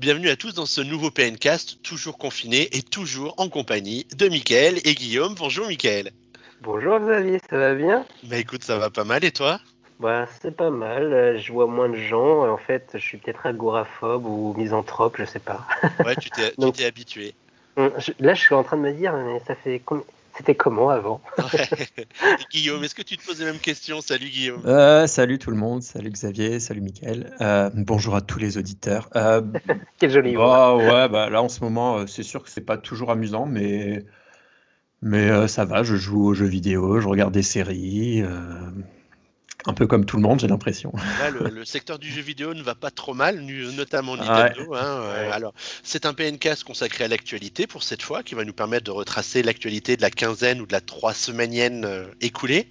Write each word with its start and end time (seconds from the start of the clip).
Bienvenue 0.00 0.30
à 0.30 0.36
tous 0.36 0.54
dans 0.54 0.64
ce 0.64 0.80
nouveau 0.80 1.10
PNcast, 1.10 1.82
toujours 1.82 2.16
confiné 2.16 2.74
et 2.74 2.80
toujours 2.80 3.34
en 3.36 3.50
compagnie 3.50 4.06
de 4.16 4.28
Mickaël 4.28 4.78
et 4.84 4.94
Guillaume. 4.94 5.34
Bonjour 5.34 5.66
Mickaël. 5.66 6.12
Bonjour 6.62 6.98
Xavier, 7.00 7.38
ça 7.50 7.58
va 7.58 7.74
bien? 7.74 8.06
Bah 8.22 8.38
écoute, 8.38 8.64
ça 8.64 8.78
va 8.78 8.88
pas 8.88 9.04
mal 9.04 9.26
et 9.26 9.30
toi? 9.30 9.60
Bah 9.98 10.26
c'est 10.40 10.56
pas 10.56 10.70
mal, 10.70 11.12
euh, 11.12 11.38
je 11.38 11.52
vois 11.52 11.66
moins 11.66 11.90
de 11.90 11.98
gens, 11.98 12.50
en 12.50 12.56
fait 12.56 12.88
je 12.94 12.98
suis 12.98 13.18
peut-être 13.18 13.44
agoraphobe 13.44 14.24
ou 14.24 14.54
misanthrope, 14.56 15.16
je 15.18 15.26
sais 15.26 15.38
pas. 15.38 15.66
Ouais, 16.02 16.16
tu 16.16 16.30
t'es 16.30 16.84
habitué. 16.86 17.34
Hum, 17.76 17.92
là 18.20 18.32
je 18.32 18.40
suis 18.40 18.54
en 18.54 18.62
train 18.62 18.78
de 18.78 18.82
me 18.82 18.92
dire, 18.94 19.12
mais 19.12 19.38
ça 19.46 19.54
fait 19.54 19.82
combien 19.84 20.04
c'était 20.40 20.54
comment 20.54 20.88
avant? 20.88 21.20
Guillaume, 22.50 22.82
est-ce 22.82 22.94
que 22.94 23.02
tu 23.02 23.18
te 23.18 23.26
poses 23.26 23.40
les 23.40 23.44
mêmes 23.44 23.58
questions 23.58 24.00
Salut 24.00 24.30
Guillaume. 24.30 24.62
Euh, 24.64 25.06
salut 25.06 25.38
tout 25.38 25.50
le 25.50 25.58
monde, 25.58 25.82
salut 25.82 26.08
Xavier, 26.08 26.60
salut 26.60 26.80
Mickaël. 26.80 27.36
Euh, 27.42 27.68
bonjour 27.74 28.16
à 28.16 28.22
tous 28.22 28.38
les 28.38 28.56
auditeurs. 28.56 29.10
Euh, 29.16 29.42
Quel 29.98 30.10
joli 30.10 30.34
bah, 30.34 30.74
ouais, 30.76 31.10
bah, 31.10 31.28
là 31.28 31.42
en 31.42 31.50
ce 31.50 31.62
moment, 31.62 32.06
c'est 32.06 32.22
sûr 32.22 32.42
que 32.42 32.48
c'est 32.48 32.62
pas 32.62 32.78
toujours 32.78 33.10
amusant, 33.10 33.44
mais, 33.44 34.06
mais 35.02 35.46
ça 35.46 35.66
va, 35.66 35.82
je 35.82 35.96
joue 35.96 36.28
aux 36.28 36.34
jeux 36.34 36.46
vidéo, 36.46 37.00
je 37.00 37.08
regarde 37.08 37.34
des 37.34 37.42
séries 37.42 38.24
un 39.66 39.74
peu 39.74 39.86
comme 39.86 40.04
tout 40.04 40.16
le 40.16 40.22
monde, 40.22 40.40
j'ai 40.40 40.48
l'impression. 40.48 40.92
le, 41.32 41.64
secteur 41.64 41.98
du 41.98 42.10
jeu 42.10 42.22
vidéo 42.22 42.54
ne 42.54 42.62
va 42.62 42.74
pas 42.74 42.90
trop 42.90 43.14
mal, 43.14 43.40
notamment 43.40 44.16
Nintendo. 44.16 44.74
Hein, 44.74 45.02
euh, 45.02 45.30
alors, 45.32 45.52
c'est 45.82 46.06
un 46.06 46.14
PNcast 46.14 46.64
consacré 46.64 47.04
à 47.04 47.08
l'actualité 47.08 47.66
pour 47.66 47.82
cette 47.82 48.02
fois, 48.02 48.22
qui 48.22 48.34
va 48.34 48.44
nous 48.44 48.52
permettre 48.52 48.84
de 48.84 48.90
retracer 48.90 49.42
l'actualité 49.42 49.96
de 49.96 50.02
la 50.02 50.10
quinzaine 50.10 50.60
ou 50.60 50.66
de 50.66 50.72
la 50.72 50.80
trois 50.80 51.12
semainienne 51.12 51.84
euh, 51.84 52.06
écoulée. 52.20 52.68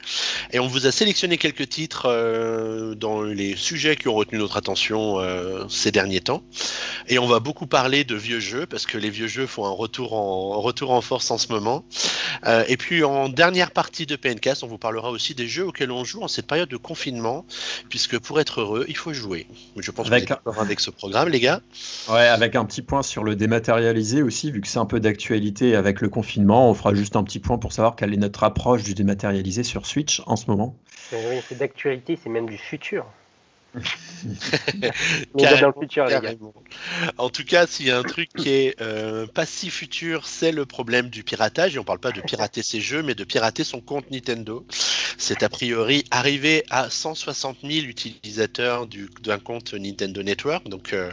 Et 0.52 0.60
on 0.60 0.68
vous 0.68 0.88
a 0.88 0.92
sélectionné 0.92 1.38
quelques 1.38 1.70
titres 1.70 2.08
euh, 2.08 2.96
dans 2.96 3.22
les 3.22 3.56
sujets 3.56 3.96
qui 3.96 4.08
ont 4.08 4.16
retenu 4.16 4.40
notre 4.40 4.58
attention 4.58 4.90
ces 5.70 5.92
derniers 5.92 6.22
temps. 6.22 6.44
Et 7.08 7.20
on 7.20 7.28
va 7.28 7.40
beaucoup 7.40 7.68
parler 7.68 8.03
de 8.03 8.16
vieux 8.16 8.40
jeux, 8.40 8.66
parce 8.66 8.86
que 8.86 8.98
les 8.98 9.09
vieux 9.09 9.28
jeux 9.28 9.46
font 9.46 9.66
un 9.66 9.72
retour 9.72 10.14
en, 10.14 10.59
retour 10.62 10.92
en 10.92 11.02
force 11.02 11.30
en 11.31 11.38
ce 11.38 11.52
moment. 11.52 11.86
et 12.68 12.78
puis, 12.78 13.03
en 13.03 13.30
dernière 13.30 13.72
partie 13.72 14.06
de 14.06 14.16
PNcast, 14.16 14.64
on 14.64 14.68
vous 14.68 14.78
parlera 14.78 15.12
aussi 15.12 15.36
des 15.36 15.48
jeux 15.48 15.68
auxquels 15.68 15.92
on 15.92 16.03
joue 16.03 16.24
en 16.24 16.28
cette 16.28 16.48
période 16.48 16.70
de 16.70 16.78
confinement, 16.81 17.45
puisque 17.89 18.19
pour 18.19 18.39
être 18.39 18.61
heureux, 18.61 18.85
il 18.88 18.97
faut 18.97 19.13
jouer. 19.13 19.47
Je 19.77 19.91
pense 19.91 20.08
avec... 20.08 20.30
que 20.30 20.33
vous 20.45 20.59
avec 20.59 20.80
ce 20.80 20.89
programme, 20.89 21.30
les 21.30 21.39
gars. 21.39 21.61
Ouais, 22.09 22.27
avec 22.27 22.55
un 22.55 22.66
petit 22.66 22.81
point 22.81 23.03
sur 23.03 23.23
le 23.23 23.35
dématérialisé 23.35 24.22
aussi, 24.22 24.52
vu 24.52 24.61
que 24.61 24.67
c'est 24.67 24.80
un 24.80 24.85
peu 24.85 25.00
d'actualité 25.00 25.75
avec 25.75 26.02
le 26.02 26.09
confinement, 26.09 26.69
on 26.69 26.73
fera 26.73 26.94
juste 26.94 27.16
un 27.16 27.23
petit 27.23 27.39
point 27.39 27.57
pour 27.57 27.73
savoir 27.73 27.95
quelle 27.95 28.13
est 28.13 28.17
notre 28.17 28.44
approche 28.44 28.83
du 28.83 28.94
dématérialisé 28.94 29.63
sur 29.63 29.85
Switch 29.85 30.22
en 30.25 30.35
ce 30.35 30.47
moment. 30.47 30.75
Oui, 31.11 31.41
c'est 31.47 31.57
d'actualité, 31.57 32.19
c'est 32.22 32.30
même 32.30 32.47
du 32.47 32.57
futur. 32.57 33.05
En 37.17 37.30
tout 37.30 37.44
cas, 37.45 37.67
s'il 37.67 37.85
y 37.88 37.91
a 37.91 37.97
un 37.97 38.03
truc 38.03 38.30
qui 38.35 38.50
est 38.50 38.81
euh, 38.81 39.27
pas 39.27 39.45
si 39.45 39.69
futur, 39.69 40.25
c'est 40.27 40.52
le 40.52 40.66
problème 40.66 41.09
du 41.09 41.23
piratage. 41.23 41.75
Et 41.75 41.80
on 41.80 41.83
parle 41.83 42.00
pas 42.00 42.11
de 42.11 42.22
pirater 42.22 42.63
ses 42.63 42.81
jeux, 42.81 43.03
mais 43.03 43.16
de 43.16 43.23
pirater 43.23 43.63
son 43.63 43.81
compte 43.81 44.09
Nintendo. 44.11 44.66
C'est 45.20 45.44
a 45.44 45.50
priori 45.50 46.06
arrivé 46.12 46.64
à 46.70 46.89
160 46.89 47.58
000 47.64 47.86
utilisateurs 47.86 48.88
d'un 49.22 49.38
compte 49.38 49.73
Nintendo 49.73 50.23
Network. 50.23 50.67
Donc 50.70 50.94
euh, 50.94 51.12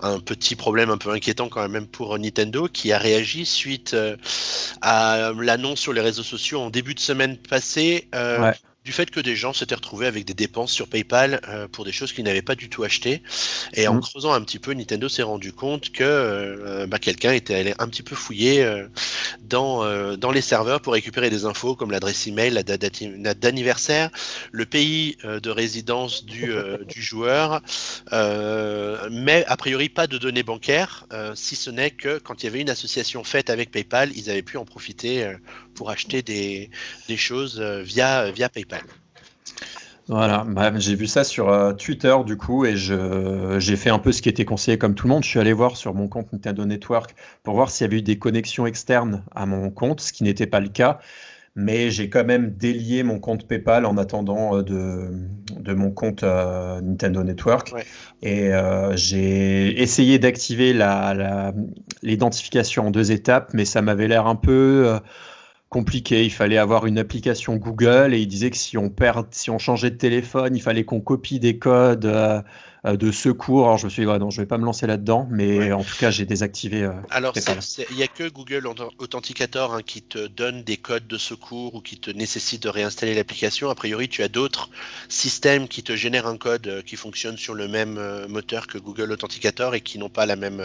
un 0.00 0.18
petit 0.18 0.56
problème 0.56 0.90
un 0.90 0.96
peu 0.96 1.10
inquiétant 1.10 1.48
quand 1.48 1.68
même 1.68 1.86
pour 1.86 2.18
Nintendo 2.18 2.66
qui 2.66 2.92
a 2.92 2.98
réagi 2.98 3.44
suite 3.44 3.92
euh, 3.92 4.16
à 4.80 5.32
l'annonce 5.38 5.80
sur 5.80 5.92
les 5.92 6.00
réseaux 6.00 6.22
sociaux 6.22 6.60
en 6.60 6.70
début 6.70 6.94
de 6.94 7.00
semaine 7.00 7.36
passée. 7.36 8.08
Ouais 8.14 8.52
du 8.84 8.90
fait 8.90 9.10
que 9.10 9.20
des 9.20 9.36
gens 9.36 9.52
s'étaient 9.52 9.76
retrouvés 9.76 10.06
avec 10.06 10.24
des 10.24 10.34
dépenses 10.34 10.72
sur 10.72 10.88
PayPal 10.88 11.40
euh, 11.48 11.68
pour 11.68 11.84
des 11.84 11.92
choses 11.92 12.12
qu'ils 12.12 12.24
n'avaient 12.24 12.42
pas 12.42 12.56
du 12.56 12.68
tout 12.68 12.82
achetées. 12.82 13.22
Et 13.74 13.86
en 13.86 13.94
mmh. 13.94 14.00
creusant 14.00 14.32
un 14.32 14.40
petit 14.40 14.58
peu, 14.58 14.72
Nintendo 14.72 15.08
s'est 15.08 15.22
rendu 15.22 15.52
compte 15.52 15.92
que 15.92 16.02
euh, 16.02 16.86
bah, 16.88 16.98
quelqu'un 16.98 17.32
était 17.32 17.54
allé 17.54 17.74
un 17.78 17.86
petit 17.86 18.02
peu 18.02 18.16
fouiller 18.16 18.64
euh, 18.64 18.88
dans, 19.40 20.16
dans 20.16 20.30
les 20.30 20.40
serveurs 20.40 20.80
pour 20.80 20.94
récupérer 20.94 21.30
des 21.30 21.44
infos 21.44 21.76
comme 21.76 21.90
l'adresse 21.90 22.26
email, 22.26 22.50
la 22.50 22.62
date 22.62 23.02
d'anniversaire, 23.38 24.10
le 24.50 24.66
pays 24.66 25.16
de 25.24 25.50
résidence 25.50 26.24
du, 26.24 26.52
du 26.88 27.02
joueur, 27.02 27.60
mais 28.10 29.44
a 29.46 29.56
priori 29.56 29.88
pas 29.88 30.06
de 30.06 30.18
données 30.18 30.42
bancaires, 30.42 31.06
si 31.34 31.56
ce 31.56 31.70
n'est 31.70 31.90
que 31.90 32.18
quand 32.18 32.42
il 32.42 32.46
y 32.46 32.48
avait 32.48 32.60
une 32.60 32.70
association 32.70 33.24
faite 33.24 33.50
avec 33.50 33.70
PayPal, 33.70 34.10
ils 34.16 34.30
avaient 34.30 34.42
pu 34.42 34.56
en 34.56 34.64
profiter 34.64 35.30
pour 35.74 35.90
acheter 35.90 36.22
des, 36.22 36.70
des 37.08 37.16
choses 37.16 37.60
via, 37.60 38.30
via 38.30 38.48
PayPal. 38.48 38.71
Voilà, 40.08 40.44
bah, 40.48 40.72
j'ai 40.78 40.96
vu 40.96 41.06
ça 41.06 41.22
sur 41.22 41.48
euh, 41.48 41.72
Twitter 41.72 42.14
du 42.26 42.36
coup 42.36 42.64
et 42.64 42.74
j'ai 42.76 43.76
fait 43.76 43.90
un 43.90 43.98
peu 43.98 44.10
ce 44.10 44.20
qui 44.20 44.28
était 44.28 44.44
conseillé 44.44 44.76
comme 44.76 44.94
tout 44.94 45.06
le 45.06 45.14
monde. 45.14 45.22
Je 45.22 45.28
suis 45.28 45.38
allé 45.38 45.52
voir 45.52 45.76
sur 45.76 45.94
mon 45.94 46.08
compte 46.08 46.32
Nintendo 46.32 46.64
Network 46.64 47.14
pour 47.44 47.54
voir 47.54 47.70
s'il 47.70 47.84
y 47.84 47.88
avait 47.88 47.98
eu 47.98 48.02
des 48.02 48.18
connexions 48.18 48.66
externes 48.66 49.24
à 49.34 49.46
mon 49.46 49.70
compte, 49.70 50.00
ce 50.00 50.12
qui 50.12 50.24
n'était 50.24 50.46
pas 50.46 50.60
le 50.60 50.68
cas. 50.68 50.98
Mais 51.54 51.90
j'ai 51.90 52.08
quand 52.08 52.24
même 52.24 52.50
délié 52.50 53.02
mon 53.02 53.20
compte 53.20 53.46
PayPal 53.46 53.84
en 53.84 53.96
attendant 53.98 54.56
euh, 54.56 54.62
de, 54.62 55.10
de 55.60 55.74
mon 55.74 55.90
compte 55.90 56.24
euh, 56.24 56.80
Nintendo 56.80 57.22
Network. 57.22 57.72
Et 58.22 58.50
j'ai 58.94 59.80
essayé 59.80 60.18
d'activer 60.18 60.74
l'identification 62.02 62.88
en 62.88 62.90
deux 62.90 63.12
étapes, 63.12 63.50
mais 63.54 63.64
ça 63.64 63.82
m'avait 63.82 64.08
l'air 64.08 64.26
un 64.26 64.36
peu 64.36 64.98
compliqué. 65.72 66.22
Il 66.22 66.30
fallait 66.30 66.58
avoir 66.58 66.86
une 66.86 66.98
application 66.98 67.56
Google 67.56 68.12
et 68.12 68.20
il 68.20 68.26
disait 68.28 68.50
que 68.50 68.58
si 68.58 68.76
on 68.76 68.90
perd, 68.90 69.28
si 69.30 69.50
on 69.50 69.58
changeait 69.58 69.90
de 69.90 69.96
téléphone, 69.96 70.54
il 70.54 70.60
fallait 70.60 70.84
qu'on 70.84 71.00
copie 71.00 71.40
des 71.40 71.58
codes. 71.58 72.04
Euh, 72.04 72.42
de 72.84 73.12
secours. 73.12 73.66
Alors 73.66 73.78
je 73.78 73.84
me 73.84 73.90
suis 73.90 74.04
dit, 74.04 74.08
non, 74.08 74.30
je 74.30 74.40
vais 74.40 74.46
pas 74.46 74.58
me 74.58 74.64
lancer 74.64 74.86
là-dedans, 74.86 75.28
mais 75.30 75.72
en 75.72 75.84
tout 75.84 75.96
cas, 75.98 76.10
j'ai 76.10 76.24
désactivé. 76.26 76.82
Euh, 76.82 76.92
Alors, 77.10 77.32
il 77.90 77.96
n'y 77.96 78.02
a 78.02 78.08
que 78.08 78.28
Google 78.28 78.66
Authenticator 78.98 79.74
hein, 79.74 79.82
qui 79.82 80.02
te 80.02 80.26
donne 80.26 80.64
des 80.64 80.76
codes 80.76 81.06
de 81.06 81.18
secours 81.18 81.76
ou 81.76 81.80
qui 81.80 81.98
te 81.98 82.10
nécessite 82.10 82.62
de 82.64 82.68
réinstaller 82.68 83.14
l'application. 83.14 83.70
A 83.70 83.74
priori, 83.76 84.08
tu 84.08 84.22
as 84.22 84.28
d'autres 84.28 84.68
systèmes 85.08 85.68
qui 85.68 85.84
te 85.84 85.94
génèrent 85.94 86.26
un 86.26 86.36
code 86.36 86.66
euh, 86.66 86.82
qui 86.82 86.96
fonctionne 86.96 87.36
sur 87.36 87.54
le 87.54 87.68
même 87.68 88.00
moteur 88.28 88.66
que 88.66 88.78
Google 88.78 89.12
Authenticator 89.12 89.74
et 89.74 89.80
qui 89.80 89.98
n'ont 89.98 90.08
pas 90.08 90.26
la 90.26 90.36
même 90.36 90.62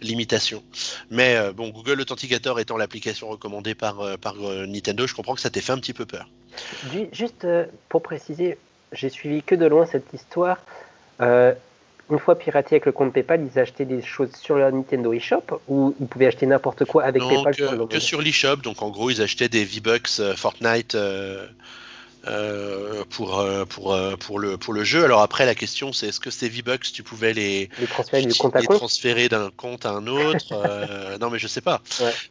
limitation. 0.00 0.62
Mais 1.10 1.52
bon, 1.52 1.68
Google 1.68 2.00
Authenticator 2.00 2.60
étant 2.60 2.76
l'application 2.76 3.28
recommandée 3.28 3.74
par, 3.74 4.18
par 4.18 4.36
Nintendo, 4.36 5.06
je 5.06 5.14
comprends 5.14 5.34
que 5.34 5.40
ça 5.40 5.50
t'ait 5.50 5.60
fait 5.60 5.72
un 5.72 5.78
petit 5.78 5.92
peu 5.92 6.06
peur. 6.06 6.28
Juste 7.12 7.46
pour 7.88 8.02
préciser, 8.02 8.58
j'ai 8.92 9.08
suivi 9.08 9.42
que 9.42 9.54
de 9.54 9.66
loin 9.66 9.86
cette 9.86 10.12
histoire. 10.12 10.58
Euh, 11.22 11.54
une 12.10 12.18
fois 12.18 12.36
piraté 12.36 12.74
avec 12.74 12.86
le 12.86 12.92
compte 12.92 13.12
PayPal, 13.12 13.48
ils 13.50 13.58
achetaient 13.58 13.84
des 13.84 14.02
choses 14.02 14.30
sur 14.34 14.56
leur 14.56 14.72
Nintendo 14.72 15.12
eShop 15.12 15.62
ou 15.68 15.94
ils 16.00 16.06
pouvaient 16.06 16.26
acheter 16.26 16.46
n'importe 16.46 16.84
quoi 16.84 17.04
avec 17.04 17.22
PayPal 17.22 17.56
que, 17.56 17.86
que 17.86 18.00
sur 18.00 18.20
l'eShop. 18.20 18.56
Donc 18.56 18.82
en 18.82 18.90
gros, 18.90 19.08
ils 19.08 19.22
achetaient 19.22 19.48
des 19.48 19.64
V-Bucks 19.64 20.20
euh, 20.20 20.34
Fortnite 20.36 20.94
euh, 20.94 21.46
pour, 23.08 23.42
pour, 23.68 23.96
pour, 24.18 24.38
le, 24.38 24.56
pour 24.58 24.72
le 24.74 24.84
jeu. 24.84 25.04
Alors 25.04 25.22
après, 25.22 25.46
la 25.46 25.54
question 25.54 25.92
c'est 25.92 26.08
est-ce 26.08 26.20
que 26.20 26.30
ces 26.30 26.48
V-Bucks, 26.48 26.92
tu 26.92 27.02
pouvais 27.02 27.32
les, 27.32 27.70
transférer, 28.68 29.28
d'un 29.28 29.50
compte 29.50 29.86
à 29.86 29.90
un 29.90 30.06
autre 30.06 31.18
Non, 31.20 31.30
mais 31.30 31.38
je 31.38 31.46
sais 31.46 31.62
pas. 31.62 31.80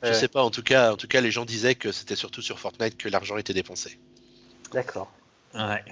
je 0.03 0.13
sais 0.13 0.27
pas. 0.27 0.43
En 0.43 0.51
tout, 0.51 0.63
cas, 0.63 0.91
en 0.91 0.97
tout 0.97 1.07
cas, 1.07 1.21
les 1.21 1.31
gens 1.31 1.45
disaient 1.45 1.75
que 1.75 1.91
c'était 1.91 2.15
surtout 2.15 2.41
sur 2.41 2.59
Fortnite 2.59 2.97
que 2.97 3.09
l'argent 3.09 3.37
était 3.37 3.53
dépensé. 3.53 3.97
D'accord. 4.73 5.11
Ouais. 5.55 5.83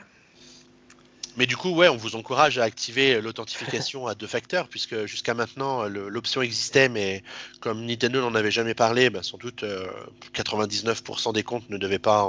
Mais 1.38 1.46
du 1.46 1.56
coup, 1.56 1.70
ouais, 1.70 1.88
on 1.88 1.98
vous 1.98 2.16
encourage 2.16 2.58
à 2.58 2.64
activer 2.64 3.22
l'authentification 3.22 4.08
à 4.08 4.16
deux 4.16 4.28
facteurs, 4.28 4.68
puisque 4.68 5.06
jusqu'à 5.06 5.34
maintenant, 5.34 5.86
l'option 5.86 6.42
existait, 6.42 6.90
mais 6.90 7.24
comme 7.60 7.86
Nintendo 7.86 8.22
n'en 8.22 8.36
avait 8.36 8.52
jamais 8.52 8.74
parlé, 8.74 9.10
bah, 9.10 9.24
sans 9.24 9.38
doute 9.38 9.64
99% 10.34 11.30
euh, 11.30 11.32
des 11.32 11.44
comptes 11.44 11.70
ne 11.70 11.78
devaient 11.78 12.00
pas, 12.00 12.28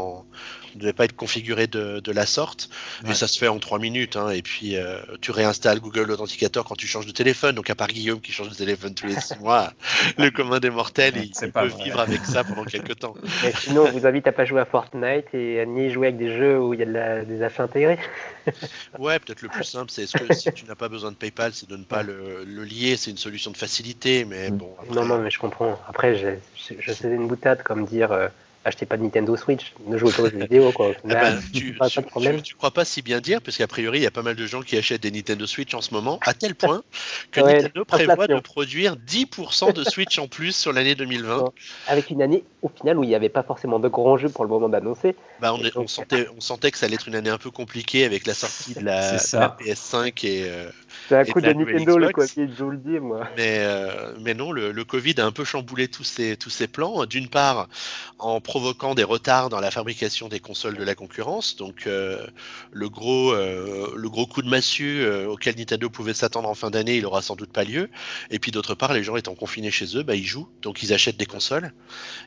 ne 0.74 0.80
devaient 0.80 0.92
pas 0.92 1.04
être 1.04 1.16
configurés 1.16 1.66
de, 1.66 2.12
la 2.12 2.26
sorte. 2.26 2.70
Mais 3.04 3.14
ça 3.14 3.28
se 3.28 3.38
fait 3.38 3.48
en 3.48 3.58
trois 3.58 3.78
minutes, 3.78 4.16
hein, 4.16 4.30
et 4.30 4.42
puis 4.42 4.76
euh, 4.76 4.98
tu 5.20 5.30
réinstalles 5.30 5.80
Google 5.80 6.10
Authenticator 6.10 6.64
quand 6.64 6.74
tu 6.74 6.86
changes 6.86 7.06
de 7.06 7.12
téléphone. 7.12 7.54
Donc, 7.54 7.70
à 7.70 7.74
part 7.74 7.88
Guillaume 7.88 8.20
qui 8.20 8.32
change 8.32 8.48
de 8.48 8.54
téléphone 8.54 8.94
tous 8.94 9.06
les 9.06 9.20
six 9.20 9.38
mois, 9.40 9.72
le 10.18 10.30
commun 10.30 10.58
des 10.58 10.70
mortels, 10.70 11.14
il, 11.16 11.52
peut 11.52 11.66
vivre 11.84 12.00
avec 12.00 12.24
ça 12.24 12.44
pendant 12.44 12.64
quelques 12.64 12.98
temps. 12.98 13.14
Mais 13.44 13.52
sinon, 13.52 13.86
on 13.86 13.92
vous 13.92 14.06
invite 14.06 14.26
à 14.26 14.32
pas 14.32 14.44
jouer 14.44 14.60
à 14.60 14.64
Fortnite 14.64 15.34
et 15.34 15.60
à 15.60 15.66
ni 15.66 15.90
jouer 15.90 16.08
avec 16.08 16.18
des 16.18 16.36
jeux 16.36 16.58
où 16.58 16.74
il 16.74 16.80
y 16.80 16.82
a 16.82 17.24
des 17.24 17.42
achats 17.42 17.64
intégrés. 17.64 17.98
Ouais, 18.98 19.18
peut-être 19.18 19.42
le 19.42 19.48
plus 19.48 19.64
simple, 19.64 19.90
c'est 19.90 20.02
est-ce 20.02 20.16
que 20.16 20.34
si 20.34 20.52
tu 20.52 20.64
n'as 20.66 20.74
pas 20.74 20.88
besoin 20.88 21.10
de 21.10 21.16
PayPal, 21.16 21.52
c'est 21.52 21.68
de 21.68 21.76
ne 21.76 21.84
pas 21.84 22.02
le, 22.02 22.44
lier, 22.44 22.96
c'est 22.96 23.10
une 23.10 23.16
solution 23.16 23.50
de 23.50 23.56
facilité, 23.56 24.24
mais 24.24 24.50
mm. 24.50 24.56
bon. 24.56 24.74
Non, 24.90 25.04
non, 25.04 25.18
mais 25.18 25.30
je 25.30 25.38
comprends. 25.38 25.80
Après, 25.88 26.16
je, 26.16 26.28
je, 26.78 27.06
une 27.06 27.28
boutade 27.28 27.62
comme 27.62 27.86
dire 27.86 28.12
euh, 28.12 28.28
achetez 28.64 28.86
pas 28.86 28.96
de 28.96 29.02
Nintendo 29.02 29.36
Switch, 29.36 29.72
ne 29.86 29.96
jouez 29.96 30.12
pas 30.12 30.22
aux 30.22 30.30
jeux 30.30 30.38
vidéo. 30.38 30.70
Quoi. 30.72 30.92
Ah 31.04 31.14
ben, 31.14 31.40
tu, 31.52 31.78
tu, 32.42 32.54
crois 32.54 32.70
pas 32.70 32.84
si 32.84 33.02
bien 33.02 33.20
dire, 33.20 33.40
parce 33.40 33.56
qu'a 33.56 33.66
priori, 33.66 34.00
il 34.00 34.02
y 34.02 34.06
a 34.06 34.10
pas 34.10 34.22
mal 34.22 34.36
de 34.36 34.46
gens 34.46 34.60
qui 34.60 34.76
achètent 34.76 35.02
des 35.02 35.10
Nintendo 35.10 35.46
Switch 35.46 35.72
en 35.74 35.80
ce 35.80 35.94
moment, 35.94 36.18
à 36.22 36.34
tel 36.34 36.54
point 36.54 36.82
que 37.30 37.40
Nintendo 37.40 37.84
prévoit 37.84 38.26
de 38.26 38.38
produire 38.40 38.96
10% 38.96 39.72
de 39.72 39.84
Switch 39.84 40.18
en 40.18 40.28
plus 40.28 40.54
sur 40.54 40.72
l'année 40.72 40.94
2020. 40.94 41.52
Avec 41.88 42.10
une 42.10 42.22
année, 42.22 42.44
au 42.62 42.68
final, 42.68 42.98
où 42.98 43.04
il 43.04 43.08
n'y 43.08 43.14
avait 43.14 43.28
pas 43.28 43.42
forcément 43.42 43.78
de 43.78 43.88
grands 43.88 44.18
jeux 44.18 44.28
pour 44.28 44.44
le 44.44 44.50
moment 44.50 44.68
d'annoncer. 44.68 45.16
Bah, 45.40 45.54
on, 45.74 45.86
sentait, 45.86 46.26
on 46.36 46.40
sentait 46.40 46.70
que 46.70 46.78
ça 46.78 46.86
allait 46.86 46.96
être 46.96 47.08
une 47.08 47.14
année 47.14 47.30
un 47.30 47.38
peu 47.38 47.50
compliquée 47.50 48.04
avec 48.04 48.26
la 48.26 48.34
sortie 48.34 48.74
de 48.74 48.84
la, 48.84 49.16
PS5 49.16 50.26
et. 50.26 50.44
Euh, 50.44 50.70
c'est 51.08 51.16
un 51.16 51.24
coup 51.24 51.40
de 51.40 51.52
Nintendo, 51.52 51.98
le 51.98 52.10
Covid, 52.10 52.50
je 52.56 52.64
vous 52.64 52.70
le 52.70 52.76
dis, 52.76 53.00
moi. 53.00 53.26
Mais, 53.36 53.58
euh, 53.60 54.12
mais 54.20 54.34
non, 54.34 54.52
le, 54.52 54.72
le, 54.72 54.84
Covid 54.84 55.14
a 55.18 55.24
un 55.24 55.32
peu 55.32 55.44
chamboulé 55.44 55.88
tous 55.88 56.04
ces, 56.04 56.36
tous 56.36 56.50
ces 56.50 56.68
plans. 56.68 57.06
D'une 57.06 57.28
part, 57.28 57.68
en 58.18 58.40
provoquant 58.50 58.96
des 58.96 59.04
retards 59.04 59.48
dans 59.48 59.60
la 59.60 59.70
fabrication 59.70 60.28
des 60.28 60.40
consoles 60.40 60.76
de 60.76 60.82
la 60.82 60.96
concurrence. 60.96 61.54
Donc, 61.54 61.86
euh, 61.86 62.26
le, 62.72 62.88
gros, 62.88 63.30
euh, 63.32 63.92
le 63.94 64.10
gros 64.10 64.26
coup 64.26 64.42
de 64.42 64.48
massue 64.48 65.06
auquel 65.28 65.54
Nintendo 65.56 65.88
pouvait 65.88 66.14
s'attendre 66.14 66.48
en 66.48 66.54
fin 66.54 66.68
d'année, 66.68 66.96
il 66.96 67.06
aura 67.06 67.22
sans 67.22 67.36
doute 67.36 67.52
pas 67.52 67.62
lieu. 67.62 67.90
Et 68.28 68.40
puis, 68.40 68.50
d'autre 68.50 68.74
part, 68.74 68.92
les 68.92 69.04
gens 69.04 69.14
étant 69.14 69.36
confinés 69.36 69.70
chez 69.70 69.96
eux, 69.96 70.02
bah, 70.02 70.16
ils 70.16 70.26
jouent. 70.26 70.48
Donc, 70.62 70.82
ils 70.82 70.92
achètent 70.92 71.16
des 71.16 71.26
consoles. 71.26 71.72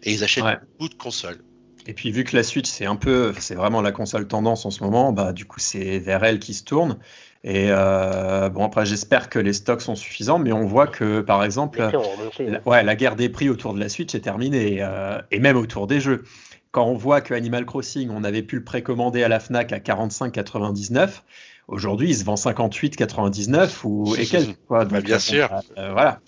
Et 0.03 0.13
ils 0.13 0.23
achètent 0.23 0.45
beaucoup 0.45 0.87
de 0.87 0.95
consoles. 0.95 1.41
Et 1.87 1.93
puis 1.93 2.11
vu 2.11 2.23
que 2.23 2.35
la 2.35 2.43
Switch 2.43 2.69
c'est 2.69 2.85
un 2.85 2.95
peu, 2.95 3.33
c'est 3.39 3.55
vraiment 3.55 3.81
la 3.81 3.91
console 3.91 4.27
tendance 4.27 4.65
en 4.65 4.71
ce 4.71 4.83
moment, 4.83 5.11
bah 5.11 5.33
du 5.33 5.45
coup 5.45 5.59
c'est 5.59 5.99
vers 5.99 6.23
elle 6.23 6.39
qui 6.39 6.53
se 6.53 6.63
tourne. 6.63 6.97
Et 7.45 7.65
euh, 7.69 8.47
bon, 8.49 8.65
après, 8.65 8.85
j'espère 8.85 9.29
que 9.29 9.37
les 9.37 9.51
stocks 9.51 9.81
sont 9.81 9.95
suffisants, 9.95 10.39
mais 10.39 10.53
on 10.53 10.65
voit 10.65 10.87
que, 10.87 11.19
par 11.19 11.43
exemple, 11.43 11.79
la, 12.39 12.61
ouais, 12.65 12.83
la 12.83 12.95
guerre 12.95 13.17
des 13.17 13.27
prix 13.27 13.49
autour 13.49 13.73
de 13.73 13.81
la 13.81 13.89
Switch 13.89 14.15
est 14.15 14.21
terminée, 14.21 14.77
euh, 14.79 15.21
et 15.29 15.39
même 15.39 15.57
autour 15.57 15.87
des 15.87 15.99
jeux. 15.99 16.23
Quand 16.71 16.85
on 16.85 16.95
voit 16.95 17.19
que 17.19 17.33
Animal 17.33 17.65
Crossing, 17.65 18.09
on 18.11 18.23
avait 18.23 18.43
pu 18.43 18.55
le 18.55 18.63
précommander 18.63 19.23
à 19.23 19.27
la 19.27 19.41
Fnac 19.41 19.73
à 19.73 19.79
45,99, 19.79 21.21
aujourd'hui, 21.67 22.11
il 22.11 22.15
se 22.15 22.23
vend 22.23 22.35
58,99 22.35 23.81
ou 23.83 24.15
et 24.15 24.25
quelques. 24.25 24.57
Quoi. 24.67 24.85
Bah, 24.85 25.01
bien 25.01 25.19
sûr. 25.19 25.49
Euh, 25.77 25.91
voilà. 25.91 26.21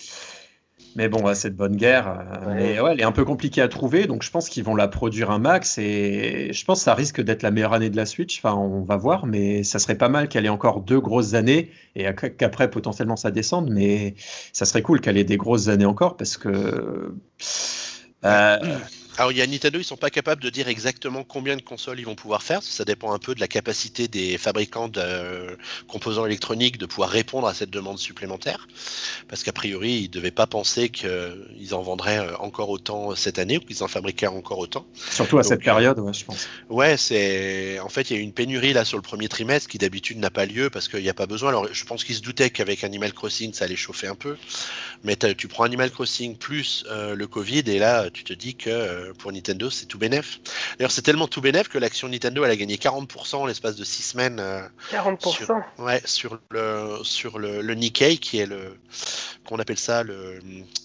Mais 0.95 1.09
bon, 1.09 1.33
c'est 1.35 1.49
de 1.49 1.55
bonne 1.55 1.75
guerre. 1.75 2.25
Euh, 2.47 2.81
ouais, 2.81 2.91
elle 2.93 3.01
est 3.01 3.03
un 3.05 3.11
peu 3.11 3.25
compliquée 3.25 3.61
à 3.61 3.67
trouver, 3.67 4.07
donc 4.07 4.23
je 4.23 4.31
pense 4.31 4.47
qu'ils 4.47 4.63
vont 4.63 4.75
la 4.75 4.87
produire 4.87 5.29
un 5.29 5.39
max 5.39 5.77
et 5.77 6.51
je 6.53 6.65
pense 6.65 6.79
que 6.79 6.83
ça 6.85 6.93
risque 6.93 7.21
d'être 7.21 7.43
la 7.43 7.51
meilleure 7.51 7.73
année 7.73 7.89
de 7.89 7.97
la 7.97 8.05
Switch. 8.05 8.39
Enfin, 8.39 8.55
on 8.55 8.81
va 8.81 8.95
voir, 8.95 9.25
mais 9.25 9.63
ça 9.63 9.77
serait 9.77 9.97
pas 9.97 10.07
mal 10.07 10.29
qu'elle 10.29 10.45
ait 10.45 10.49
encore 10.49 10.79
deux 10.79 11.01
grosses 11.01 11.33
années 11.33 11.69
et 11.95 12.07
qu'après 12.37 12.69
potentiellement 12.69 13.17
ça 13.17 13.29
descende. 13.29 13.69
Mais 13.69 14.15
ça 14.53 14.65
serait 14.65 14.81
cool 14.81 15.01
qu'elle 15.01 15.17
ait 15.17 15.25
des 15.25 15.37
grosses 15.37 15.67
années 15.67 15.85
encore 15.85 16.15
parce 16.15 16.37
que. 16.37 17.13
Euh, 18.23 18.57
alors 19.17 19.31
il 19.31 19.37
y 19.37 19.41
a 19.41 19.47
Nintendo, 19.47 19.79
ils 19.79 19.83
sont 19.83 19.97
pas 19.97 20.09
capables 20.09 20.41
de 20.41 20.49
dire 20.49 20.67
exactement 20.67 21.23
combien 21.23 21.55
de 21.55 21.61
consoles 21.61 21.99
ils 21.99 22.05
vont 22.05 22.15
pouvoir 22.15 22.43
faire. 22.43 22.61
Ça 22.63 22.83
dépend 22.83 23.13
un 23.13 23.19
peu 23.19 23.33
de 23.33 23.39
la 23.39 23.47
capacité 23.47 24.07
des 24.07 24.37
fabricants 24.37 24.87
de 24.87 24.99
euh, 25.01 25.55
composants 25.87 26.25
électroniques 26.25 26.77
de 26.77 26.85
pouvoir 26.85 27.09
répondre 27.09 27.47
à 27.47 27.53
cette 27.53 27.69
demande 27.69 27.97
supplémentaire. 27.97 28.67
Parce 29.27 29.43
qu'a 29.43 29.53
priori, 29.53 29.93
ils 29.93 30.03
ne 30.03 30.13
devaient 30.13 30.31
pas 30.31 30.47
penser 30.47 30.89
qu'ils 30.89 31.73
en 31.73 31.81
vendraient 31.81 32.19
euh, 32.19 32.37
encore 32.37 32.69
autant 32.69 33.15
cette 33.15 33.39
année 33.39 33.57
ou 33.57 33.61
qu'ils 33.61 33.83
en 33.83 33.87
fabriquaient 33.87 34.27
encore 34.27 34.59
autant. 34.59 34.85
Surtout 34.95 35.37
à 35.37 35.43
cette 35.43 35.61
période, 35.61 35.99
ouais, 35.99 36.13
je 36.13 36.25
pense. 36.25 36.47
Ouais, 36.69 36.97
c'est 36.97 37.79
en 37.79 37.89
fait 37.89 38.09
il 38.09 38.15
y 38.15 38.17
a 38.17 38.19
eu 38.19 38.23
une 38.23 38.33
pénurie 38.33 38.73
là 38.73 38.83
sur 38.83 38.97
le 38.97 39.03
premier 39.03 39.29
trimestre 39.29 39.69
qui 39.69 39.77
d'habitude 39.77 40.17
n'a 40.17 40.29
pas 40.29 40.45
lieu 40.45 40.69
parce 40.69 40.87
qu'il 40.87 41.01
n'y 41.01 41.09
a 41.09 41.13
pas 41.13 41.27
besoin. 41.27 41.49
Alors 41.49 41.67
je 41.71 41.85
pense 41.85 42.03
qu'ils 42.03 42.15
se 42.15 42.21
doutaient 42.21 42.49
qu'avec 42.49 42.83
Animal 42.83 43.13
Crossing 43.13 43.53
ça 43.53 43.65
allait 43.65 43.75
chauffer 43.75 44.07
un 44.07 44.15
peu, 44.15 44.35
mais 45.03 45.15
tu 45.15 45.47
prends 45.47 45.63
Animal 45.63 45.91
Crossing 45.91 46.35
plus 46.35 46.85
euh, 46.89 47.15
le 47.15 47.27
Covid 47.27 47.63
et 47.67 47.79
là 47.79 48.09
tu 48.09 48.23
te 48.23 48.33
dis 48.33 48.55
que 48.55 49.04
pour 49.13 49.31
Nintendo, 49.31 49.69
c'est 49.69 49.85
tout 49.85 49.97
bénef. 49.97 50.39
D'ailleurs, 50.77 50.91
c'est 50.91 51.01
tellement 51.01 51.27
tout 51.27 51.41
bénef 51.41 51.67
que 51.67 51.77
l'action 51.77 52.07
Nintendo, 52.07 52.43
elle 52.43 52.51
a 52.51 52.55
gagné 52.55 52.77
40% 52.77 53.47
l'espace 53.47 53.75
de 53.75 53.83
6 53.83 54.03
semaines. 54.03 54.41
40% 54.91 55.27
euh, 55.27 55.31
sur, 55.31 55.55
Ouais, 55.77 56.01
sur 56.05 56.39
le, 56.51 56.99
sur 57.03 57.39
le, 57.39 57.73
Nikkei, 57.73 58.17
qui 58.17 58.39
est 58.39 58.45
le, 58.45 58.77
qu'on 59.45 59.59
appelle 59.59 59.77
ça 59.77 60.03
le, 60.03 60.39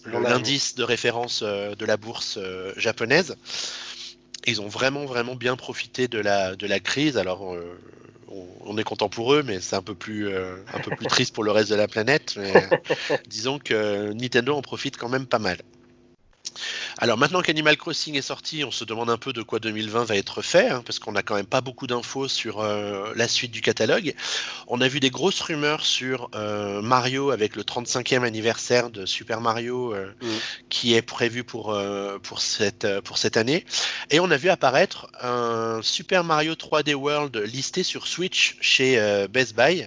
l'indice 0.06 0.74
de 0.74 0.82
référence 0.82 1.42
euh, 1.42 1.74
de 1.74 1.84
la 1.84 1.96
bourse 1.96 2.38
euh, 2.38 2.72
japonaise. 2.76 3.36
Ils 4.46 4.60
ont 4.60 4.68
vraiment, 4.68 5.04
vraiment 5.04 5.34
bien 5.34 5.56
profité 5.56 6.08
de 6.08 6.18
la, 6.18 6.56
de 6.56 6.66
la 6.66 6.80
crise. 6.80 7.18
Alors, 7.18 7.54
on, 8.64 8.78
est 8.78 8.84
content 8.84 9.10
pour 9.10 9.34
eux, 9.34 9.42
mais 9.42 9.60
c'est 9.60 9.76
un 9.76 9.82
peu 9.82 9.94
plus, 9.94 10.34
un 10.34 10.78
peu 10.82 10.96
plus 10.96 11.06
triste 11.08 11.34
pour 11.34 11.44
le 11.44 11.50
reste 11.50 11.68
de 11.68 11.74
la 11.74 11.88
planète. 11.88 12.38
disons 13.28 13.58
que 13.58 14.12
Nintendo 14.14 14.56
en 14.56 14.62
profite 14.62 14.96
quand 14.96 15.10
même 15.10 15.26
pas 15.26 15.38
mal. 15.38 15.58
Alors 16.98 17.16
maintenant 17.16 17.40
qu'Animal 17.42 17.76
Crossing 17.76 18.16
est 18.16 18.22
sorti, 18.22 18.64
on 18.64 18.70
se 18.70 18.84
demande 18.84 19.10
un 19.10 19.16
peu 19.16 19.32
de 19.32 19.42
quoi 19.42 19.58
2020 19.58 20.04
va 20.04 20.16
être 20.16 20.42
fait, 20.42 20.68
hein, 20.68 20.82
parce 20.84 20.98
qu'on 20.98 21.12
n'a 21.12 21.22
quand 21.22 21.34
même 21.34 21.46
pas 21.46 21.60
beaucoup 21.60 21.86
d'infos 21.86 22.28
sur 22.28 22.60
euh, 22.60 23.12
la 23.16 23.28
suite 23.28 23.50
du 23.50 23.60
catalogue. 23.60 24.14
On 24.66 24.80
a 24.80 24.88
vu 24.88 25.00
des 25.00 25.10
grosses 25.10 25.40
rumeurs 25.40 25.84
sur 25.86 26.28
euh, 26.34 26.82
Mario 26.82 27.30
avec 27.30 27.56
le 27.56 27.62
35e 27.62 28.24
anniversaire 28.24 28.90
de 28.90 29.06
Super 29.06 29.40
Mario 29.40 29.94
euh, 29.94 30.12
mm. 30.20 30.28
qui 30.68 30.94
est 30.94 31.02
prévu 31.02 31.44
pour, 31.44 31.76
pour, 32.22 32.40
cette, 32.40 32.86
pour 33.00 33.18
cette 33.18 33.36
année. 33.36 33.64
Et 34.10 34.20
on 34.20 34.30
a 34.30 34.36
vu 34.36 34.48
apparaître 34.48 35.08
un 35.20 35.80
Super 35.82 36.24
Mario 36.24 36.54
3D 36.54 36.94
World 36.94 37.36
listé 37.36 37.82
sur 37.82 38.06
Switch 38.06 38.56
chez 38.60 39.26
Best 39.30 39.54
Buy. 39.54 39.86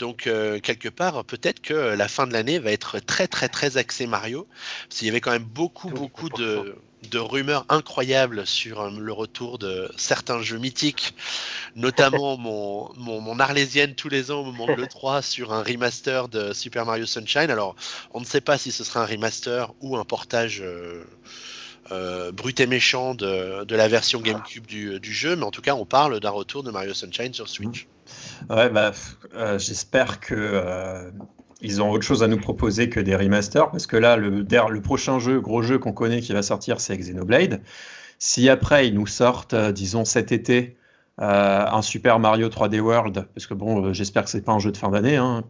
Donc 0.00 0.26
euh, 0.26 0.60
quelque 0.60 0.88
part, 0.88 1.24
peut-être 1.26 1.60
que 1.60 1.74
la 1.74 2.08
fin 2.08 2.26
de 2.26 2.32
l'année 2.32 2.58
va 2.58 2.72
être 2.72 2.98
très 3.00 3.28
très 3.28 3.48
très 3.48 3.76
axée 3.76 4.06
Mario, 4.06 4.48
parce 4.88 4.98
qu'il 4.98 5.06
y 5.06 5.10
avait 5.10 5.20
quand 5.20 5.30
même 5.30 5.44
beaucoup 5.44 5.90
beaucoup 5.90 6.30
de, 6.30 6.74
rumeurs 7.18 7.66
incroyables 7.68 8.46
sur 8.46 8.80
euh, 8.80 8.90
le 8.98 9.12
retour 9.12 9.58
de 9.58 9.92
certains 9.98 10.40
jeux 10.40 10.56
mythiques, 10.56 11.14
notamment 11.76 12.38
mon, 12.38 12.90
mon, 12.96 13.38
Arlésienne 13.38 13.94
tous 13.94 14.08
les 14.08 14.30
ans 14.30 14.40
au 14.40 14.44
moment 14.44 14.66
de 14.66 14.72
l'E3 14.82 15.20
sur 15.20 15.52
un 15.52 15.62
remaster 15.62 16.28
de 16.28 16.54
Super 16.54 16.86
Mario 16.86 17.04
Sunshine. 17.04 17.50
Alors 17.50 17.76
on 18.14 18.20
ne 18.20 18.24
sait 18.24 18.40
pas 18.40 18.56
si 18.56 18.72
ce 18.72 18.84
sera 18.84 19.02
un 19.02 19.06
remaster 19.06 19.70
ou 19.82 19.98
un 19.98 20.04
portage. 20.04 20.62
Euh, 20.62 21.04
brut 22.32 22.60
et 22.60 22.66
méchant 22.66 23.14
de, 23.14 23.74
la 23.74 23.88
version 23.88 24.20
GameCube 24.20 24.66
du, 24.66 25.00
du, 25.00 25.12
jeu, 25.12 25.36
mais 25.36 25.44
en 25.44 25.50
tout 25.50 25.62
cas, 25.62 25.74
on 25.74 25.84
parle 25.84 26.20
d'un 26.20 26.30
retour 26.30 26.62
de 26.62 26.70
Mario 26.70 26.94
Sunshine 26.94 27.32
sur 27.32 27.48
Switch. 27.48 27.86
Ouais, 28.48 28.68
bah, 28.70 28.92
euh, 29.34 29.58
j'espère 29.58 30.20
que 30.20 30.34
euh, 30.34 31.10
ils 31.60 31.82
ont 31.82 31.90
autre 31.90 32.04
chose 32.04 32.22
à 32.22 32.28
nous 32.28 32.38
proposer 32.38 32.88
que 32.88 33.00
des 33.00 33.14
remasters, 33.14 33.70
parce 33.70 33.86
que 33.86 33.96
là, 33.96 34.16
le, 34.16 34.30
le 34.40 34.80
prochain 34.80 35.18
jeu, 35.18 35.40
gros 35.40 35.62
jeu 35.62 35.78
qu'on 35.78 35.92
connaît 35.92 36.20
qui 36.20 36.32
va 36.32 36.42
sortir, 36.42 36.80
c'est 36.80 36.96
Xenoblade. 36.96 37.60
Si 38.18 38.48
après 38.48 38.88
ils 38.88 38.94
nous 38.94 39.06
sortent, 39.06 39.54
euh, 39.54 39.72
disons 39.72 40.04
cet 40.04 40.32
été, 40.32 40.76
un 41.22 41.82
Super 41.82 42.18
Mario 42.18 42.48
3D 42.48 42.80
World, 42.80 43.26
parce 43.34 43.46
que 43.46 43.52
bon, 43.52 43.92
j'espère 43.92 44.24
que 44.24 44.30
c'est 44.30 44.40
pas 44.40 44.52
un 44.52 44.58
jeu 44.58 44.72
de 44.72 44.78
fin 44.78 44.88
d'année, 44.88 45.16
hein, 45.16 45.44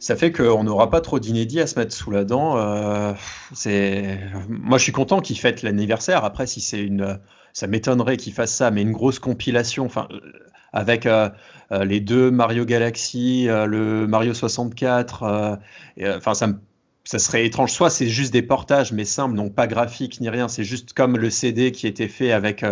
ça 0.00 0.16
fait 0.16 0.32
qu'on 0.32 0.64
n'aura 0.64 0.90
pas 0.90 1.00
trop 1.00 1.20
d'inédits 1.20 1.60
à 1.60 1.68
se 1.68 1.78
mettre 1.78 1.94
sous 1.94 2.10
la 2.10 2.24
dent. 2.24 3.14
c'est, 3.54 4.18
moi, 4.48 4.78
je 4.78 4.82
suis 4.82 4.92
content 4.92 5.20
qu'ils 5.20 5.38
fêtent 5.38 5.62
l'anniversaire. 5.62 6.24
Après, 6.24 6.46
si 6.46 6.60
c'est 6.60 6.82
une, 6.82 7.20
ça 7.52 7.66
m'étonnerait 7.66 8.16
qu'ils 8.16 8.32
fassent 8.32 8.54
ça, 8.54 8.70
mais 8.70 8.82
une 8.82 8.92
grosse 8.92 9.18
compilation. 9.18 9.84
Enfin, 9.84 10.08
avec 10.72 11.06
euh, 11.06 11.28
euh, 11.72 11.84
les 11.84 12.00
deux 12.00 12.30
Mario 12.30 12.64
Galaxy, 12.64 13.48
euh, 13.48 13.66
le 13.66 14.06
Mario 14.06 14.34
64. 14.34 15.58
Enfin, 16.16 16.34
ça 16.34 16.48
ça 17.04 17.18
serait 17.18 17.46
étrange. 17.46 17.72
Soit 17.72 17.90
c'est 17.90 18.08
juste 18.08 18.32
des 18.32 18.42
portages, 18.42 18.92
mais 18.92 19.04
simples, 19.04 19.34
donc 19.34 19.54
pas 19.54 19.66
graphiques 19.66 20.20
ni 20.20 20.28
rien. 20.28 20.48
C'est 20.48 20.64
juste 20.64 20.92
comme 20.92 21.16
le 21.16 21.30
CD 21.30 21.72
qui 21.72 21.86
était 21.86 22.08
fait 22.08 22.30
avec 22.30 22.64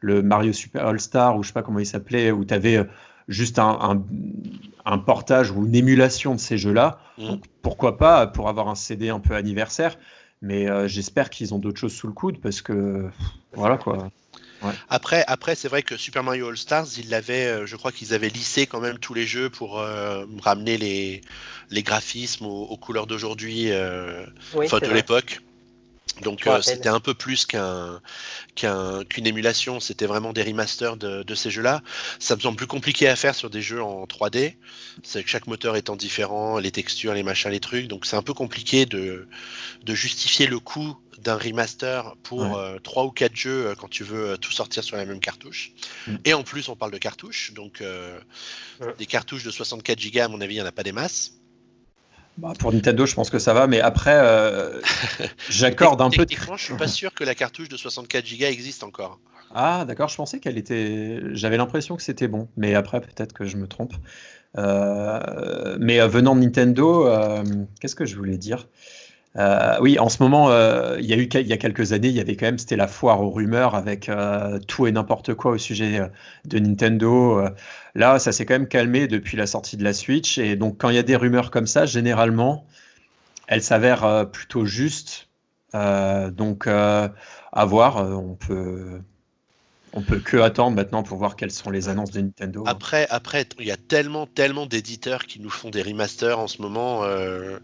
le 0.00 0.22
Mario 0.22 0.52
Super 0.52 0.86
All 0.86 1.00
Star, 1.00 1.36
ou 1.36 1.42
je 1.42 1.48
sais 1.48 1.54
pas 1.54 1.62
comment 1.62 1.78
il 1.78 1.86
s'appelait, 1.86 2.30
où 2.30 2.44
tu 2.44 2.52
avais 2.52 2.84
juste 3.28 3.58
un, 3.58 4.04
portage 4.96 5.50
ou 5.50 5.66
une 5.66 5.74
émulation 5.74 6.34
de 6.34 6.40
ces 6.40 6.56
jeux-là. 6.56 7.00
Mmh. 7.18 7.34
pourquoi 7.60 7.98
pas 7.98 8.26
pour 8.26 8.48
avoir 8.48 8.68
un 8.68 8.74
CD 8.74 9.10
un 9.10 9.20
peu 9.20 9.34
anniversaire. 9.34 9.98
Mais 10.40 10.88
j'espère 10.88 11.28
qu'ils 11.28 11.52
ont 11.52 11.58
d'autres 11.58 11.80
choses 11.80 11.92
sous 11.92 12.06
le 12.06 12.12
coude 12.12 12.40
parce 12.40 12.62
que 12.62 13.10
voilà 13.52 13.76
quoi. 13.76 14.08
Après, 14.88 15.24
après 15.26 15.54
c'est 15.54 15.68
vrai 15.68 15.82
que 15.82 15.96
Super 15.96 16.22
Mario 16.22 16.48
All 16.48 16.56
Stars, 16.56 16.86
ils 16.98 17.08
l'avaient, 17.08 17.46
euh, 17.46 17.66
je 17.66 17.76
crois 17.76 17.92
qu'ils 17.92 18.14
avaient 18.14 18.28
lissé 18.28 18.66
quand 18.66 18.80
même 18.80 18.98
tous 18.98 19.14
les 19.14 19.26
jeux 19.26 19.50
pour 19.50 19.78
euh, 19.78 20.24
ramener 20.42 20.76
les, 20.76 21.20
les 21.70 21.82
graphismes 21.82 22.46
aux, 22.46 22.76
couleurs 22.76 23.06
d'aujourd'hui, 23.06 23.70
euh, 23.70 24.26
enfin 24.56 24.78
de 24.78 24.90
l'époque. 24.90 25.40
Donc 26.22 26.48
c'était 26.62 26.88
un 26.88 27.00
peu 27.00 27.14
plus 27.14 27.46
qu'un 27.46 28.00
qu'une 28.54 29.26
émulation, 29.26 29.80
c'était 29.80 30.06
vraiment 30.06 30.32
des 30.32 30.42
remasters 30.42 30.96
de, 30.96 31.22
de 31.22 31.34
ces 31.34 31.50
jeux-là. 31.50 31.82
Ça 32.18 32.34
me 32.36 32.40
semble 32.40 32.56
plus 32.56 32.66
compliqué 32.66 33.08
à 33.08 33.16
faire 33.16 33.34
sur 33.34 33.50
des 33.50 33.62
jeux 33.62 33.82
en 33.82 34.04
3D, 34.04 34.54
c'est 35.02 35.22
que 35.22 35.28
chaque 35.28 35.46
moteur 35.46 35.76
étant 35.76 35.96
différent, 35.96 36.58
les 36.58 36.70
textures, 36.70 37.14
les 37.14 37.22
machins, 37.22 37.50
les 37.50 37.60
trucs, 37.60 37.88
donc 37.88 38.06
c'est 38.06 38.16
un 38.16 38.22
peu 38.22 38.34
compliqué 38.34 38.86
de, 38.86 39.28
de 39.84 39.94
justifier 39.94 40.46
le 40.46 40.58
coût 40.58 40.96
d'un 41.22 41.36
remaster 41.36 42.14
pour 42.22 42.56
euh, 42.56 42.78
trois 42.78 42.98
3 42.98 43.04
ou 43.04 43.10
4 43.10 43.36
jeux 43.36 43.66
euh, 43.66 43.74
quand 43.74 43.88
tu 43.88 44.02
veux 44.02 44.30
euh, 44.30 44.36
tout 44.36 44.50
sortir 44.50 44.82
sur 44.82 44.96
la 44.96 45.04
même 45.04 45.20
cartouche. 45.20 45.72
Mm. 46.06 46.16
Et 46.24 46.34
en 46.34 46.42
plus, 46.42 46.68
on 46.68 46.76
parle 46.76 46.90
de 46.90 46.98
cartouches, 46.98 47.52
donc 47.52 47.82
des 48.98 49.06
cartouches 49.06 49.44
de 49.44 49.50
64 49.50 50.12
Go, 50.12 50.20
à 50.20 50.28
mon 50.28 50.40
avis, 50.40 50.54
il 50.54 50.58
n'y 50.58 50.62
en 50.62 50.66
a 50.66 50.72
pas 50.72 50.82
des 50.82 50.92
masses. 50.92 51.37
Bah, 52.38 52.52
pour 52.56 52.72
Nintendo, 52.72 53.04
je 53.04 53.16
pense 53.16 53.30
que 53.30 53.40
ça 53.40 53.52
va, 53.52 53.66
mais 53.66 53.80
après, 53.80 54.16
euh, 54.16 54.80
j'accorde 55.50 56.00
un 56.00 56.08
peu. 56.08 56.24
Techniquement, 56.24 56.56
je 56.56 56.64
suis 56.64 56.76
pas 56.78 56.86
sûr 56.86 57.12
que 57.12 57.24
la 57.24 57.34
cartouche 57.34 57.68
de 57.68 57.76
64 57.76 58.24
Go 58.38 58.44
existe 58.44 58.84
encore. 58.84 59.18
Ah, 59.52 59.84
d'accord, 59.86 60.08
je 60.08 60.16
pensais 60.16 60.38
qu'elle 60.38 60.56
était. 60.56 61.20
J'avais 61.32 61.56
l'impression 61.56 61.96
que 61.96 62.02
c'était 62.02 62.28
bon, 62.28 62.48
mais 62.56 62.74
après, 62.74 63.00
peut-être 63.00 63.32
que 63.32 63.44
je 63.44 63.56
me 63.56 63.66
trompe. 63.66 63.94
Euh, 64.56 65.76
mais 65.80 65.98
venant 66.06 66.36
de 66.36 66.40
Nintendo, 66.40 67.08
qu'est-ce 67.80 67.96
que 67.96 68.06
je 68.06 68.14
voulais 68.14 68.38
dire? 68.38 68.68
Euh, 69.36 69.76
oui, 69.80 69.98
en 69.98 70.08
ce 70.08 70.22
moment, 70.22 70.50
euh, 70.50 70.96
il 71.00 71.06
y 71.06 71.12
a 71.12 71.16
eu 71.16 71.28
il 71.32 71.46
y 71.46 71.52
a 71.52 71.56
quelques 71.56 71.92
années, 71.92 72.08
il 72.08 72.14
y 72.14 72.20
avait 72.20 72.36
quand 72.36 72.46
même 72.46 72.58
c'était 72.58 72.76
la 72.76 72.88
foire 72.88 73.20
aux 73.20 73.30
rumeurs 73.30 73.74
avec 73.74 74.08
euh, 74.08 74.58
tout 74.66 74.86
et 74.86 74.92
n'importe 74.92 75.34
quoi 75.34 75.52
au 75.52 75.58
sujet 75.58 76.00
de 76.44 76.58
Nintendo. 76.58 77.42
là, 77.94 78.18
ça 78.18 78.32
s'est 78.32 78.46
quand 78.46 78.54
même 78.54 78.68
calmé 78.68 79.06
depuis 79.06 79.36
la 79.36 79.46
sortie 79.46 79.76
de 79.76 79.84
la 79.84 79.92
Switch 79.92 80.38
et 80.38 80.56
donc 80.56 80.78
quand 80.78 80.90
il 80.90 80.96
y 80.96 80.98
a 80.98 81.02
des 81.02 81.16
rumeurs 81.16 81.50
comme 81.50 81.66
ça, 81.66 81.86
généralement, 81.86 82.66
elles 83.46 83.62
s'avèrent 83.62 84.30
plutôt 84.32 84.64
justes. 84.66 85.28
donc 85.74 86.66
à 86.66 87.64
voir, 87.64 87.96
on 87.96 88.34
peut 88.34 89.00
on 89.98 90.02
peut 90.02 90.20
que 90.20 90.36
attendre 90.36 90.76
maintenant 90.76 91.02
pour 91.02 91.18
voir 91.18 91.34
quelles 91.34 91.50
sont 91.50 91.70
les 91.70 91.88
annonces 91.88 92.12
de 92.12 92.20
Nintendo. 92.20 92.62
Après, 92.66 93.08
après, 93.10 93.46
il 93.58 93.66
y 93.66 93.72
a 93.72 93.76
tellement, 93.76 94.26
tellement 94.26 94.64
d'éditeurs 94.64 95.26
qui 95.26 95.40
nous 95.40 95.50
font 95.50 95.70
des 95.70 95.82
remasters 95.82 96.38
en 96.38 96.46
ce 96.46 96.62
moment 96.62 97.02
euh, 97.02 97.58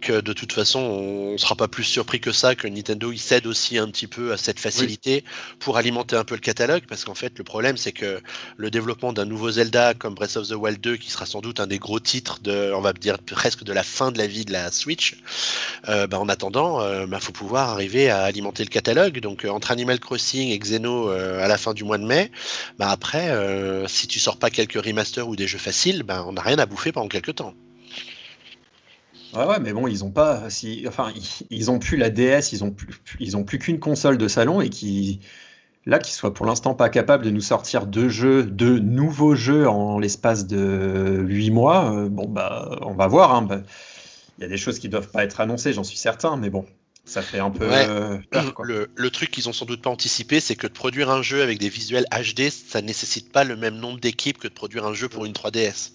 que 0.00 0.20
de 0.20 0.32
toute 0.32 0.52
façon, 0.52 0.78
on 0.78 1.32
ne 1.32 1.36
sera 1.36 1.56
pas 1.56 1.66
plus 1.66 1.82
surpris 1.82 2.20
que 2.20 2.30
ça 2.30 2.54
que 2.54 2.68
Nintendo 2.68 3.10
il 3.10 3.18
cède 3.18 3.48
aussi 3.48 3.78
un 3.78 3.88
petit 3.88 4.06
peu 4.06 4.32
à 4.32 4.36
cette 4.36 4.60
facilité 4.60 5.24
pour 5.58 5.76
alimenter 5.76 6.14
un 6.14 6.22
peu 6.22 6.36
le 6.36 6.40
catalogue, 6.40 6.84
parce 6.88 7.04
qu'en 7.04 7.14
fait, 7.14 7.36
le 7.36 7.42
problème 7.42 7.76
c'est 7.76 7.92
que 7.92 8.20
le 8.56 8.70
développement 8.70 9.12
d'un 9.12 9.24
nouveau 9.24 9.50
Zelda 9.50 9.94
comme 9.94 10.14
Breath 10.14 10.36
of 10.36 10.48
the 10.48 10.52
Wild 10.52 10.80
2, 10.80 10.96
qui 10.96 11.10
sera 11.10 11.26
sans 11.26 11.40
doute 11.40 11.58
un 11.58 11.66
des 11.66 11.80
gros 11.80 11.98
titres 11.98 12.38
de, 12.42 12.72
on 12.72 12.80
va 12.80 12.92
dire 12.92 13.18
presque 13.18 13.64
de 13.64 13.72
la 13.72 13.82
fin 13.82 14.12
de 14.12 14.18
la 14.18 14.28
vie 14.28 14.44
de 14.44 14.52
la 14.52 14.70
Switch, 14.70 15.16
euh, 15.88 16.06
bah, 16.06 16.20
en 16.20 16.28
attendant, 16.28 16.80
il 16.80 16.86
euh, 16.86 17.06
bah, 17.08 17.18
faut 17.18 17.32
pouvoir 17.32 17.70
arriver 17.70 18.08
à 18.08 18.22
alimenter 18.22 18.62
le 18.62 18.70
catalogue. 18.70 19.18
Donc 19.18 19.44
entre 19.50 19.72
Animal 19.72 19.98
Crossing 19.98 20.50
et 20.50 20.58
Xeno 20.60 21.08
à 21.08 21.48
la 21.48 21.58
fin 21.58 21.71
du 21.74 21.84
mois 21.84 21.98
de 21.98 22.04
mai, 22.04 22.30
bah 22.78 22.90
après, 22.90 23.30
euh, 23.30 23.86
si 23.88 24.06
tu 24.06 24.18
sors 24.18 24.38
pas 24.38 24.50
quelques 24.50 24.82
remasters 24.82 25.28
ou 25.28 25.36
des 25.36 25.46
jeux 25.46 25.58
faciles, 25.58 26.02
ben 26.02 26.24
on 26.26 26.32
n'a 26.32 26.42
rien 26.42 26.58
à 26.58 26.66
bouffer 26.66 26.92
pendant 26.92 27.08
quelques 27.08 27.36
temps. 27.36 27.54
Ouais, 29.34 29.58
mais 29.60 29.72
bon, 29.72 29.86
ils 29.86 30.04
ont 30.04 30.10
pas, 30.10 30.50
si, 30.50 30.84
enfin, 30.86 31.10
ils, 31.50 31.70
ont 31.70 31.78
plus 31.78 31.96
la 31.96 32.10
DS, 32.10 32.52
ils 32.52 32.64
ont 32.64 32.70
plus, 32.70 33.00
ils 33.18 33.36
ont 33.36 33.44
plus 33.44 33.58
qu'une 33.58 33.80
console 33.80 34.18
de 34.18 34.28
salon 34.28 34.60
et 34.60 34.68
qui, 34.68 35.20
là, 35.86 35.98
qui 35.98 36.12
soient 36.12 36.34
pour 36.34 36.44
l'instant 36.44 36.74
pas 36.74 36.90
capables 36.90 37.24
de 37.24 37.30
nous 37.30 37.40
sortir 37.40 37.86
deux 37.86 38.10
jeux, 38.10 38.44
deux 38.44 38.78
nouveaux 38.78 39.34
jeux 39.34 39.66
en 39.66 39.98
l'espace 39.98 40.46
de 40.46 41.24
huit 41.26 41.50
mois, 41.50 41.94
euh, 41.94 42.08
bon 42.10 42.28
bah, 42.28 42.78
on 42.82 42.92
va 42.92 43.06
voir. 43.06 43.34
Hein, 43.34 43.42
bah, 43.42 43.62
il 44.38 44.42
y 44.42 44.44
a 44.44 44.48
des 44.48 44.58
choses 44.58 44.78
qui 44.78 44.90
doivent 44.90 45.10
pas 45.10 45.24
être 45.24 45.40
annoncées, 45.40 45.72
j'en 45.72 45.84
suis 45.84 45.98
certain, 45.98 46.36
mais 46.36 46.50
bon, 46.50 46.66
ça 47.04 47.20
fait 47.20 47.40
un 47.40 47.50
peu. 47.50 47.68
Euh, 47.70 48.18
le, 48.62 48.88
le, 48.94 49.10
truc 49.10 49.30
qu'ils 49.30 49.48
ont 49.48 49.52
sans 49.52 49.66
doute 49.66 49.82
pas 49.82 49.90
anticipé, 49.90 50.38
c'est 50.38 50.54
que 50.54 50.68
de 50.68 50.72
produire 50.72 51.10
un 51.10 51.22
jeu 51.22 51.42
avec 51.42 51.58
des 51.58 51.68
visuels 51.68 52.06
HD, 52.12 52.48
ça 52.50 52.80
nécessite 52.80 53.32
pas 53.32 53.42
le 53.44 53.56
même 53.56 53.76
nombre 53.76 53.98
d'équipes 53.98 54.38
que 54.38 54.46
de 54.46 54.52
produire 54.52 54.86
un 54.86 54.94
jeu 54.94 55.08
pour 55.08 55.24
une 55.24 55.32
3DS 55.32 55.90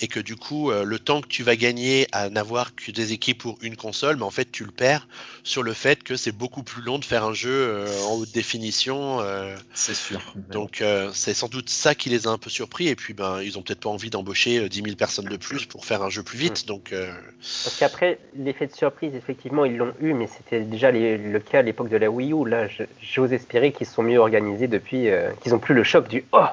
et 0.00 0.08
que 0.08 0.20
du 0.20 0.36
coup, 0.36 0.70
euh, 0.70 0.84
le 0.84 0.98
temps 0.98 1.20
que 1.20 1.28
tu 1.28 1.42
vas 1.42 1.56
gagner 1.56 2.06
à 2.12 2.30
n'avoir 2.30 2.74
que 2.74 2.90
des 2.90 3.12
équipes 3.12 3.38
pour 3.38 3.58
une 3.62 3.76
console, 3.76 4.16
mais 4.16 4.24
en 4.24 4.30
fait, 4.30 4.50
tu 4.50 4.64
le 4.64 4.70
perds 4.70 5.06
sur 5.42 5.62
le 5.62 5.72
fait 5.72 6.02
que 6.02 6.16
c'est 6.16 6.32
beaucoup 6.32 6.62
plus 6.62 6.82
long 6.82 6.98
de 6.98 7.04
faire 7.04 7.24
un 7.24 7.34
jeu 7.34 7.50
euh, 7.50 7.86
en 8.04 8.14
haute 8.14 8.32
définition. 8.32 9.20
Euh. 9.20 9.54
c'est 9.74 9.94
sûr. 9.94 10.20
Donc, 10.50 10.82
c'est 11.12 11.34
sans 11.34 11.48
doute 11.48 11.68
ça 11.68 11.94
qui 11.94 12.08
les 12.08 12.26
a 12.26 12.30
un 12.30 12.38
peu 12.38 12.50
surpris. 12.50 12.88
Et 12.88 12.96
puis, 12.96 13.14
ben, 13.14 13.40
ils 13.42 13.58
ont 13.58 13.62
peut-être 13.62 13.80
pas 13.80 13.90
envie 13.90 14.10
d'embaucher 14.10 14.68
10 14.68 14.82
000 14.82 14.96
personnes 14.96 15.26
de 15.26 15.36
plus 15.36 15.66
pour 15.66 15.84
faire 15.84 16.02
un 16.02 16.10
jeu 16.10 16.22
plus 16.22 16.38
vite. 16.38 16.66
Donc, 16.66 16.92
Parce 16.92 17.76
qu'après, 17.78 18.18
l'effet 18.36 18.66
de 18.66 18.74
surprise, 18.74 19.14
effectivement, 19.14 19.64
ils 19.64 19.76
l'ont 19.76 19.94
eu, 20.00 20.14
mais 20.14 20.28
c'était 20.28 20.60
déjà 20.60 20.90
le 20.90 21.38
cas 21.38 21.58
à 21.58 21.62
l'époque 21.62 21.88
de 21.88 21.96
la 21.96 22.10
Wii 22.10 22.32
U. 22.32 22.48
Là, 22.48 22.68
j'ose 23.02 23.32
espérer 23.32 23.72
qu'ils 23.72 23.86
sont 23.86 24.02
mieux 24.02 24.18
organisés 24.18 24.68
depuis, 24.68 25.08
qu'ils 25.42 25.52
n'ont 25.52 25.58
plus 25.58 25.74
le 25.74 25.84
choc 25.84 26.08
du 26.08 26.24
Oh 26.32 26.46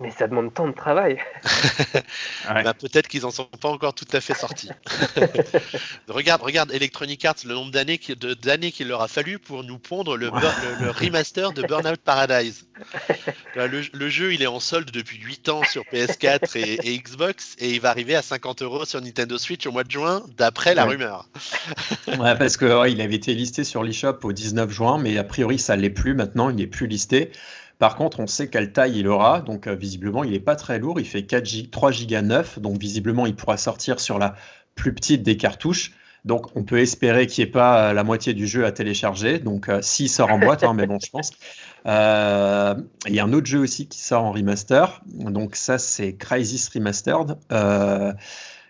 mais 0.00 0.10
ça 0.10 0.26
demande 0.26 0.52
tant 0.52 0.66
de 0.66 0.72
travail. 0.72 1.18
bah, 2.48 2.74
Peut-être 2.74 3.06
qu'ils 3.06 3.22
n'en 3.22 3.30
sont 3.30 3.44
pas 3.44 3.68
encore 3.68 3.94
tout 3.94 4.06
à 4.12 4.20
fait 4.20 4.34
sortis. 4.34 4.70
regarde, 6.08 6.42
regarde 6.42 6.72
Electronic 6.72 7.24
Arts, 7.24 7.36
le 7.44 7.54
nombre 7.54 7.70
d'années 7.70 7.98
qu'il 7.98 8.88
leur 8.88 9.02
a 9.02 9.08
fallu 9.08 9.38
pour 9.38 9.62
nous 9.62 9.78
pondre 9.78 10.16
le, 10.16 10.28
remaster 10.30 11.52
de 11.52 11.62
Burnout 11.62 12.00
Paradise. 12.00 12.66
Le, 13.54 14.08
jeu, 14.08 14.32
il 14.32 14.42
est 14.42 14.46
en 14.46 14.60
solde 14.60 14.90
depuis 14.90 15.18
8 15.18 15.48
ans 15.50 15.62
sur 15.64 15.82
PS4 15.92 16.56
et, 16.56 16.98
Xbox 16.98 17.56
et 17.58 17.70
il 17.70 17.80
va 17.80 17.90
arriver 17.90 18.14
à 18.14 18.22
50 18.22 18.62
euros 18.62 18.84
sur 18.84 19.00
Nintendo 19.02 19.36
Switch 19.36 19.66
au 19.66 19.72
mois 19.72 19.84
de 19.84 19.90
juin, 19.90 20.22
d'après 20.36 20.74
la 20.74 20.86
rumeur. 20.86 21.28
ouais, 22.06 22.36
parce 22.38 22.56
qu'il 22.56 23.00
avait 23.00 23.14
été 23.14 23.34
listé 23.34 23.64
sur 23.64 23.82
l'eShop 23.82 24.18
au 24.22 24.32
19 24.32 24.70
juin, 24.70 24.98
mais 24.98 25.18
a 25.18 25.24
priori, 25.24 25.58
ça 25.58 25.76
ne 25.76 25.82
l'est 25.82 25.90
plus 25.90 26.14
maintenant, 26.14 26.48
il 26.48 26.56
n'est 26.56 26.66
plus 26.66 26.86
listé. 26.86 27.32
Par 27.80 27.96
contre, 27.96 28.20
on 28.20 28.26
sait 28.26 28.48
quelle 28.48 28.72
taille 28.72 28.98
il 28.98 29.08
aura, 29.08 29.40
donc 29.40 29.66
euh, 29.66 29.74
visiblement, 29.74 30.22
il 30.22 30.32
n'est 30.32 30.38
pas 30.38 30.54
très 30.54 30.78
lourd, 30.78 31.00
il 31.00 31.06
fait 31.06 31.22
4 31.22 31.46
G, 31.46 31.70
3 31.70 31.92
Go 31.92 32.20
9, 32.20 32.58
donc 32.58 32.78
visiblement, 32.78 33.24
il 33.24 33.34
pourra 33.34 33.56
sortir 33.56 34.00
sur 34.00 34.18
la 34.18 34.34
plus 34.74 34.94
petite 34.94 35.22
des 35.22 35.38
cartouches. 35.38 35.92
Donc, 36.26 36.54
on 36.54 36.62
peut 36.62 36.78
espérer 36.78 37.26
qu'il 37.26 37.42
n'y 37.42 37.48
ait 37.48 37.52
pas 37.52 37.88
euh, 37.88 37.92
la 37.94 38.04
moitié 38.04 38.34
du 38.34 38.46
jeu 38.46 38.66
à 38.66 38.72
télécharger. 38.72 39.38
Donc, 39.38 39.70
euh, 39.70 39.80
s'il 39.80 40.10
sort 40.10 40.30
en 40.30 40.38
boîte, 40.38 40.62
hein, 40.62 40.74
mais 40.74 40.86
bon, 40.86 40.98
je 41.02 41.08
pense. 41.08 41.30
Il 41.86 43.14
y 43.14 43.18
a 43.18 43.24
un 43.24 43.32
autre 43.32 43.46
jeu 43.46 43.60
aussi 43.60 43.88
qui 43.88 44.00
sort 44.00 44.24
en 44.24 44.32
remaster. 44.32 45.00
Donc, 45.06 45.56
ça, 45.56 45.78
c'est 45.78 46.16
Crisis 46.16 46.68
Remastered, 46.68 47.38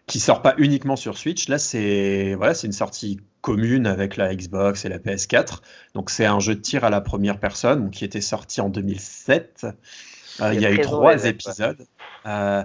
qui 0.06 0.20
sort 0.20 0.40
pas 0.40 0.54
uniquement 0.56 0.94
sur 0.94 1.18
Switch. 1.18 1.48
Là, 1.48 1.58
c'est 1.58 2.36
voilà, 2.36 2.54
c'est 2.54 2.68
une 2.68 2.72
sortie 2.72 3.18
commune 3.40 3.86
avec 3.86 4.16
la 4.16 4.34
Xbox 4.34 4.84
et 4.84 4.88
la 4.88 4.98
PS4. 4.98 5.58
Donc 5.94 6.10
c'est 6.10 6.26
un 6.26 6.40
jeu 6.40 6.54
de 6.54 6.60
tir 6.60 6.84
à 6.84 6.90
la 6.90 7.00
première 7.00 7.38
personne 7.38 7.90
qui 7.90 8.04
était 8.04 8.20
sorti 8.20 8.60
en 8.60 8.68
2007. 8.68 9.66
Euh, 10.40 10.54
il 10.54 10.60
y 10.60 10.66
a 10.66 10.72
eu 10.72 10.80
trois 10.80 11.24
épisodes. 11.24 11.86
Euh, 12.26 12.62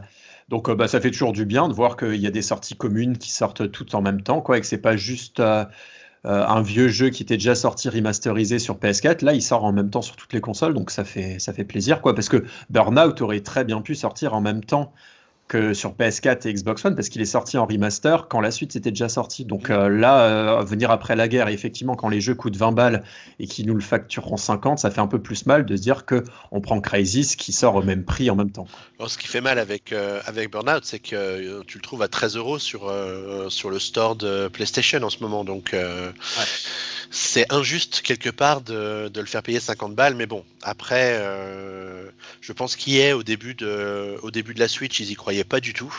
donc 0.50 0.70
euh, 0.70 0.76
bah, 0.76 0.88
ça 0.88 1.02
fait 1.02 1.12
toujours 1.12 1.34
du 1.34 1.46
bien 1.46 1.68
de 1.68 1.74
voir 1.74 1.98
qu'il 1.98 2.18
y 2.18 2.28
a 2.28 2.32
des 2.32 2.42
sorties 2.42 2.76
communes 2.76 3.18
qui 3.18 3.32
sortent 3.32 3.72
toutes 3.72 3.96
en 3.96 4.02
même 4.02 4.22
temps, 4.22 4.42
quoi, 4.42 4.58
et 4.58 4.62
que 4.62 4.68
c'est 4.68 4.78
pas 4.78 4.98
juste 4.98 5.42
un 6.28 6.62
vieux 6.64 6.88
jeu 6.88 7.10
qui 7.10 7.22
était 7.22 7.38
déjà 7.38 7.54
sorti 7.54 7.88
remasterisé 7.88 8.58
sur 8.58 8.78
PS4. 8.78 9.24
Là, 9.24 9.34
il 9.34 9.44
sort 9.44 9.64
en 9.64 9.72
même 9.72 9.92
temps 9.92 10.02
sur 10.02 10.16
toutes 10.16 10.34
les 10.34 10.42
consoles, 10.42 10.74
donc 10.74 10.90
ça 10.90 11.04
fait 11.04 11.38
ça 11.40 11.54
fait 11.54 11.64
plaisir, 11.64 12.02
quoi, 12.02 12.16
parce 12.16 12.30
que 12.30 12.44
Burnout 12.70 13.22
aurait 13.22 13.42
très 13.42 13.64
bien 13.64 13.82
pu 13.82 13.94
sortir 13.94 14.34
en 14.34 14.42
même 14.42 14.64
temps 14.64 14.92
que 15.48 15.76
sur 15.76 15.94
PS4 15.94 16.48
et 16.48 16.54
Xbox 16.54 16.84
One 16.86 16.96
parce 16.96 17.10
qu'il 17.10 17.22
est 17.22 17.26
sorti 17.26 17.58
en 17.58 17.68
remaster 17.68 18.28
quand 18.28 18.42
la 18.42 18.50
suite 18.50 18.76
était 18.76 18.90
déjà 18.90 19.10
sortie. 19.10 19.46
Donc 19.46 19.70
euh, 19.70 19.90
là, 19.90 20.22
euh, 20.22 20.64
venir 20.64 20.90
après 20.90 21.16
la 21.16 21.28
guerre, 21.28 21.50
et 21.50 21.54
effectivement, 21.54 21.96
quand 21.96 22.10
les 22.10 22.20
jeux 22.20 22.34
coûtent 22.34 22.58
20 22.58 22.72
balles 22.72 23.04
et 23.40 23.46
qu'ils 23.46 23.68
nous 23.68 23.76
le 23.76 23.82
factureront 23.82 24.38
50, 24.38 24.80
ça 24.80 24.90
fait 24.90 25.02
un 25.02 25.08
peu 25.08 25.22
plus 25.22 25.46
mal 25.46 25.66
de 25.66 25.76
se 25.76 25.82
dire 25.82 26.06
que 26.06 26.24
on 26.52 26.62
prend 26.62 26.82
Crysis 26.82 27.36
qui 27.36 27.54
sort 27.54 27.76
au 27.76 27.84
même 27.84 28.04
prix 28.04 28.30
en 28.32 28.36
même 28.36 28.52
temps. 28.52 28.68
ce 29.06 29.18
qui 29.18 29.28
fait 29.28 29.42
mal 29.42 29.60
avec, 29.60 29.94
euh, 29.94 30.20
avec 30.26 30.52
Burnout, 30.52 30.84
c'est 30.84 31.00
que 31.00 31.62
tu 31.64 31.78
le 31.78 31.82
trouves 31.84 32.02
à 32.02 32.08
13 32.08 32.38
euros 32.38 32.58
sur, 32.58 32.92
sur 33.50 33.70
le 33.70 33.80
store 33.80 34.16
de 34.16 34.48
PlayStation 34.48 35.02
en 35.04 35.10
ce 35.10 35.20
moment. 35.20 35.44
Donc 35.44 35.76
c'est 37.12 37.52
injuste 37.54 38.02
quelque 38.02 38.30
part 38.30 38.62
de, 38.62 39.10
de, 39.10 39.20
le 39.20 39.28
faire 39.28 39.44
payer 39.44 39.60
50 39.60 39.94
balles. 39.94 40.16
Mais 40.16 40.26
bon, 40.26 40.44
après, 40.64 41.22
je 42.42 42.54
pense 42.54 42.76
qu'il 42.76 42.96
est 42.98 43.14
au 43.14 43.24
début, 43.24 43.54
de, 43.54 44.18
au 44.24 44.32
début 44.32 44.54
de 44.54 44.60
la 44.60 44.68
Switch, 44.68 45.00
ils 45.00 45.12
y 45.12 45.16
croyaient 45.16 45.35
pas 45.44 45.60
du 45.60 45.74
tout, 45.74 45.94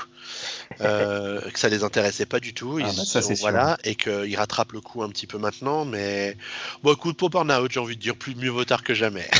euh, 0.80 1.40
que 1.50 1.58
ça 1.58 1.68
les 1.68 1.84
intéressait 1.84 2.26
pas 2.26 2.40
du 2.40 2.54
tout. 2.54 2.78
Ah, 2.82 2.90
ils, 2.90 3.14
bah, 3.14 3.20
voilà, 3.40 3.78
et 3.84 3.94
qu'ils 3.94 4.36
rattrapent 4.36 4.72
le 4.72 4.80
coup 4.80 5.02
un 5.02 5.08
petit 5.08 5.26
peu 5.26 5.38
maintenant. 5.38 5.84
Mais 5.84 6.36
bon, 6.82 6.94
écoute, 6.94 7.16
pour 7.16 7.30
Burnout, 7.30 7.70
j'ai 7.70 7.80
envie 7.80 7.96
de 7.96 8.02
dire 8.02 8.16
plus 8.16 8.34
mieux 8.34 8.50
vaut 8.50 8.64
tard 8.64 8.82
que 8.82 8.94
jamais. 8.94 9.28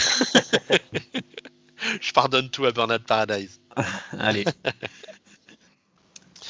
Je 2.00 2.12
pardonne 2.12 2.50
tout 2.50 2.64
à 2.64 2.72
Burnout 2.72 3.04
Paradise. 3.04 3.60
Allez. 4.18 4.44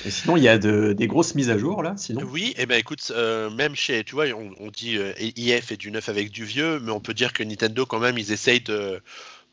Et 0.05 0.11
sinon, 0.11 0.37
il 0.37 0.43
y 0.43 0.49
a 0.49 0.59
des 0.59 1.07
grosses 1.07 1.35
mises 1.35 1.51
à 1.51 1.59
jour 1.59 1.83
là, 1.83 1.95
sinon? 1.97 2.23
Oui, 2.31 2.55
et 2.57 2.63
eh 2.63 2.67
ben 2.67 2.79
écoute, 2.79 3.11
euh, 3.11 3.51
même 3.51 3.75
chez, 3.75 4.05
tu 4.05 4.15
vois, 4.15 4.27
on, 4.61 4.71
dit 4.71 4.99
euh, 4.99 5.13
IF 5.19 5.73
est 5.73 5.77
du 5.77 5.91
neuf 5.91 6.09
avec 6.09 6.31
du 6.31 6.45
vieux, 6.45 6.79
mais 6.81 6.93
on 6.93 7.01
peut 7.01 7.15
dire 7.15 7.33
que 7.33 7.43
Nintendo, 7.43 7.87
quand 7.87 7.99
même, 7.99 8.19
ils 8.19 8.31
essayent 8.31 8.61
de, 8.61 9.01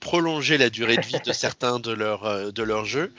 prolonger 0.03 0.57
la 0.57 0.69
durée 0.69 0.97
de 0.97 1.05
vie 1.05 1.19
de 1.25 1.31
certains 1.31 1.79
de, 1.79 1.91
leurs 1.91 2.25
euh, 2.25 2.51
de 2.51 2.61
leurs 2.61 2.83
jeux. 2.83 3.13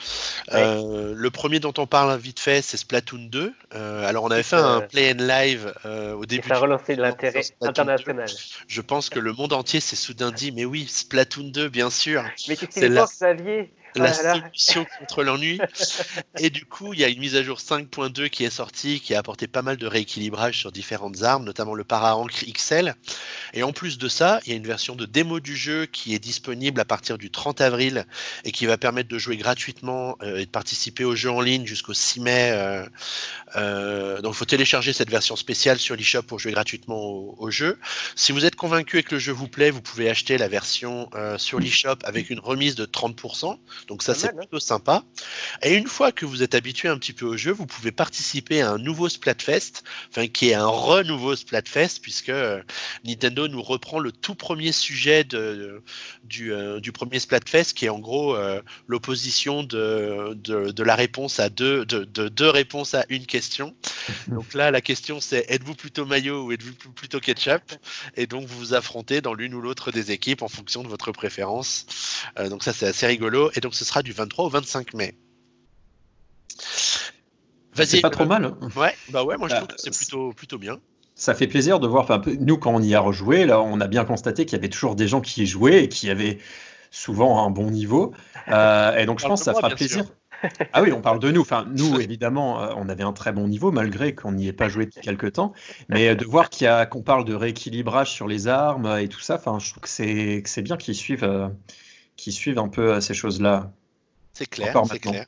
Euh, 0.53 1.15
le 1.17 1.31
premier 1.31 1.59
dont 1.59 1.73
on 1.79 1.87
parle 1.87 2.17
vite 2.19 2.39
fait, 2.39 2.61
c'est 2.61 2.77
Splatoon 2.77 3.27
2. 3.31 3.55
Euh, 3.75 4.07
alors, 4.07 4.25
on 4.25 4.31
avait 4.31 4.43
fait 4.43 4.57
un 4.57 4.83
play 4.83 5.13
and 5.13 5.23
live 5.23 5.75
au 6.15 6.27
début. 6.27 6.47
Ça 6.47 6.57
a 6.57 6.59
relancé 6.59 6.95
l'intérêt 6.95 7.43
international. 7.63 8.29
Je 8.69 8.81
pense 8.83 9.09
que 9.09 9.19
le 9.19 9.33
monde 9.33 9.55
entier 9.55 9.81
s'est 9.81 9.97
soudain 9.97 10.31
dit 10.31 10.53
Mais 10.53 10.65
oui, 10.65 10.87
Splatoon 10.87 11.51
2, 11.51 11.69
bien 11.69 11.91
sûr. 11.91 12.23
Mais 12.49 12.57
tu 12.57 12.67
sais, 12.71 12.91
Xavier 12.91 13.73
la 13.97 14.13
solution 14.13 14.87
contre 14.99 15.23
l'ennui. 15.23 15.59
Et 16.39 16.51
du 16.51 16.65
coup, 16.65 16.93
il 16.93 17.01
y 17.01 17.05
a 17.05 17.09
une 17.09 17.19
mise 17.19 17.37
à 17.37 17.43
jour 17.43 17.59
5.2 17.59 18.29
qui 18.29 18.45
est 18.45 18.51
sortie, 18.51 19.01
qui 19.01 19.15
a 19.15 19.19
apporté 19.19 19.47
pas 19.47 19.63
mal 19.63 19.77
de 19.77 19.87
rééquilibrage 19.87 20.59
sur 20.59 20.73
différentes 20.73 21.23
armes, 21.23 21.45
notamment 21.45 21.75
le 21.75 21.85
para 21.85 22.17
XL. 22.53 22.95
Et 23.53 23.63
en 23.63 23.73
plus 23.73 23.99
de 23.99 24.09
ça, 24.09 24.41
il 24.45 24.51
y 24.51 24.53
a 24.53 24.57
une 24.57 24.67
version 24.67 24.97
de 24.97 25.07
démo 25.07 25.41
du 25.41 25.57
jeu 25.57 25.87
qui 25.87 26.15
est 26.15 26.19
disponible 26.19 26.81
à 26.81 26.85
partir 26.85 27.19
du 27.19 27.31
30 27.31 27.61
avril 27.61 28.07
et 28.45 28.53
qui 28.53 28.67
va 28.67 28.77
permettre 28.79 29.09
de 29.09 29.19
jouer 29.19 29.37
gratuitement 29.37 30.17
euh, 30.23 30.39
et 30.39 30.47
de 30.47 30.51
participer 30.51 31.05
au 31.05 31.15
jeu 31.15 31.31
en 31.31 31.41
ligne 31.41 31.67
jusqu'au 31.67 31.95
6 31.95 32.21
mai. 32.21 32.51
Euh, 32.53 32.87
euh, 33.57 34.21
donc, 34.21 34.35
il 34.35 34.37
faut 34.37 34.45
télécharger 34.45 34.93
cette 34.93 35.11
version 35.11 35.37
spéciale 35.37 35.79
sur 35.79 35.97
l'eShop 35.97 36.23
pour 36.23 36.39
jouer 36.39 36.53
gratuitement 36.53 36.99
au, 36.99 37.37
au, 37.39 37.51
jeu. 37.51 37.79
Si 38.17 38.33
vous 38.33 38.45
êtes 38.45 38.57
convaincu 38.57 38.99
et 38.99 39.03
que 39.03 39.15
le 39.15 39.21
jeu 39.21 39.33
vous 39.33 39.49
plaît, 39.49 39.71
vous 39.71 39.83
pouvez 39.83 40.11
acheter 40.11 40.39
la 40.39 40.49
version 40.49 41.09
sur 41.37 41.61
l'eShop 41.61 41.99
avec 42.05 42.31
une 42.31 42.41
remise 42.41 42.75
de 42.75 42.87
30%. 42.87 43.59
Donc 43.89 44.03
ça, 44.03 44.15
c'est 44.15 44.29
hein. 44.29 44.37
plutôt 44.37 44.61
sympa. 44.61 45.05
Et 45.63 45.75
une 45.75 45.87
fois 45.87 46.13
que 46.13 46.25
vous 46.25 46.43
êtes 46.43 46.55
habitué 46.55 46.89
un 46.89 46.99
petit 46.99 47.13
peu 47.13 47.27
au 47.27 47.37
jeu, 47.37 47.53
vous 47.53 47.67
pouvez 47.67 47.93
participer 47.93 48.63
à 48.63 48.71
un 48.71 48.79
nouveau 48.79 49.09
Splatfest, 49.09 49.83
enfin 50.11 50.27
qui 50.27 50.51
est 50.51 50.55
un 50.55 50.67
renouveau 50.67 51.37
Splatfest, 51.37 52.01
puisque 52.01 52.31
euh, 52.31 52.63
Nintendo 53.05 53.49
nous 53.49 53.63
reprend 53.63 53.99
le 53.99 54.13
tout 54.13 54.35
premier 54.35 54.73
sujet 54.73 55.25
de, 55.25 55.83
du, 56.25 56.53
euh, 56.53 56.81
du 56.81 56.93
premier 56.93 57.19
Splatfest, 57.19 57.75
qui 57.75 57.87
est 57.87 57.91
en 57.91 57.99
gros 57.99 58.37
euh, 58.37 58.63
l'opposition 58.87 59.63
de, 59.63 60.35
de, 60.35 60.83
la 60.83 60.95
réponse 60.95 61.41
à 61.41 61.49
deux, 61.49 61.85
de, 61.85 62.05
deux 62.05 62.51
réponses 62.51 62.95
à 62.95 63.05
une 63.09 63.27
question. 63.27 63.75
Donc 64.29 64.55
là, 64.55 64.71
la 64.71 64.81
question 64.81 65.21
c'est 65.21 65.47
êtes-vous 65.49 65.75
plutôt 65.75 66.07
maillot 66.07 66.45
ou 66.45 66.53
êtes-vous 66.53 66.75
plutôt 66.93 67.21
ketchup? 67.21 67.63
Et 68.17 68.27
donc 68.27 68.47
vous 68.47 68.59
vous 68.59 68.75
affrontez 68.75 69.21
dans 69.21 69.35
l'une 69.35 69.55
ou 69.55 69.61
l'autre 69.61 69.91
des 69.91 70.11
équipes 70.11 70.43
en 70.43 70.49
fonction 70.49 70.83
de 70.83 70.89
votre 70.89 71.13
préférence. 71.13 71.87
donc 72.51 72.63
ça, 72.63 72.73
c'est 72.73 72.87
assez 72.87 73.07
rigolo. 73.07 73.51
Et 73.55 73.61
donc 73.61 73.74
ce 73.75 73.85
sera 73.85 74.03
du 74.03 74.13
23 74.13 74.47
au 74.47 74.49
25 74.49 74.95
mai. 74.95 75.15
C'est 77.75 78.01
pas 78.01 78.11
trop 78.11 78.25
mal. 78.25 78.45
Hein. 78.45 78.69
Ouais, 78.77 78.95
bah 79.11 79.25
ouais, 79.25 79.37
moi 79.37 79.49
je 79.49 79.55
bah, 79.55 79.59
trouve 79.59 79.69
que 79.69 79.75
c'est 79.79 79.95
plutôt, 79.95 80.33
plutôt 80.33 80.59
bien. 80.59 80.79
Ça 81.17 81.35
fait 81.35 81.47
plaisir 81.47 81.81
de 81.81 81.87
voir. 81.87 82.23
Nous, 82.41 82.59
quand 82.59 82.73
on 82.73 82.81
y 82.81 82.95
a 82.95 83.01
rejoué, 83.01 83.47
là, 83.47 83.61
on 83.61 83.81
a 83.81 83.87
bien 83.87 84.05
constaté 84.05 84.47
qu'il 84.47 84.57
y 84.57 84.61
avait 84.61 84.69
toujours 84.69 84.97
des 84.97 85.09
gens 85.09 85.21
qui 85.21 85.43
y 85.43 85.47
jouaient 85.47 85.85
et 85.85 85.89
qui 85.89 86.11
avaient 86.11 86.39
souvent 86.91 87.45
un 87.45 87.51
bon 87.51 87.71
niveau. 87.71 88.13
Euh, 88.49 88.97
et 88.97 89.07
donc, 89.07 89.21
je 89.21 89.27
pense 89.27 89.41
que 89.41 89.45
ça 89.45 89.55
fera 89.55 89.71
plaisir. 89.71 90.05
Ah 90.73 90.83
oui, 90.83 90.93
on 90.93 91.01
parle 91.01 91.21
de 91.21 91.31
nous. 91.31 91.41
Enfin, 91.41 91.67
nous, 91.71 92.01
évidemment, 92.01 92.63
euh, 92.63 92.73
on 92.77 92.89
avait 92.89 93.03
un 93.03 93.13
très 93.13 93.33
bon 93.33 93.49
niveau, 93.49 93.71
malgré 93.71 94.15
qu'on 94.15 94.33
n'y 94.33 94.49
ait 94.49 94.53
pas 94.53 94.69
joué 94.69 94.87
depuis 94.87 95.01
quelques 95.01 95.35
temps. 95.35 95.53
Mais 95.89 96.15
de 96.15 96.25
voir 96.25 96.51
qu'il 96.51 96.69
qu'on 96.91 97.03
parle 97.03 97.25
de 97.25 97.35
rééquilibrage 97.35 98.11
sur 98.11 98.27
les 98.29 98.49
armes 98.49 98.99
et 98.99 99.09
tout 99.09 99.21
ça, 99.21 99.37
enfin, 99.37 99.59
je 99.61 99.71
trouve 99.71 99.83
que 99.83 99.89
c'est, 99.89 100.43
que 100.43 100.51
c'est 100.51 100.63
bien 100.63 100.77
qu'ils 100.77 100.95
suivent, 100.95 101.25
euh, 101.25 101.49
qu'ils 102.17 102.33
suivent 102.33 102.59
un 102.59 102.69
peu 102.69 103.01
ces 103.01 103.15
choses-là. 103.15 103.73
C'est 104.33 104.47
clair, 104.47 104.81
c'est 104.91 104.99
clair. 104.99 105.27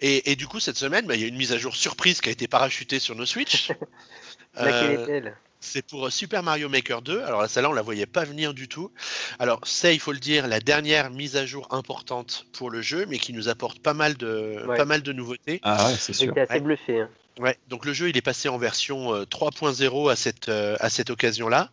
Et, 0.00 0.36
du 0.36 0.46
coup, 0.46 0.60
cette 0.60 0.76
semaine, 0.76 1.06
bah, 1.06 1.14
il 1.14 1.20
y 1.20 1.24
a 1.24 1.28
une 1.28 1.36
mise 1.36 1.52
à 1.52 1.58
jour 1.58 1.76
surprise 1.76 2.20
qui 2.20 2.28
a 2.28 2.32
été 2.32 2.48
parachutée 2.48 2.98
sur 2.98 3.14
nos 3.14 3.26
Switch. 3.26 3.70
euh, 4.58 5.30
c'est 5.60 5.82
pour 5.82 6.06
euh, 6.06 6.10
Super 6.10 6.42
Mario 6.42 6.68
Maker 6.68 7.02
2. 7.02 7.22
Alors 7.22 7.46
celle-là, 7.48 7.70
on 7.70 7.74
la 7.74 7.82
voyait 7.82 8.06
pas 8.06 8.24
venir 8.24 8.54
du 8.54 8.68
tout. 8.68 8.90
Alors 9.38 9.60
c'est, 9.64 9.94
il 9.94 10.00
faut 10.00 10.12
le 10.12 10.18
dire, 10.18 10.46
la 10.46 10.60
dernière 10.60 11.10
mise 11.10 11.36
à 11.36 11.46
jour 11.46 11.66
importante 11.70 12.46
pour 12.52 12.70
le 12.70 12.82
jeu, 12.82 13.06
mais 13.08 13.18
qui 13.18 13.32
nous 13.32 13.48
apporte 13.48 13.80
pas 13.80 13.94
mal 13.94 14.16
de, 14.16 14.64
pas 14.76 14.84
mal 14.84 15.02
de 15.02 15.12
nouveautés. 15.12 15.60
Ah 15.62 15.86
ouais, 15.86 15.94
c'est 15.98 16.12
sûr. 16.12 16.28
J'étais 16.28 16.40
assez 16.40 16.60
bluffé. 16.60 17.00
Hein. 17.00 17.10
Ouais, 17.38 17.56
donc 17.68 17.84
le 17.84 17.92
jeu 17.92 18.08
il 18.08 18.16
est 18.16 18.22
passé 18.22 18.48
en 18.48 18.58
version 18.58 19.12
3.0 19.24 20.08
euh, 20.08 20.10
à 20.10 20.16
cette, 20.16 20.48
euh, 20.48 20.76
à 20.80 20.90
cette 20.90 21.10
occasion-là 21.10 21.70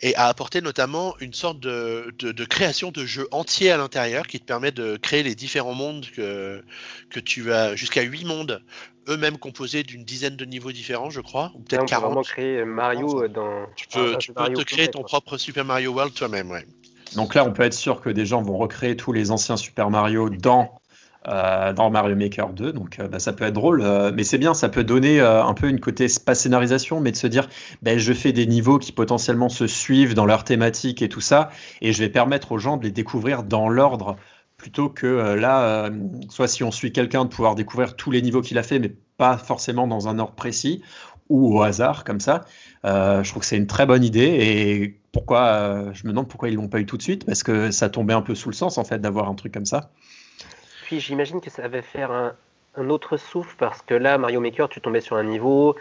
et 0.00 0.16
a 0.16 0.26
apporté 0.26 0.60
notamment 0.60 1.14
une 1.20 1.32
sorte 1.32 1.60
de, 1.60 2.12
de, 2.18 2.44
création 2.44 2.90
de 2.90 3.06
jeu 3.06 3.28
entier 3.30 3.70
à 3.70 3.76
l'intérieur 3.76 4.26
qui 4.26 4.40
te 4.40 4.44
permet 4.44 4.72
de 4.72 4.96
créer 4.96 5.22
les 5.22 5.36
différents 5.36 5.74
mondes 5.74 6.06
que, 6.10 6.64
que 7.10 7.20
tu 7.20 7.52
as, 7.52 7.76
jusqu'à 7.76 8.02
8 8.02 8.24
mondes 8.24 8.62
eux-mêmes 9.08 9.38
composés 9.38 9.82
d'une 9.82 10.04
dizaine 10.04 10.36
de 10.36 10.44
niveaux 10.44 10.72
différents, 10.72 11.10
je 11.10 11.20
crois, 11.20 11.52
ou 11.54 11.60
peut-être 11.60 11.86
40. 11.86 12.04
vraiment 12.04 12.22
créer 12.22 12.64
Mario 12.64 13.24
euh, 13.24 13.28
dans. 13.28 13.66
Tu 13.76 13.88
peux, 13.88 14.16
tu 14.18 14.32
peux 14.32 14.52
te 14.52 14.62
créer 14.62 14.88
ton 14.88 15.02
propre 15.02 15.36
Super 15.36 15.64
Mario 15.64 15.92
World 15.92 16.14
toi-même, 16.14 16.50
ouais. 16.50 16.66
Donc 17.14 17.34
là, 17.34 17.44
on 17.44 17.52
peut 17.52 17.62
être 17.62 17.74
sûr 17.74 18.00
que 18.00 18.10
des 18.10 18.26
gens 18.26 18.42
vont 18.42 18.56
recréer 18.56 18.96
tous 18.96 19.12
les 19.12 19.30
anciens 19.30 19.56
Super 19.56 19.90
Mario 19.90 20.30
dans 20.30 20.80
euh, 21.26 21.72
dans 21.72 21.88
Mario 21.88 22.14
Maker 22.16 22.50
2. 22.50 22.72
Donc 22.72 22.98
euh, 22.98 23.08
bah, 23.08 23.18
ça 23.18 23.32
peut 23.32 23.44
être 23.44 23.54
drôle, 23.54 23.80
euh, 23.80 24.12
mais 24.14 24.24
c'est 24.24 24.36
bien, 24.36 24.52
ça 24.52 24.68
peut 24.68 24.84
donner 24.84 25.20
un 25.20 25.54
peu 25.54 25.70
une 25.70 25.80
côté, 25.80 26.06
pas 26.24 26.34
scénarisation, 26.34 27.00
mais 27.00 27.12
de 27.12 27.16
se 27.16 27.26
dire, 27.26 27.48
ben 27.80 27.98
je 27.98 28.12
fais 28.12 28.32
des 28.32 28.46
niveaux 28.46 28.78
qui 28.78 28.92
potentiellement 28.92 29.48
se 29.48 29.66
suivent 29.66 30.12
dans 30.12 30.26
leur 30.26 30.44
thématique 30.44 31.00
et 31.00 31.08
tout 31.08 31.22
ça, 31.22 31.48
et 31.80 31.94
je 31.94 31.98
vais 32.00 32.10
permettre 32.10 32.52
aux 32.52 32.58
gens 32.58 32.76
de 32.76 32.84
les 32.84 32.90
découvrir 32.90 33.42
dans 33.42 33.70
l'ordre 33.70 34.16
plutôt 34.64 34.88
que 34.88 35.34
là, 35.34 35.90
soit 36.30 36.48
si 36.48 36.64
on 36.64 36.70
suit 36.70 36.90
quelqu'un, 36.90 37.26
de 37.26 37.28
pouvoir 37.28 37.54
découvrir 37.54 37.96
tous 37.96 38.10
les 38.10 38.22
niveaux 38.22 38.40
qu'il 38.40 38.56
a 38.56 38.62
fait, 38.62 38.78
mais 38.78 38.90
pas 39.18 39.36
forcément 39.36 39.86
dans 39.86 40.08
un 40.08 40.18
ordre 40.18 40.32
précis 40.32 40.82
ou 41.28 41.58
au 41.58 41.60
hasard 41.60 42.02
comme 42.02 42.18
ça. 42.18 42.46
je 42.82 43.28
trouve 43.28 43.42
que 43.42 43.46
c'est 43.46 43.58
une 43.58 43.66
très 43.66 43.84
bonne 43.84 44.02
idée 44.02 44.24
et 44.24 44.98
pourquoi 45.12 45.92
je 45.92 46.04
me 46.04 46.12
demande 46.12 46.28
pourquoi 46.28 46.48
ils 46.48 46.54
l'ont 46.54 46.68
pas 46.68 46.80
eu 46.80 46.86
tout 46.86 46.96
de 46.96 47.02
suite 47.02 47.26
parce 47.26 47.42
que 47.42 47.70
ça 47.72 47.90
tombait 47.90 48.14
un 48.14 48.22
peu 48.22 48.34
sous 48.34 48.48
le 48.48 48.54
sens 48.54 48.78
en 48.78 48.84
fait 48.84 48.98
d'avoir 48.98 49.28
un 49.28 49.34
truc 49.34 49.52
comme 49.52 49.66
ça. 49.66 49.90
Puis 50.84 50.98
j'imagine 50.98 51.42
que 51.42 51.50
ça 51.50 51.68
va 51.68 51.82
faire 51.82 52.10
un, 52.10 52.32
autre 52.88 53.18
souffle 53.18 53.54
parce 53.58 53.82
que 53.82 53.92
là, 53.92 54.16
Mario 54.16 54.40
Maker, 54.40 54.70
tu 54.70 54.80
tombais 54.80 55.02
sur 55.02 55.16
un 55.16 55.24
niveau, 55.24 55.76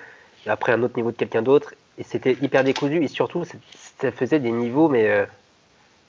après 0.46 0.74
un 0.74 0.84
autre 0.84 0.98
niveau 0.98 1.12
de 1.12 1.16
quelqu'un 1.16 1.42
d'autre, 1.42 1.74
et 1.98 2.04
c'était 2.04 2.38
hyper 2.42 2.64
décousu, 2.64 3.04
et 3.04 3.08
surtout, 3.08 3.44
ça 4.00 4.12
faisait 4.12 4.40
des 4.40 4.52
niveaux, 4.52 4.90
mais 4.90 5.10
euh, 5.10 5.26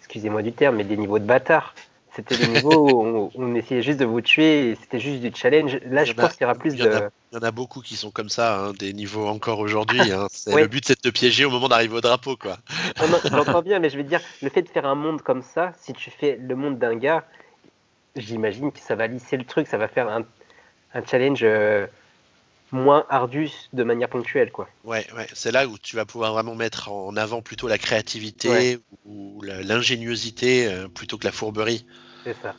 excusez-moi 0.01 0.43
du 0.43 0.53
terme, 0.53 0.77
mais 0.77 0.85
des 0.85 0.97
niveaux 0.97 1.19
de 1.19 1.25
bâtard. 1.25 1.75
C'était 2.15 2.37
des 2.37 2.47
niveaux 2.47 2.89
où 2.91 3.31
on, 3.35 3.55
essayait 3.57 3.83
juste 3.83 3.99
de 3.99 4.05
vous 4.05 4.21
tuer, 4.21 4.71
et 4.71 4.75
c'était 4.77 5.01
juste 5.01 5.21
du 5.21 5.33
challenge. 5.35 5.79
Là, 5.87 6.05
je 6.05 6.13
pense 6.13 6.33
qu'il 6.33 6.43
y 6.43 6.45
aura 6.45 6.55
plus 6.55 6.77
de. 6.77 7.11
Il 7.33 7.37
y 7.37 7.39
en 7.39 7.43
a 7.43 7.51
beaucoup 7.51 7.81
qui 7.81 7.97
sont 7.97 8.13
comme 8.13 8.29
ça, 8.29 8.59
hein, 8.59 8.73
des 8.73 8.93
niveaux 8.93 9.27
encore 9.27 9.59
aujourd'hui. 9.59 10.01
Hein. 10.15 10.29
Le 10.47 10.67
but, 10.67 10.85
c'est 10.87 10.95
de 10.95 11.01
te 11.01 11.09
piéger 11.09 11.45
au 11.45 11.51
moment 11.51 11.69
d'arriver 11.69 11.97
au 11.97 12.01
drapeau, 12.01 12.37
quoi. 12.37 12.59
J'entends 13.25 13.63
bien, 13.63 13.81
mais 13.81 13.91
je 13.91 13.97
veux 13.97 14.05
dire, 14.05 14.21
le 14.43 14.51
fait 14.51 14.63
de 14.63 14.69
faire 14.69 14.87
un 14.87 14.95
monde 14.95 15.23
comme 15.23 15.43
ça, 15.43 15.73
si 15.81 15.93
tu 15.93 16.11
fais 16.11 16.39
le 16.41 16.55
monde 16.55 16.79
d'un 16.79 16.95
gars, 16.95 17.25
j'imagine 18.15 18.71
que 18.71 18.79
ça 18.79 18.95
va 18.95 19.07
lisser 19.07 19.37
le 19.37 19.45
truc, 19.45 19.67
ça 19.67 19.79
va 19.79 19.89
faire 19.89 20.09
un, 20.09 20.25
challenge 21.07 21.41
euh, 21.43 21.87
moins 22.71 23.07
ardu 23.09 23.51
de 23.73 23.83
manière 23.83 24.09
ponctuelle. 24.09 24.53
Quoi. 24.53 24.69
Ouais, 24.85 25.07
ouais. 25.17 25.27
c'est 25.33 25.53
là 25.53 25.67
où 25.67 25.79
tu 25.79 25.97
vas 25.97 26.05
pouvoir 26.05 26.33
vraiment 26.33 26.55
mettre 26.55 26.93
en 26.93 27.17
avant 27.17 27.43
plutôt 27.43 27.69
la 27.69 27.79
créativité 27.79 28.79
ou 29.05 29.43
l'ingéniosité 29.43 30.67
euh, 30.67 30.89
plutôt 30.89 31.19
que 31.19 31.25
la 31.25 31.33
fourberie. 31.33 31.87
C'est 32.25 32.37
ça. 32.43 32.55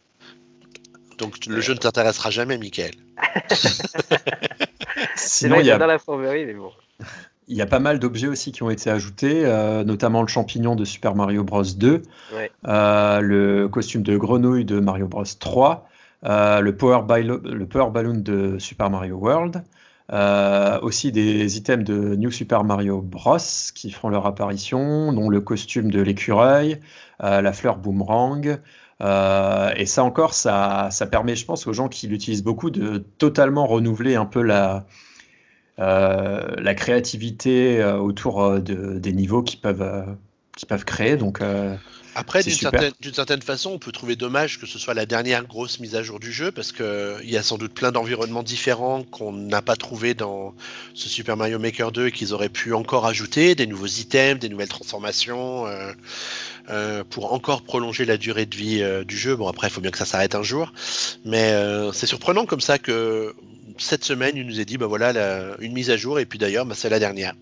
Donc 1.18 1.46
le 1.48 1.60
jeu 1.62 1.74
ne 1.74 1.80
t'intéressera 1.80 2.30
jamais, 2.30 2.58
Michael. 2.58 2.92
Sinon, 5.16 5.60
il 5.60 5.66
y 5.66 5.72
a 5.72 5.78
dans 5.78 5.88
la 5.88 6.00
fourberie, 6.00 6.46
mais 6.46 6.54
bon. 6.54 6.72
Il 7.48 7.56
y 7.56 7.62
a 7.62 7.66
pas 7.66 7.80
mal 7.80 8.00
d'objets 8.00 8.28
aussi 8.28 8.52
qui 8.52 8.64
ont 8.64 8.70
été 8.70 8.90
ajoutés, 8.90 9.46
euh, 9.46 9.84
notamment 9.84 10.22
le 10.22 10.28
champignon 10.28 10.76
de 10.76 10.84
Super 10.84 11.16
Mario 11.16 11.44
Bros 11.44 11.64
2, 11.64 12.02
euh, 12.68 13.20
le 13.20 13.68
costume 13.68 14.02
de 14.02 14.18
grenouille 14.18 14.66
de 14.66 14.80
Mario 14.80 15.08
Bros 15.08 15.24
3, 15.24 15.88
euh, 16.26 16.60
le, 16.60 16.76
power 16.76 17.02
le, 17.24 17.66
power 17.66 17.92
Balloon 17.92 18.22
de 18.22 18.58
Super 18.58 18.90
Mario 18.90 19.18
World, 19.18 19.64
aussi 20.82 21.12
des 21.12 21.58
items 21.58 21.86
de 21.86 22.16
New 22.16 22.32
Super 22.32 22.64
Mario 22.64 23.02
Bros 23.02 23.38
qui 23.76 23.92
feront 23.92 24.10
leur 24.10 24.26
apparition, 24.26 25.14
dont 25.14 25.30
le 25.30 25.40
costume 25.40 25.92
de 25.92 26.02
l'écureuil, 26.02 26.80
la 27.20 27.54
fleur 27.54 27.78
boomerang. 27.78 28.60
Et 29.02 29.86
ça 29.86 30.04
encore, 30.04 30.34
ça, 30.34 30.90
ça 30.92 31.06
permet, 31.06 31.36
je 31.36 31.46
pense, 31.46 31.68
aux 31.68 31.74
gens 31.74 31.90
qui 31.90 32.08
l'utilisent 32.08 32.44
beaucoup 32.44 32.70
de 32.70 33.00
totalement 33.18 33.68
renouveler 33.68 34.16
un 34.16 34.26
peu 34.26 34.42
la, 34.42 34.86
euh, 35.80 36.56
la 36.58 36.74
créativité 36.74 37.82
euh, 37.82 37.98
autour 37.98 38.42
euh, 38.42 38.60
de, 38.62 38.98
des 38.98 39.12
niveaux 39.12 39.44
qui 39.44 39.58
peuvent, 39.58 40.16
qui 40.56 40.66
peuvent 40.66 40.86
créer. 40.86 41.18
Donc, 41.18 41.42
après, 42.18 42.44
d'une 42.44 42.54
certaine, 42.54 42.94
certaine, 43.14 43.42
façon, 43.42 43.72
on 43.72 43.78
peut 43.78 43.92
trouver 43.92 44.16
dommage 44.16 44.58
que 44.58 44.66
ce 44.66 44.80
soit 44.80 44.94
la 44.94 45.06
dernière 45.06 45.46
grosse 45.46 45.82
mise 45.82 45.96
à 45.96 46.02
jour 46.02 46.22
du 46.22 46.32
jeu 46.32 46.50
parce 46.50 46.72
qu'il 46.72 47.30
y 47.30 47.36
a 47.36 47.44
sans 47.44 47.58
doute 47.58 47.74
plein 47.74 47.92
d'environnements 47.92 48.42
différents 48.42 49.04
qu'on 49.04 49.34
n'a 49.34 49.62
pas 49.62 49.76
trouvé 49.76 50.14
dans 50.14 50.56
ce 50.94 51.10
Super 51.10 51.36
Mario 51.36 51.60
Maker 51.60 51.92
2 51.92 52.08
et 52.08 52.12
qu'ils 52.14 52.34
auraient 52.34 52.48
pu 52.48 52.74
encore 52.74 53.06
ajouter, 53.06 53.54
des 53.54 53.68
nouveaux 53.68 53.86
items, 53.86 54.40
des 54.40 54.48
nouvelles 54.48 54.70
transformations 54.70 55.68
euh, 56.70 57.04
pour 57.10 57.34
encore 57.34 57.64
prolonger 57.64 58.06
la 58.06 58.16
durée 58.16 58.46
de 58.46 58.56
vie 58.56 58.84
du 59.06 59.18
jeu. 59.18 59.36
Bon, 59.36 59.50
après, 59.50 59.68
il 59.68 59.72
faut 59.72 59.82
bien 59.82 59.92
que 59.92 59.98
ça 59.98 60.06
s'arrête 60.06 60.36
un 60.36 60.44
jour, 60.44 60.72
mais 61.26 61.54
c'est 61.92 62.08
surprenant 62.08 62.46
comme 62.46 62.62
ça 62.62 62.80
que 62.80 63.36
cette 63.78 64.06
semaine, 64.06 64.38
il 64.38 64.48
nous 64.48 64.62
a 64.62 64.64
dit, 64.64 64.78
bah 64.78 64.88
voilà, 64.88 65.58
une 65.60 65.74
mise 65.74 65.90
à 65.90 65.98
jour, 65.98 66.18
et 66.18 66.26
puis 66.26 66.40
d'ailleurs, 66.40 66.66
bah, 66.66 66.76
c'est 66.78 66.90
la 66.90 67.00
dernière. 67.00 67.34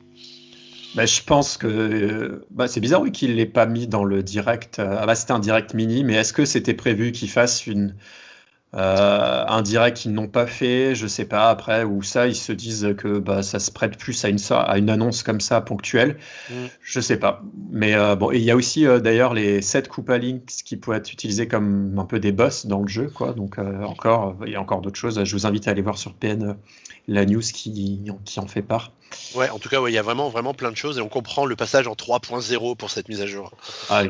Bah, 0.95 1.05
je 1.05 1.21
pense 1.21 1.57
que 1.57 2.45
bah, 2.51 2.67
c'est 2.67 2.79
bizarre 2.79 3.01
oui, 3.01 3.11
qu'il 3.11 3.31
ne 3.31 3.35
l'ait 3.35 3.45
pas 3.45 3.65
mis 3.65 3.87
dans 3.87 4.03
le 4.03 4.21
direct. 4.21 4.79
Ah 4.79 5.05
bah, 5.05 5.15
c'était 5.15 5.31
un 5.31 5.39
direct 5.39 5.73
mini, 5.73 6.03
mais 6.03 6.13
est-ce 6.13 6.33
que 6.33 6.45
c'était 6.45 6.75
prévu 6.75 7.11
qu'il 7.11 7.29
fasse 7.29 7.65
une, 7.65 7.95
euh, 8.75 9.45
un 9.47 9.61
direct 9.61 9.97
qu'ils 9.97 10.13
n'ont 10.13 10.27
pas 10.27 10.47
fait, 10.47 10.95
je 10.95 11.05
sais 11.05 11.25
pas 11.25 11.49
après, 11.51 11.83
ou 11.83 12.01
ça, 12.01 12.27
ils 12.27 12.35
se 12.35 12.51
disent 12.51 12.95
que 12.97 13.19
bah, 13.19 13.43
ça 13.43 13.59
se 13.59 13.69
prête 13.69 13.97
plus 13.97 14.25
à 14.25 14.29
une, 14.29 14.39
à 14.49 14.77
une 14.79 14.89
annonce 14.89 15.21
comme 15.21 15.41
ça 15.41 15.61
ponctuelle. 15.61 16.17
Mm. 16.49 16.53
Je 16.81 16.99
sais 16.99 17.17
pas. 17.17 17.43
Mais 17.71 17.93
euh, 17.93 18.15
bon, 18.15 18.31
il 18.31 18.41
y 18.41 18.49
a 18.49 18.55
aussi 18.55 18.87
euh, 18.87 18.99
d'ailleurs 18.99 19.35
les 19.35 19.61
7 19.61 19.87
Koopa 19.89 20.17
Links 20.17 20.63
qui 20.65 20.77
pourraient 20.77 20.97
être 20.97 21.13
utilisés 21.13 21.47
comme 21.47 21.97
un 21.99 22.05
peu 22.05 22.19
des 22.19 22.31
boss 22.31 22.65
dans 22.65 22.81
le 22.81 22.87
jeu, 22.87 23.09
quoi. 23.13 23.33
Donc 23.33 23.59
encore, 23.59 24.37
il 24.45 24.53
y 24.53 24.55
a 24.55 24.61
encore 24.61 24.81
d'autres 24.81 24.99
choses. 24.99 25.23
Je 25.23 25.35
vous 25.35 25.45
invite 25.45 25.67
à 25.67 25.71
aller 25.71 25.83
voir 25.83 25.99
sur 25.99 26.13
PN 26.15 26.55
la 27.07 27.25
news 27.25 27.41
qui, 27.41 28.11
qui 28.25 28.39
en 28.39 28.47
fait 28.47 28.63
part. 28.63 28.91
Ouais, 29.35 29.49
en 29.49 29.59
tout 29.59 29.69
cas, 29.69 29.81
il 29.87 29.93
y 29.93 29.97
a 29.97 30.01
vraiment, 30.01 30.29
vraiment 30.29 30.53
plein 30.53 30.71
de 30.71 30.77
choses 30.77 30.97
et 30.97 31.01
on 31.01 31.09
comprend 31.09 31.45
le 31.45 31.55
passage 31.55 31.87
en 31.87 31.93
3.0 31.93 32.75
pour 32.75 32.89
cette 32.89 33.09
mise 33.09 33.21
à 33.21 33.27
jour. 33.27 33.51
Ah, 33.89 34.03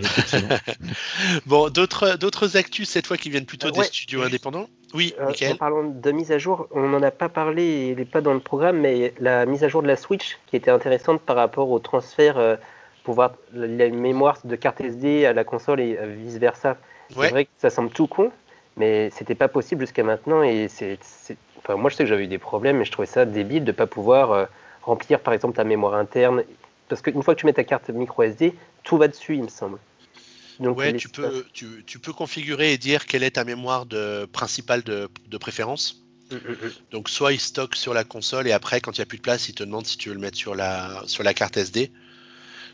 bon, 1.46 1.70
d'autres, 1.70 2.18
d'autres 2.18 2.58
actus 2.58 2.90
cette 2.90 3.08
fois 3.08 3.18
qui 3.18 3.30
viennent 3.30 3.46
plutôt 3.46 3.72
des 3.72 3.84
studios 3.84 4.22
indépendants? 4.22 4.68
Oui, 4.94 5.16
euh, 5.20 5.32
En 5.52 5.56
parlant 5.56 5.84
de 5.84 6.12
mise 6.12 6.32
à 6.32 6.38
jour, 6.38 6.68
on 6.72 6.88
n'en 6.88 7.02
a 7.02 7.10
pas 7.10 7.30
parlé, 7.30 7.90
il 7.90 7.98
n'est 7.98 8.06
pas 8.06 8.22
dans 8.22 8.34
le 8.34 8.40
programme, 8.40 8.78
mais 8.80 9.14
la 9.20 9.46
mise 9.46 9.64
à 9.64 9.68
jour 9.68 9.82
de 9.82 9.88
la 9.88 9.96
Switch 9.96 10.38
qui 10.48 10.56
était 10.56 10.70
intéressante 10.70 11.22
par 11.22 11.36
rapport 11.36 11.70
au 11.72 11.80
transfert, 11.80 12.38
euh, 12.38 12.56
pour 13.04 13.16
voir 13.16 13.32
la 13.54 13.90
mémoire 13.90 14.38
de 14.44 14.56
carte 14.56 14.82
SD 14.82 15.26
à 15.26 15.34
la 15.34 15.44
console 15.44 15.82
et 15.82 15.98
euh, 16.00 16.16
vice 16.16 16.38
versa. 16.38 16.78
C'est 17.10 17.30
vrai 17.30 17.46
que 17.46 17.52
ça 17.58 17.70
semble 17.70 17.90
tout 17.90 18.08
con, 18.08 18.32
mais 18.78 19.10
c'était 19.10 19.36
pas 19.36 19.48
possible 19.48 19.82
jusqu'à 19.82 20.04
maintenant 20.04 20.44
et 20.44 20.68
c'est, 20.70 21.00
Enfin, 21.58 21.78
moi 21.78 21.90
je 21.90 21.96
sais 21.96 22.04
que 22.04 22.10
j'avais 22.10 22.26
eu 22.26 22.28
des 22.28 22.40
problèmes, 22.40 22.78
mais 22.78 22.86
je 22.86 22.92
trouvais 22.92 23.06
ça 23.06 23.24
débile 23.24 23.64
de 23.64 23.72
ne 23.72 23.76
pas 23.76 23.88
pouvoir 23.88 24.48
remplir 24.84 25.20
par 25.20 25.34
exemple 25.34 25.56
ta 25.56 25.64
mémoire 25.64 25.96
interne. 25.96 26.44
Parce 26.90 27.02
qu'une 27.02 27.24
fois 27.24 27.36
que 27.36 27.40
tu 27.40 27.46
mets 27.46 27.54
ta 27.54 27.64
carte 27.64 27.90
micro 27.90 28.24
SD, 28.24 28.54
tout 28.84 28.98
va 28.98 29.08
dessus, 29.08 29.36
il 29.36 29.44
me 29.44 29.50
semble. 29.50 29.80
Donc, 30.60 30.78
ouais, 30.78 30.94
tu 30.94 31.10
peux, 31.10 31.46
tu, 31.52 31.84
tu, 31.86 31.98
peux 31.98 32.14
configurer 32.14 32.74
et 32.74 32.78
dire 32.78 33.06
quelle 33.08 33.24
est 33.24 33.32
ta 33.32 33.44
mémoire 33.44 33.86
de, 33.86 34.26
principale 34.26 34.84
de, 34.84 35.10
de 35.28 35.38
préférence. 35.38 36.04
Mm, 36.32 36.36
mm, 36.36 36.52
mm. 36.52 36.72
Donc 36.92 37.10
soit 37.10 37.34
il 37.34 37.40
stocke 37.40 37.76
sur 37.76 37.94
la 37.94 38.04
console 38.04 38.48
et 38.48 38.52
après 38.52 38.82
quand 38.82 38.98
il 38.98 39.02
n'y 39.02 39.04
a 39.04 39.06
plus 39.06 39.18
de 39.18 39.24
place, 39.24 39.50
il 39.50 39.56
te 39.56 39.64
demande 39.64 39.86
si 39.86 39.98
tu 39.98 40.10
veux 40.10 40.16
le 40.16 40.22
mettre 40.22 40.38
sur 40.38 40.56
la, 40.56 41.04
sur 41.06 41.24
la 41.24 41.34
carte 41.34 41.58
SD. 41.58 41.92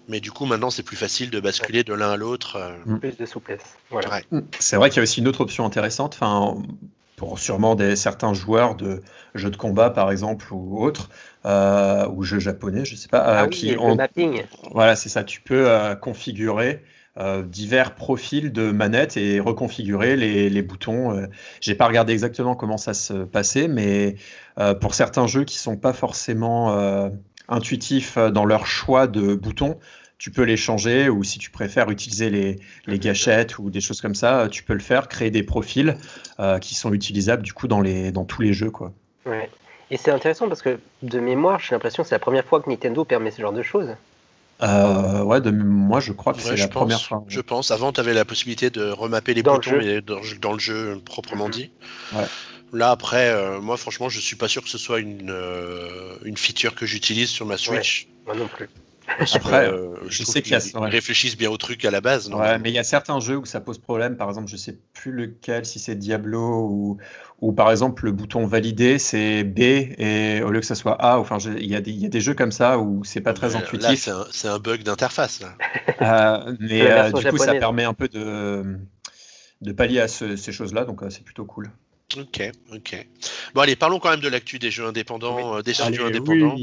Mais 0.08 0.20
du 0.20 0.32
coup 0.32 0.46
maintenant 0.46 0.70
c'est 0.70 0.84
plus 0.84 0.98
facile 0.98 1.30
de 1.30 1.40
basculer 1.40 1.84
de 1.84 1.94
l'un 1.94 2.12
à 2.12 2.18
l'autre. 2.18 2.58
Euh. 2.58 2.98
Plus 2.98 3.18
de 3.18 3.26
souplesse. 3.26 3.78
Voilà. 3.90 4.22
C'est 4.60 4.76
vrai 4.76 4.90
qu'il 4.90 4.98
y 4.98 5.00
a 5.00 5.04
aussi 5.04 5.22
une 5.22 5.28
autre 5.28 5.42
option 5.42 5.66
intéressante. 5.66 6.16
Enfin, 6.16 6.62
pour 7.20 7.38
sûrement 7.38 7.76
des, 7.76 7.98
certains 7.98 8.34
joueurs 8.34 8.76
de 8.76 9.02
jeux 9.36 9.50
de 9.52 9.58
combat, 9.58 9.90
par 9.90 10.10
exemple, 10.10 10.54
ou 10.54 10.82
autres, 10.82 11.10
euh, 11.46 12.08
ou 12.08 12.24
jeux 12.24 12.40
japonais, 12.40 12.86
je 12.86 12.96
sais 12.96 13.10
pas, 13.10 13.20
euh, 13.20 13.44
ah 13.44 13.48
qui 13.48 13.76
ont. 13.78 13.96
mapping. 13.96 14.44
Voilà, 14.72 14.96
c'est 14.96 15.10
ça. 15.10 15.26
Tu 15.26 15.42
peux 15.42 15.70
euh, 15.70 15.96
configurer 15.96 16.82
divers 17.48 17.96
profils 17.96 18.50
de 18.54 18.72
manettes 18.72 19.18
et 19.18 19.42
reconfigurer 19.42 20.16
les, 20.16 20.50
les 20.50 20.62
boutons. 20.62 21.28
J'ai 21.60 21.76
pas 21.76 21.86
regardé 21.86 22.14
exactement 22.14 22.56
comment 22.56 22.78
ça 22.78 22.94
se 22.94 23.12
passait, 23.26 23.68
mais 23.68 24.16
pour 24.80 24.94
certains 24.94 25.28
jeux 25.28 25.44
qui 25.44 25.58
sont 25.58 25.76
pas 25.76 25.92
forcément 25.92 27.12
intuitifs 27.50 28.18
dans 28.18 28.46
leur 28.46 28.66
choix 28.68 29.08
de 29.08 29.36
boutons, 29.36 29.80
tu 30.20 30.32
peux 30.32 30.44
les 30.44 30.58
changer 30.58 31.10
ou 31.10 31.24
si 31.24 31.40
tu 31.40 31.50
préfères 31.50 31.90
utiliser 31.90 32.30
les, 32.30 32.60
les, 32.86 33.00
gâchettes 33.00 33.58
ou 33.58 33.70
des 33.70 33.80
choses 33.80 34.02
comme 34.02 34.16
ça, 34.16 34.50
tu 34.52 34.64
peux 34.64 34.74
le 34.74 34.82
faire, 34.82 35.08
créer 35.08 35.32
des 35.32 35.44
profils 35.44 35.98
euh, 36.40 36.60
qui 36.60 36.76
sont 36.76 36.94
utilisables 36.94 37.42
du 37.42 37.54
coup 37.54 37.70
dans, 37.70 37.80
les, 37.80 38.12
dans 38.12 38.26
tous 38.26 38.42
les 38.42 38.52
jeux. 38.52 38.70
Quoi. 38.70 38.92
Ouais. 39.26 39.50
Et 39.90 39.98
c'est 39.98 40.12
intéressant 40.12 40.50
parce 40.50 40.62
que 40.62 40.78
de 41.04 41.20
mémoire, 41.20 41.60
j'ai 41.62 41.74
l'impression 41.74 42.04
que 42.04 42.10
c'est 42.10 42.16
la 42.16 42.20
première 42.20 42.46
fois 42.46 42.62
que 42.62 42.70
Nintendo 42.70 43.06
permet 43.06 43.32
ce 43.32 43.42
genre 43.42 43.54
de 43.54 43.64
choses. 43.64 43.96
Euh, 44.62 45.24
ouais, 45.24 45.40
de, 45.40 45.52
moi 45.52 46.02
je 46.02 46.12
crois 46.12 46.34
que 46.34 46.42
c'est 46.42 46.58
la 46.58 46.68
première 46.68 47.02
fois. 47.02 47.24
Je 47.30 47.40
pense. 47.40 47.72
Avant, 47.72 47.94
tu 47.94 48.02
avais 48.02 48.14
la 48.14 48.26
possibilité 48.26 48.70
de 48.70 48.92
remapper 48.92 49.34
les 49.34 49.42
boutons 49.42 49.80
dans, 50.06 50.20
dans, 50.42 50.54
le 50.54 50.60
jeu 50.60 51.00
proprement 51.06 51.48
dit. 51.48 51.72
Ouais. 52.14 52.26
Là, 52.74 52.92
après, 52.92 53.30
euh, 53.30 53.62
moi 53.62 53.78
franchement, 53.78 54.10
je 54.10 54.20
suis 54.20 54.36
pas 54.36 54.50
sûr 54.50 54.62
que 54.64 54.70
ce 54.70 54.78
soit 54.78 55.00
une, 55.00 55.34
une 56.26 56.36
feature 56.36 56.76
que 56.76 56.86
j'utilise 56.86 57.30
sur 57.30 57.46
ma 57.46 57.56
Switch. 57.56 58.10
moi 58.26 58.36
non 58.36 58.48
plus. 58.48 58.68
Après, 59.34 59.70
euh, 59.70 59.96
je, 60.08 60.24
sais 60.24 60.42
qu'ils 60.42 60.58
réfléchissent 60.76 61.38
bien 61.38 61.50
au 61.50 61.58
truc 61.58 61.84
à 61.86 61.92
la 61.92 62.02
base. 62.02 62.30
ouais, 62.30 62.60
mais 62.60 62.70
il 62.70 62.74
y 62.74 62.80
a 62.80 62.84
certains 62.84 63.20
jeux 63.20 63.38
où 63.38 63.46
ça 63.46 63.60
pose 63.60 63.78
problème. 63.78 64.18
Par 64.18 64.30
exemple, 64.30 64.48
je 64.48 64.56
sais 64.56 64.78
plus 64.94 65.12
lequel, 65.12 65.66
si 65.66 65.80
c'est 65.80 65.96
Diablo 65.96 66.68
ou, 66.70 66.98
ou 67.42 67.52
par 67.52 67.72
exemple 67.72 68.06
le 68.06 68.12
bouton 68.12 68.46
valider, 68.46 69.00
c'est 69.00 69.44
B 69.44 69.60
et 69.60 70.42
au 70.44 70.52
lieu 70.52 70.60
que 70.60 70.66
ça 70.66 70.76
soit 70.76 70.96
A. 71.02 71.20
Enfin, 71.20 71.38
il 71.40 71.66
y, 71.66 71.76
a 71.76 71.82
des 71.82 72.22
jeux 72.22 72.34
comme 72.34 72.52
ça 72.52 72.80
où 72.80 73.04
c'est 73.04 73.22
pas 73.22 73.34
très 73.34 73.56
intuitif. 73.56 74.08
Là, 74.08 74.26
c'est 74.32 74.48
un, 74.48 74.60
bug 74.60 74.84
d'interface. 74.84 75.42
Euh, 76.02 76.56
mais 76.60 76.90
euh, 76.90 77.12
du 77.12 77.26
coup, 77.26 77.38
ça 77.38 77.56
permet 77.56 77.84
un 77.84 77.94
peu 77.94 78.08
de, 78.08 78.78
de 79.62 79.72
pallier 79.72 80.00
à 80.00 80.08
ces 80.08 80.52
choses-là. 80.52 80.86
Donc, 80.86 81.02
c'est 81.10 81.24
plutôt 81.24 81.46
cool. 81.46 81.72
Ok, 82.18 82.52
ok. 82.74 83.08
Bon, 83.54 83.62
allez, 83.62 83.76
parlons 83.76 84.00
quand 84.00 84.10
même 84.10 84.20
de 84.20 84.28
l'actu 84.28 84.58
des 84.58 84.72
jeux 84.72 84.86
indépendants, 84.86 85.58
euh, 85.58 85.62
des 85.62 85.74
studios 85.74 86.06
indépendants. 86.06 86.58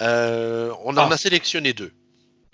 Euh, 0.00 0.72
on 0.84 0.96
en 0.96 1.10
ah. 1.10 1.12
a 1.12 1.16
sélectionné 1.16 1.72
deux. 1.74 1.92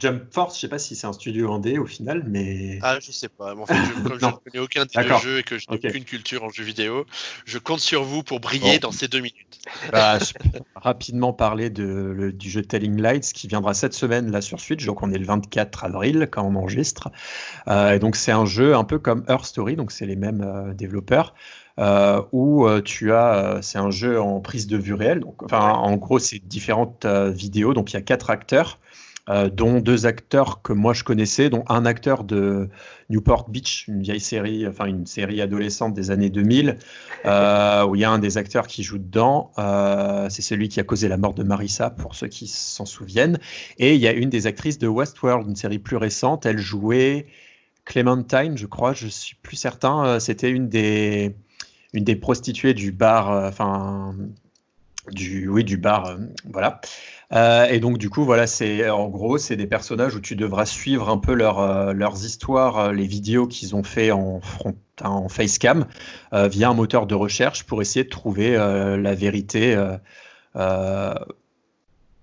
Jump 0.01 0.33
Force, 0.33 0.55
je 0.55 0.61
sais 0.61 0.69
pas 0.69 0.79
si 0.79 0.95
c'est 0.95 1.09
un 1.09 1.13
studio 1.13 1.53
indé 1.53 1.77
au 1.77 1.87
final, 1.87 2.23
mais. 2.25 2.79
Ah, 2.83 2.99
je 3.01 3.11
sais 3.11 3.29
pas. 3.29 3.57
En 3.57 3.67
fait, 3.67 3.75
comme 4.05 4.21
je 4.21 4.27
ne 4.27 4.31
connais 4.31 4.59
aucun 4.61 4.85
des 4.85 5.03
deux 5.03 5.19
jeux 5.19 5.39
et 5.39 5.43
que 5.43 5.59
je 5.59 5.67
n'ai 5.69 5.77
aucune 5.77 6.05
culture 6.05 6.45
en 6.45 6.51
jeux 6.51 6.63
vidéo, 6.63 7.05
je 7.45 7.59
compte 7.59 7.81
sur 7.81 8.05
vous 8.05 8.23
pour 8.23 8.39
briller 8.39 8.79
dans 8.79 8.93
ces 8.93 9.09
deux 9.09 9.19
minutes. 9.19 9.59
Bah, 9.91 10.21
je 10.21 10.35
peux 10.35 10.59
rapidement 10.77 11.33
parler 11.33 11.69
de, 11.69 12.33
du 12.33 12.49
jeu 12.49 12.63
Telling 12.63 13.01
Lights 13.01 13.33
qui 13.33 13.49
viendra 13.49 13.75
cette 13.75 13.95
semaine 13.95 14.31
là 14.31 14.41
sur 14.41 14.61
Switch. 14.61 14.87
Donc, 14.87 15.03
on 15.03 15.11
est 15.11 15.19
le 15.19 15.27
24 15.27 15.85
avril 15.85 16.29
quand 16.31 16.45
on 16.45 16.55
enregistre. 16.55 17.11
Euh, 17.67 17.95
et 17.95 17.99
donc, 17.99 18.15
c'est 18.15 18.33
un 18.33 18.47
jeu 18.47 18.77
un 18.77 18.85
peu 18.85 19.01
comme 19.01 19.25
Her 19.29 19.45
Story, 19.45 19.75
donc 19.75 19.91
c'est 19.91 20.07
les 20.07 20.17
mêmes 20.17 20.75
développeurs. 20.77 21.35
Euh, 21.79 22.23
où 22.33 22.67
euh, 22.67 22.83
tu 22.83 23.13
as, 23.13 23.35
euh, 23.37 23.59
c'est 23.63 23.79
un 23.79 23.91
jeu 23.91 24.21
en 24.21 24.41
prise 24.41 24.67
de 24.67 24.77
vue 24.77 24.95
réelle. 24.95 25.21
Donc, 25.21 25.43
enfin, 25.45 25.71
en 25.75 25.97
gros, 25.97 26.19
c'est 26.19 26.41
différentes 26.41 27.07
vidéos. 27.07 27.73
Donc, 27.75 27.93
il 27.93 27.95
y 27.95 27.99
a 27.99 28.03
quatre 28.03 28.31
acteurs. 28.31 28.79
dont 29.53 29.81
deux 29.81 30.07
acteurs 30.07 30.63
que 30.63 30.73
moi 30.73 30.95
je 30.95 31.05
connaissais, 31.05 31.51
dont 31.51 31.63
un 31.69 31.85
acteur 31.85 32.25
de 32.25 32.71
Newport 33.11 33.51
Beach, 33.51 33.85
une 33.87 34.01
vieille 34.01 34.21
série, 34.21 34.67
enfin 34.67 34.87
une 34.87 35.05
série 35.05 35.43
adolescente 35.43 35.93
des 35.93 36.11
années 36.11 36.31
2000, 36.31 36.79
où 37.27 37.95
il 37.95 38.01
y 38.01 38.05
a 38.05 38.11
un 38.11 38.19
des 38.19 38.39
acteurs 38.39 38.67
qui 38.67 38.83
joue 38.83 38.97
dedans. 38.97 39.51
c'est 40.31 40.41
celui 40.41 40.71
qui 40.71 40.81
a 40.81 40.83
causé 40.83 41.09
la 41.09 41.19
mort 41.19 41.35
de 41.35 41.43
Marissa, 41.43 41.91
pour 41.91 42.15
ceux 42.15 42.29
qui 42.29 42.47
s'en 42.47 42.87
souviennent. 42.87 43.39
Et 43.79 43.95
il 43.95 44.01
y 44.01 44.09
a 44.09 44.13
une 44.13 44.31
des 44.31 44.47
actrices 44.47 44.79
de 44.79 44.89
Westworld, 44.89 45.47
une 45.47 45.57
série 45.57 45.79
plus 45.79 45.99
récente. 45.99 46.47
Elle 46.47 46.59
jouait 46.59 47.27
Clementine, 47.85 48.57
je 48.57 48.67
crois, 48.67 48.95
je 48.95 49.09
suis 49.09 49.37
plus 49.43 49.57
certain. 49.57 50.19
C'était 50.21 50.51
une 50.51 50.71
des 50.71 51.37
une 51.93 52.05
des 52.05 52.17
prostituées 52.17 52.75
du 52.75 52.93
bar, 52.93 53.31
euh, 53.31 53.49
enfin 53.49 54.15
du 55.11 55.49
oui 55.49 55.65
du 55.65 55.79
bar, 55.79 56.07
euh, 56.07 56.17
voilà. 56.45 56.81
Euh, 57.33 57.67
et 57.67 57.79
donc 57.79 57.99
du 57.99 58.09
coup 58.09 58.25
voilà 58.25 58.47
c'est 58.47 58.89
en 58.89 59.09
gros 59.09 59.37
c'est 59.37 59.57
des 59.57 59.67
personnages 59.67 60.15
où 60.15 60.21
tu 60.21 60.35
devras 60.35 60.65
suivre 60.65 61.11
un 61.11 61.19
peu 61.19 61.35
leur, 61.35 61.93
leurs 61.93 62.25
histoires, 62.25 62.93
les 62.93 63.07
vidéos 63.07 63.47
qu'ils 63.47 63.77
ont 63.77 63.83
fait 63.83 64.11
en 64.13 64.41
front, 64.41 64.77
en 65.03 65.29
facecam 65.29 65.87
via 66.33 66.71
un 66.71 66.75
moteur 66.75 67.07
de 67.07 67.15
recherche 67.15 67.65
pour 67.65 67.83
essayer 67.83 68.05
de 68.05 68.09
trouver 68.09 68.53
la 68.55 69.15
vérité 69.15 69.77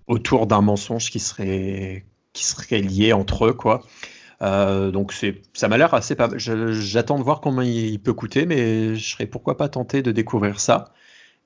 autour 0.08 0.48
d'un 0.48 0.60
mensonge 0.60 1.10
qui 1.10 1.20
serait 1.20 2.04
qui 2.32 2.44
serait 2.44 2.80
lié 2.80 3.12
entre 3.12 3.46
eux 3.46 3.52
quoi. 3.52 3.82
Euh, 4.42 4.90
donc 4.90 5.12
c'est, 5.12 5.40
ça 5.54 5.68
m'a 5.68 5.78
l'air 5.78 5.94
assez 5.94 6.14
pas. 6.14 6.28
J'attends 6.36 7.18
de 7.18 7.22
voir 7.22 7.40
comment 7.40 7.62
il, 7.62 7.98
peut 8.00 8.12
coûter, 8.12 8.46
mais 8.46 8.94
je 8.94 9.10
serais 9.10 9.26
pourquoi 9.26 9.56
pas 9.56 9.68
tenté 9.68 10.02
de 10.02 10.12
découvrir 10.12 10.60
ça. 10.60 10.92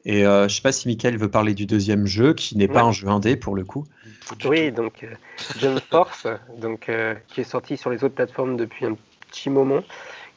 Et 0.05 0.27
euh, 0.27 0.49
je 0.49 0.57
sais 0.57 0.63
pas 0.63 0.73
si 0.73 0.89
Michael 0.89 1.19
veut 1.19 1.31
parler 1.31 1.55
du 1.55 1.67
deuxième 1.67 2.07
jeu, 2.07 2.33
qui 2.33 2.57
n'est 2.57 2.69
pas 2.69 2.83
un 2.83 2.93
jeu 2.93 3.09
indé 3.09 3.37
pour 3.37 3.55
le 3.55 3.65
coup. 3.65 3.87
Oui, 4.45 4.73
donc 4.73 5.05
euh, 5.05 5.09
Jump 5.59 5.81
Force, 5.91 6.27
donc 6.59 6.91
qui 7.29 7.41
est 7.41 7.45
sorti 7.45 7.77
sur 7.77 7.91
les 7.91 8.03
autres 8.03 8.15
plateformes 8.15 8.57
depuis 8.57 8.87
un 8.87 8.97
petit 9.29 9.51
moment. 9.51 9.83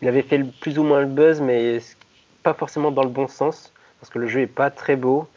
Il 0.02 0.08
avait 0.08 0.22
fait 0.22 0.44
plus 0.60 0.78
ou 0.80 0.84
moins 0.84 1.00
le 1.00 1.08
buzz, 1.08 1.40
mais 1.40 1.80
pas 2.44 2.54
forcément 2.54 2.92
dans 2.92 3.04
le 3.04 3.10
bon 3.10 3.28
sens, 3.28 3.72
parce 4.00 4.12
que 4.12 4.20
le 4.20 4.28
jeu 4.28 4.42
est 4.42 4.48
pas 4.48 4.70
très 4.70 4.98
beau. 4.98 5.28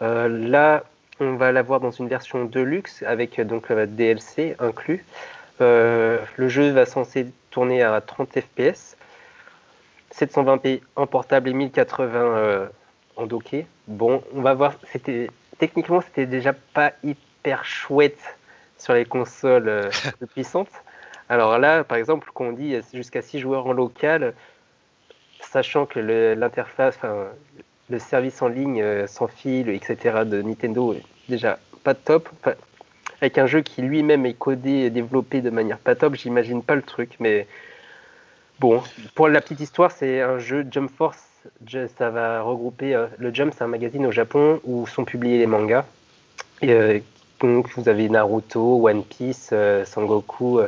là, 0.00 0.84
on 1.18 1.36
va 1.36 1.50
l'avoir 1.50 1.80
dans 1.80 1.90
une 1.90 2.08
version 2.08 2.44
deluxe 2.44 3.02
avec 3.06 3.40
donc 3.40 3.70
le 3.70 3.86
DLC 3.86 4.56
inclus. 4.58 5.04
Euh, 5.60 6.18
le 6.36 6.48
jeu 6.48 6.70
va 6.70 6.86
censé 6.86 7.26
tourner 7.50 7.82
à 7.82 8.00
30 8.00 8.38
fps, 8.40 8.96
720p 10.14 10.80
en 10.96 11.06
portable 11.06 11.50
et 11.50 11.54
1080 11.54 12.18
euh, 12.18 12.66
en 13.16 13.26
docké. 13.26 13.66
Bon, 13.86 14.22
on 14.34 14.42
va 14.42 14.54
voir. 14.54 14.74
C'était 14.92 15.28
techniquement 15.58 16.00
c'était 16.00 16.26
déjà 16.26 16.52
pas 16.52 16.92
hyper 17.04 17.64
chouette 17.64 18.38
sur 18.78 18.94
les 18.94 19.04
consoles 19.04 19.68
euh, 19.68 19.90
puissantes. 20.34 20.70
Alors 21.28 21.58
là, 21.58 21.84
par 21.84 21.98
exemple, 21.98 22.30
qu'on 22.32 22.52
dit 22.52 22.76
jusqu'à 22.92 23.22
6 23.22 23.38
joueurs 23.38 23.66
en 23.66 23.72
local, 23.72 24.34
sachant 25.40 25.86
que 25.86 26.00
l'interface, 26.00 26.98
le 27.88 27.98
service 28.00 28.42
en 28.42 28.48
ligne 28.48 29.06
sans 29.06 29.28
fil, 29.28 29.68
etc. 29.68 30.24
de 30.24 30.42
Nintendo 30.42 30.92
est 30.92 31.04
déjà 31.28 31.60
pas 31.84 31.94
top 31.94 32.28
avec 33.20 33.38
un 33.38 33.46
jeu 33.46 33.60
qui 33.60 33.82
lui-même 33.82 34.24
est 34.26 34.34
codé 34.34 34.70
et 34.70 34.90
développé 34.90 35.40
de 35.40 35.50
manière 35.50 35.78
pas 35.78 35.94
top, 35.94 36.14
j'imagine 36.14 36.62
pas 36.62 36.74
le 36.74 36.82
truc. 36.82 37.16
Mais 37.20 37.46
bon, 38.58 38.82
pour 39.14 39.28
la 39.28 39.40
petite 39.40 39.60
histoire, 39.60 39.90
c'est 39.90 40.20
un 40.22 40.38
jeu 40.38 40.66
Jump 40.70 40.90
Force, 40.96 41.22
ça 41.98 42.10
va 42.10 42.42
regrouper. 42.42 42.94
euh, 42.94 43.06
le 43.18 43.32
Jump, 43.32 43.52
c'est 43.56 43.64
un 43.64 43.68
magazine 43.68 44.06
au 44.06 44.10
Japon 44.10 44.60
où 44.64 44.86
sont 44.86 45.04
publiés 45.04 45.38
les 45.38 45.46
mangas. 45.46 45.84
Et, 46.62 46.72
euh, 46.72 46.98
donc, 47.40 47.68
vous 47.76 47.88
avez 47.88 48.08
Naruto, 48.08 48.86
One 48.86 49.04
Piece, 49.04 49.50
euh, 49.52 49.84
Sangoku, 49.84 50.60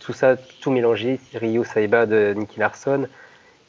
tout 0.00 0.12
ça, 0.12 0.36
tout 0.36 0.70
mélangé. 0.70 1.20
Ryo 1.34 1.64
Saiba 1.64 2.06
de 2.06 2.34
Nicky 2.36 2.58
Larson. 2.60 3.06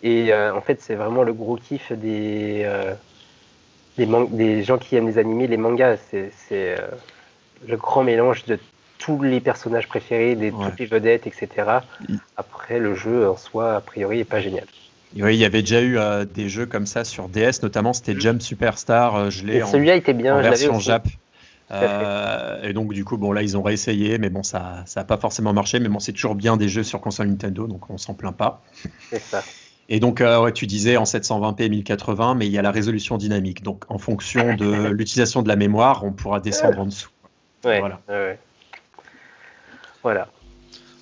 Et 0.02 0.34
en 0.34 0.62
fait, 0.62 0.80
c'est 0.82 0.96
vraiment 0.96 1.24
le 1.24 1.34
gros 1.34 1.58
kiff 1.58 1.92
des, 1.92 2.66
des, 3.98 4.08
des 4.30 4.64
gens 4.64 4.78
qui 4.78 4.96
aiment 4.96 5.08
les 5.08 5.18
animés, 5.18 5.46
les 5.46 5.58
mangas. 5.58 5.98
C'est 6.08 6.78
le 7.68 7.78
grand 7.78 8.04
mélange 8.04 8.46
de 8.46 8.60
tous 8.98 9.22
les 9.22 9.40
personnages 9.40 9.88
préférés, 9.88 10.36
des, 10.36 10.52
Ouais. 10.52 10.66
toutes 10.70 10.80
les 10.80 10.86
vedettes, 10.86 11.26
etc. 11.28 11.48
Mm. 12.08 12.16
Après, 12.38 12.80
le 12.80 12.96
jeu 12.96 13.30
en 13.30 13.38
soi, 13.38 13.76
a 13.76 13.82
priori, 13.82 14.20
est 14.20 14.26
pas 14.26 14.42
génial. 14.42 14.66
Oui, 15.16 15.36
il 15.36 15.40
y 15.40 15.46
avait 15.46 15.62
déjà 15.62 15.82
eu 15.82 15.98
euh, 15.98 16.26
des 16.26 16.50
jeux 16.50 16.66
comme 16.68 16.86
ça 16.86 17.04
sur 17.04 17.30
DS, 17.30 17.64
notamment 17.64 17.94
c'était 17.94 18.20
Jump 18.20 18.42
Superstar. 18.44 19.16
euh, 19.16 19.30
je 19.32 19.44
l'ai 19.44 19.64
en, 19.64 19.68
celui-là 19.68 19.96
était 19.96 20.14
bien, 20.14 20.36
en 20.36 20.44
je 20.44 20.44
version 20.44 20.76
aussi. 20.76 20.86
Jap. 20.86 21.08
Euh, 21.72 22.62
et 22.64 22.74
donc 22.74 22.94
du 22.94 23.06
coup, 23.06 23.18
bon 23.18 23.32
là 23.32 23.42
ils 23.42 23.58
ont 23.58 23.62
réessayé, 23.64 24.18
mais 24.18 24.30
bon 24.30 24.44
ça 24.44 24.84
ça 24.86 25.02
a 25.02 25.04
pas 25.04 25.18
forcément 25.18 25.54
marché. 25.54 25.80
Mais 25.80 25.88
bon 25.90 26.00
c'est 26.00 26.14
toujours 26.14 26.36
bien 26.36 26.58
des 26.58 26.68
jeux 26.68 26.84
sur 26.84 27.02
console 27.02 27.28
Nintendo, 27.28 27.66
donc 27.68 27.90
on 27.90 27.98
s'en 27.98 28.14
plaint 28.14 28.36
pas. 28.36 28.62
C'est 29.10 29.22
ça. 29.22 29.44
Et 29.88 30.00
donc 30.00 30.20
ouais, 30.20 30.52
tu 30.52 30.68
disais 30.68 30.98
en 30.98 31.04
720p 31.06 31.70
1080, 31.70 32.36
mais 32.36 32.46
il 32.46 32.52
y 32.52 32.60
a 32.60 32.62
la 32.62 32.72
résolution 32.72 33.18
dynamique. 33.18 33.64
Donc 33.64 33.86
en 33.90 33.98
fonction 33.98 34.56
de 34.56 34.88
l'utilisation 34.92 35.42
de 35.42 35.48
la 35.48 35.56
mémoire, 35.56 36.04
on 36.04 36.12
pourra 36.12 36.40
descendre 36.40 36.80
en 36.80 36.86
dessous. 36.86 37.10
Ouais, 37.64 37.80
Voilà. 37.80 38.02
ouais. 38.08 38.40
Voilà. 40.04 40.30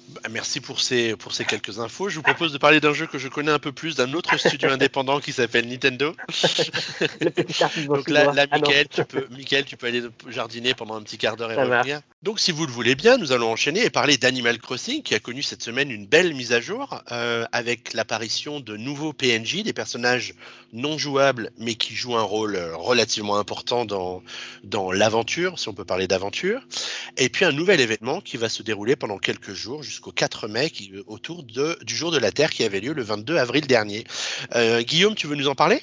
Bah, 0.09 0.21
merci 0.31 0.61
pour 0.61 0.79
ces, 0.79 1.17
pour 1.17 1.33
ces 1.33 1.43
quelques 1.43 1.79
infos. 1.79 2.07
Je 2.07 2.15
vous 2.15 2.21
propose 2.23 2.53
de 2.53 2.57
parler 2.57 2.79
d'un 2.79 2.93
jeu 2.93 3.07
que 3.07 3.17
je 3.17 3.27
connais 3.27 3.51
un 3.51 3.59
peu 3.59 3.73
plus, 3.73 3.95
d'un 3.97 4.13
autre 4.13 4.37
studio 4.37 4.69
indépendant 4.69 5.19
qui 5.19 5.33
s'appelle 5.33 5.67
Nintendo. 5.67 6.15
Le 7.19 7.29
petit 7.29 7.61
artiste 7.61 7.87
Donc 7.87 8.09
là, 8.09 8.31
là 8.31 8.45
Ah. 8.49 8.57
Michael, 8.57 8.87
tu 8.87 9.03
peux, 9.03 9.27
Michael, 9.29 9.65
tu 9.65 9.75
peux 9.75 9.87
aller 9.87 10.03
jardiner 10.29 10.73
pendant 10.73 10.95
un 10.95 11.01
petit 11.01 11.17
quart 11.17 11.35
d'heure 11.35 11.51
et 11.51 11.55
Ça 11.55 11.65
revenir. 11.65 11.99
Donc, 12.23 12.39
si 12.39 12.53
vous 12.53 12.65
le 12.65 12.71
voulez 12.71 12.95
bien, 12.95 13.17
nous 13.17 13.33
allons 13.33 13.51
enchaîner 13.51 13.83
et 13.83 13.89
parler 13.89 14.17
d'Animal 14.17 14.59
Crossing, 14.59 15.03
qui 15.03 15.13
a 15.13 15.19
connu 15.19 15.43
cette 15.43 15.61
semaine 15.61 15.91
une 15.91 16.07
belle 16.07 16.33
mise 16.33 16.53
à 16.53 16.61
jour 16.61 17.01
euh, 17.11 17.45
avec 17.51 17.93
l'apparition 17.93 18.61
de 18.61 18.77
nouveaux 18.77 19.11
PNJ, 19.11 19.63
des 19.63 19.73
personnages 19.73 20.33
non 20.73 20.97
jouables, 20.97 21.51
mais 21.57 21.75
qui 21.75 21.95
jouent 21.95 22.17
un 22.17 22.23
rôle 22.23 22.55
euh, 22.55 22.75
relativement 22.75 23.37
important 23.37 23.85
dans, 23.85 24.21
dans 24.63 24.91
l'aventure, 24.91 25.59
si 25.59 25.69
on 25.69 25.73
peut 25.73 25.85
parler 25.85 26.07
d'aventure. 26.07 26.61
Et 27.17 27.29
puis 27.29 27.45
un 27.45 27.51
nouvel 27.51 27.79
événement 27.79 28.21
qui 28.21 28.37
va 28.37 28.49
se 28.49 28.63
dérouler 28.63 28.95
pendant 28.95 29.17
quelques 29.17 29.53
jours, 29.53 29.83
jusqu'au 29.83 30.11
4 30.11 30.47
mai, 30.47 30.69
qui, 30.69 30.91
autour 31.07 31.43
de, 31.43 31.77
du 31.83 31.95
jour 31.95 32.11
de 32.11 32.17
la 32.17 32.31
Terre 32.31 32.49
qui 32.49 32.63
avait 32.63 32.79
lieu 32.79 32.93
le 32.93 33.03
22 33.03 33.37
avril 33.37 33.67
dernier. 33.67 34.05
Euh, 34.55 34.81
Guillaume, 34.81 35.15
tu 35.15 35.27
veux 35.27 35.35
nous 35.35 35.47
en 35.47 35.55
parler? 35.55 35.81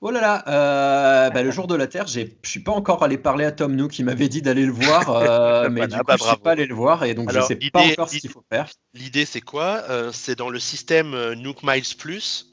Oh 0.00 0.12
là 0.12 0.20
là, 0.20 0.44
euh, 0.46 1.30
bah, 1.30 1.42
le 1.42 1.50
jour 1.50 1.66
de 1.66 1.74
la 1.74 1.88
Terre, 1.88 2.06
je 2.06 2.20
suis 2.44 2.60
pas 2.60 2.70
encore 2.70 3.02
allé 3.02 3.18
parler 3.18 3.44
à 3.44 3.50
Tom 3.50 3.74
Nook 3.74 3.90
qui 3.90 4.04
m'avait 4.04 4.28
dit 4.28 4.42
d'aller 4.42 4.64
le 4.64 4.70
voir, 4.70 5.10
euh, 5.10 5.68
mais 5.70 5.80
Voilà, 5.80 5.96
du 5.98 6.04
bah, 6.04 6.16
coup 6.16 6.18
je 6.18 6.24
suis 6.28 6.36
bravo. 6.36 6.42
pas 6.42 6.52
allé 6.52 6.66
le 6.66 6.74
voir 6.74 7.02
et 7.02 7.14
donc 7.14 7.30
Alors, 7.30 7.42
je 7.42 7.48
sais 7.48 7.56
pas 7.56 7.80
encore 7.80 8.08
ce 8.08 8.18
qu'il 8.18 8.30
faut 8.30 8.44
faire. 8.48 8.68
L'idée, 8.94 9.24
c'est 9.24 9.40
quoi? 9.40 9.82
Euh, 9.90 10.12
C'est 10.12 10.36
dans 10.36 10.50
le 10.50 10.60
système 10.60 11.14
euh, 11.14 11.34
Nook 11.34 11.64
Miles 11.64 11.96
Plus. 11.98 12.48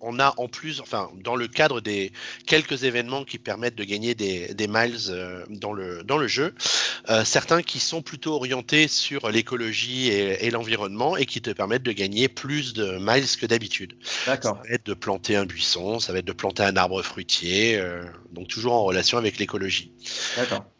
on 0.00 0.18
a 0.18 0.32
en 0.38 0.48
plus, 0.48 0.80
enfin, 0.80 1.10
dans 1.22 1.36
le 1.36 1.46
cadre 1.46 1.82
des 1.82 2.10
quelques 2.46 2.84
événements 2.84 3.24
qui 3.24 3.38
permettent 3.38 3.76
de 3.76 3.84
gagner 3.84 4.14
des, 4.14 4.54
des 4.54 4.66
miles 4.66 4.96
dans, 5.50 5.74
le, 5.74 6.02
dans 6.04 6.16
le 6.16 6.26
jeu, 6.26 6.54
certains 7.24 7.62
qui 7.62 7.80
sont 7.80 8.00
plutôt 8.02 8.34
orientés 8.34 8.88
sur 8.88 9.30
l'écologie 9.30 10.08
et, 10.08 10.46
et 10.46 10.50
l'environnement 10.50 11.16
et 11.18 11.26
qui 11.26 11.42
te 11.42 11.50
permettent 11.50 11.82
de 11.82 11.92
gagner 11.92 12.28
plus 12.28 12.72
de 12.72 12.96
miles 12.98 13.26
que 13.38 13.46
d'habitude. 13.46 13.94
Ça 14.02 14.22
D'accord. 14.26 14.56
va 14.64 14.74
être 14.74 14.86
de 14.86 14.94
planter 14.94 15.36
un 15.36 15.44
buisson, 15.44 15.98
ça 16.00 16.12
va 16.12 16.20
être 16.20 16.24
de 16.24 16.32
planter 16.32 16.62
un 16.62 16.76
arbre 16.78 17.02
fruitier, 17.02 17.76
euh, 17.78 18.02
donc 18.32 18.48
toujours 18.48 18.72
en 18.72 18.84
relation 18.84 19.18
avec 19.18 19.38
l'écologie. 19.38 19.92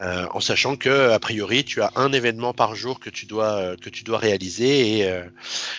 Euh, 0.01 0.25
en 0.31 0.39
sachant 0.39 0.75
que 0.75 1.11
a 1.11 1.19
priori 1.19 1.63
tu 1.63 1.81
as 1.81 1.91
un 1.95 2.11
événement 2.13 2.53
par 2.53 2.73
jour 2.73 2.99
que 2.99 3.09
tu 3.11 3.25
dois 3.27 3.51
euh, 3.57 3.75
que 3.75 3.89
tu 3.89 4.03
dois 4.03 4.17
réaliser 4.17 4.99
et, 5.01 5.13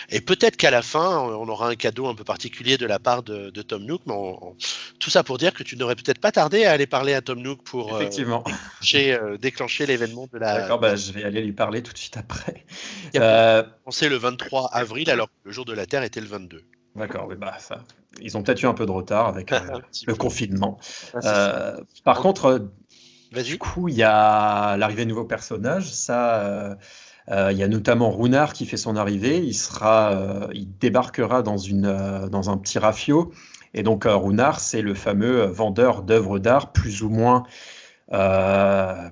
et 0.09 0.21
peut-être 0.21 0.55
qu'à 0.55 0.71
la 0.71 0.81
fin 0.81 1.19
on 1.19 1.49
aura 1.49 1.67
un 1.69 1.75
cadeau 1.75 2.07
un 2.07 2.15
peu 2.15 2.23
particulier 2.23 2.77
de 2.77 2.85
la 2.85 2.99
part 2.99 3.23
de, 3.23 3.49
de 3.49 3.61
Tom 3.61 3.83
Nook 3.83 4.01
mais 4.05 4.13
on- 4.13 4.49
on- 4.51 4.55
tout 4.99 5.09
ça 5.09 5.23
pour 5.23 5.37
dire 5.37 5.53
que 5.53 5.63
tu 5.63 5.75
n'aurais 5.75 5.95
peut-être 5.95 6.19
pas 6.19 6.31
tardé 6.31 6.63
à 6.65 6.71
aller 6.71 6.87
parler 6.87 7.13
à 7.13 7.21
Tom 7.21 7.41
Nook 7.41 7.63
pour 7.63 7.99
Effectivement. 7.99 8.43
déclencher, 8.45 9.17
déclencher 9.39 9.85
l'événement 9.87 10.27
de 10.31 10.37
la 10.37 10.59
D'accord, 10.61 10.79
bah, 10.79 10.95
je 10.95 11.11
vais 11.11 11.23
aller 11.23 11.41
lui 11.41 11.53
parler 11.53 11.81
tout 11.81 11.91
de 11.91 11.97
suite 11.97 12.17
après. 12.17 12.65
Euh, 13.15 13.63
pensé 13.83 14.07
le 14.09 14.15
23 14.17 14.69
avril 14.73 15.09
alors 15.09 15.27
que 15.27 15.33
le 15.45 15.51
jour 15.51 15.65
de 15.65 15.73
la 15.73 15.85
Terre 15.85 16.03
était 16.03 16.21
le 16.21 16.27
22. 16.27 16.61
D'accord, 16.95 17.25
oui, 17.27 17.35
bah, 17.37 17.55
ça. 17.59 17.83
Ils 18.19 18.37
ont 18.37 18.43
peut-être 18.43 18.61
eu 18.61 18.67
un 18.67 18.73
peu 18.73 18.85
de 18.85 18.91
retard 18.91 19.27
avec 19.27 19.51
euh, 19.53 19.79
le 20.07 20.15
confinement. 20.15 20.77
Ah. 21.13 21.19
Euh, 21.25 21.77
par 22.03 22.19
contre, 22.19 22.45
euh, 23.35 23.43
du 23.43 23.57
coup, 23.57 23.87
il 23.87 23.95
y 23.95 24.03
a 24.03 24.75
l'arrivée 24.77 25.05
de 25.05 25.09
nouveaux 25.09 25.25
personnages. 25.25 25.91
Ça, 25.91 26.75
euh, 27.29 27.51
il 27.51 27.57
y 27.57 27.63
a 27.63 27.67
notamment 27.67 28.11
Runard 28.11 28.53
qui 28.53 28.65
fait 28.65 28.77
son 28.77 28.95
arrivée. 28.95 29.37
Il 29.37 29.53
sera, 29.53 30.13
euh, 30.13 30.47
il 30.53 30.77
débarquera 30.77 31.43
dans 31.43 31.57
une, 31.57 31.85
euh, 31.85 32.27
dans 32.27 32.49
un 32.49 32.57
petit 32.57 32.79
rafio. 32.79 33.31
Et 33.73 33.83
donc, 33.83 34.03
Runard, 34.05 34.59
c'est 34.59 34.81
le 34.81 34.93
fameux 34.93 35.45
vendeur 35.45 36.03
d'œuvres 36.03 36.39
d'art, 36.39 36.73
plus 36.73 37.03
ou 37.03 37.09
moins 37.09 37.43
un 38.11 39.11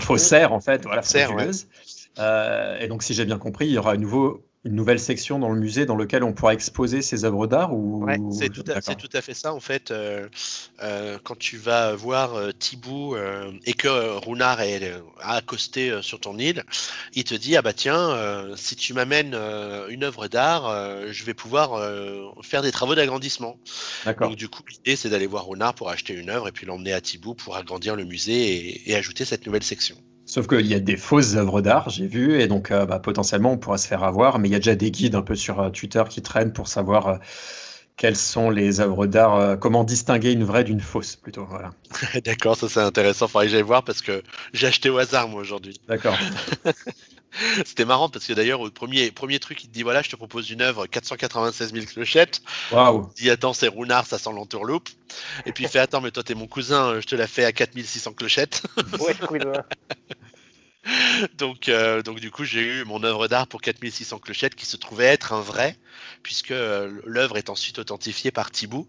faussaire 0.00 0.54
en 0.54 0.60
fait, 0.60 0.84
voilà, 0.84 1.02
ouais. 1.36 2.82
et 2.82 2.88
donc, 2.88 3.02
si 3.02 3.12
j'ai 3.12 3.26
bien 3.26 3.38
compris, 3.38 3.66
il 3.66 3.72
y 3.72 3.78
aura 3.78 3.92
à 3.92 3.96
nouveau 3.98 4.42
une 4.64 4.74
nouvelle 4.74 5.00
section 5.00 5.38
dans 5.38 5.48
le 5.50 5.58
musée 5.58 5.86
dans 5.86 5.96
lequel 5.96 6.22
on 6.22 6.34
pourra 6.34 6.52
exposer 6.52 7.00
ses 7.00 7.24
œuvres 7.24 7.46
d'art 7.46 7.72
ou 7.74 8.04
Ouais, 8.04 8.18
c'est 8.30 8.50
tout, 8.50 8.62
à- 8.70 8.94
tout 8.94 9.08
fait 9.22 9.32
ça 9.34 9.54
en 9.54 9.60
fait. 9.60 9.90
euh, 9.90 10.28
euh, 10.82 11.18
quand 11.22 11.38
tu 11.38 11.56
vas 11.56 11.94
voir 11.94 12.34
euh, 12.34 12.50
Thibaut 12.52 13.16
euh, 13.16 13.52
et 13.64 13.72
que 13.72 13.88
Runard 13.88 14.60
est, 14.60 14.92
a 15.20 15.36
accosté 15.36 16.02
sur 16.02 16.20
ton 16.20 16.38
île, 16.38 16.62
il 17.14 17.24
te 17.24 17.34
dit 17.34 17.56
ah 17.56 17.62
bah 17.62 17.72
tiens, 17.72 18.54
si 18.56 18.76
tu 18.76 18.92
m'amènes 18.92 19.34
une 19.88 20.04
œuvre 20.04 20.28
d'art, 20.28 20.70
je 21.10 21.24
vais 21.24 21.34
pouvoir 21.34 21.80
faire 22.42 22.60
des 22.62 22.70
travaux 22.72 22.94
d'agrandissement. 22.94 23.56
Donc 24.28 24.36
du 24.36 24.48
coup 24.48 24.62
l'idée 24.70 24.96
c'est 24.96 25.08
d'aller 25.08 25.26
voir 25.26 25.46
Runard 25.46 25.74
pour 25.74 25.88
acheter 25.88 26.12
une 26.12 26.28
œuvre 26.28 26.48
et 26.48 26.52
puis 26.52 26.66
l'emmener 26.66 26.92
à 26.92 27.00
Thibaut 27.00 27.34
pour 27.34 27.56
agrandir 27.56 27.96
le 27.96 28.04
musée 28.04 28.56
et, 28.56 28.90
et 28.90 28.94
ajouter 28.96 29.24
cette 29.24 29.46
nouvelle 29.46 29.62
section. 29.62 29.96
Sauf 30.30 30.46
qu'il 30.46 30.66
y 30.66 30.74
a 30.74 30.78
des 30.78 30.96
fausses 30.96 31.34
œuvres 31.34 31.60
d'art, 31.60 31.90
j'ai 31.90 32.06
vu, 32.06 32.40
et 32.40 32.46
donc 32.46 32.70
euh, 32.70 32.86
bah, 32.86 33.00
potentiellement 33.00 33.50
on 33.50 33.58
pourra 33.58 33.78
se 33.78 33.88
faire 33.88 34.04
avoir, 34.04 34.38
mais 34.38 34.46
il 34.48 34.52
y 34.52 34.54
a 34.54 34.60
déjà 34.60 34.76
des 34.76 34.92
guides 34.92 35.16
un 35.16 35.22
peu 35.22 35.34
sur 35.34 35.60
euh, 35.60 35.70
Twitter 35.70 36.04
qui 36.08 36.22
traînent 36.22 36.52
pour 36.52 36.68
savoir 36.68 37.08
euh, 37.08 37.16
quelles 37.96 38.16
sont 38.16 38.48
les 38.48 38.80
œuvres 38.80 39.06
d'art, 39.06 39.34
euh, 39.34 39.56
comment 39.56 39.82
distinguer 39.82 40.32
une 40.32 40.44
vraie 40.44 40.62
d'une 40.62 40.80
fausse 40.80 41.16
plutôt. 41.16 41.44
Voilà. 41.44 41.72
D'accord, 42.24 42.56
ça 42.56 42.68
c'est 42.68 42.80
intéressant. 42.80 43.26
Faudrait 43.26 43.46
que 43.46 43.52
j'aille 43.52 43.62
voir 43.62 43.82
parce 43.82 44.02
que 44.02 44.22
j'ai 44.52 44.68
acheté 44.68 44.88
au 44.88 44.98
hasard 44.98 45.28
moi 45.28 45.40
aujourd'hui. 45.40 45.80
D'accord. 45.88 46.16
C'était 47.64 47.84
marrant 47.84 48.08
parce 48.08 48.26
que 48.26 48.32
d'ailleurs, 48.32 48.60
au 48.60 48.70
premier, 48.70 49.10
premier 49.10 49.38
truc, 49.38 49.62
il 49.64 49.68
te 49.68 49.72
dit 49.72 49.82
voilà, 49.82 50.02
je 50.02 50.10
te 50.10 50.16
propose 50.16 50.50
une 50.50 50.62
œuvre 50.62 50.86
496 50.86 51.72
000 51.72 51.86
clochettes. 51.86 52.42
Waouh. 52.72 53.10
Il 53.16 53.22
dit 53.22 53.30
attends, 53.30 53.52
c'est 53.52 53.68
Runard, 53.68 54.06
ça 54.06 54.18
sent 54.18 54.30
l'entourloupe. 54.34 54.88
Et 55.46 55.52
puis 55.52 55.64
il 55.64 55.70
fait 55.70 55.78
attends, 55.78 56.00
mais 56.00 56.10
toi 56.10 56.22
t'es 56.22 56.34
mon 56.34 56.46
cousin, 56.46 57.00
je 57.00 57.06
te 57.06 57.14
la 57.14 57.26
fais 57.26 57.44
à 57.44 57.52
4600 57.52 58.12
clochettes. 58.12 58.62
Ouais, 59.00 59.14
cousin. 59.14 59.52
donc, 61.38 61.68
euh, 61.68 62.02
donc 62.02 62.20
du 62.20 62.30
coup, 62.30 62.44
j'ai 62.44 62.62
eu 62.62 62.84
mon 62.84 63.02
œuvre 63.04 63.28
d'art 63.28 63.46
pour 63.46 63.60
4600 63.60 64.18
clochettes 64.18 64.54
qui 64.54 64.66
se 64.66 64.76
trouvait 64.76 65.06
être 65.06 65.32
un 65.32 65.40
vrai, 65.40 65.76
puisque 66.22 66.52
euh, 66.52 67.00
l'œuvre 67.04 67.36
est 67.36 67.50
ensuite 67.50 67.78
authentifiée 67.78 68.30
par 68.30 68.50
Thibaut, 68.50 68.88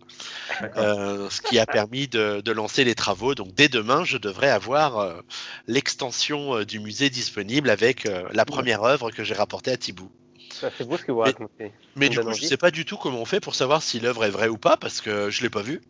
euh, 0.78 1.30
ce 1.30 1.42
qui 1.42 1.60
a 1.60 1.66
permis 1.66 2.08
de, 2.08 2.42
de 2.42 2.52
lancer 2.52 2.84
les 2.84 2.96
travaux. 2.96 3.36
Donc 3.36 3.54
dès 3.54 3.68
demain, 3.68 4.04
je 4.06 4.18
devrais 4.18 4.50
avoir 4.50 5.00
euh, 5.00 5.22
l'extension 5.68 6.64
du 6.64 6.80
musée 6.80 7.10
disponible 7.10 7.70
avec 7.70 8.08
la 8.32 8.46
première 8.46 8.84
œuvre 8.84 9.12
que 9.12 9.24
j'ai 9.24 9.34
rapportée 9.34 9.72
à 9.72 9.78
Thibaut. 9.78 10.12
C'est 10.50 10.88
beau 10.88 10.98
ce 10.98 11.04
que 11.04 11.12
vous 11.12 11.20
racontez. 11.20 11.72
Mais 11.96 12.10
du 12.10 12.20
coup, 12.20 12.26
je 12.26 12.30
envie. 12.30 12.48
sais 12.48 12.58
pas 12.58 12.72
du 12.72 12.86
tout 12.86 12.98
comment 12.98 13.20
on 13.20 13.26
fait 13.26 13.40
pour 13.40 13.56
savoir 13.56 13.82
si 13.82 14.00
l'œuvre 14.00 14.26
est 14.26 14.30
vraie 14.30 14.50
ou 14.50 14.58
pas, 14.58 14.78
parce 14.78 15.02
que 15.02 15.30
je 15.30 15.42
l'ai 15.42 15.50
pas 15.50 15.62
vue. 15.62 15.82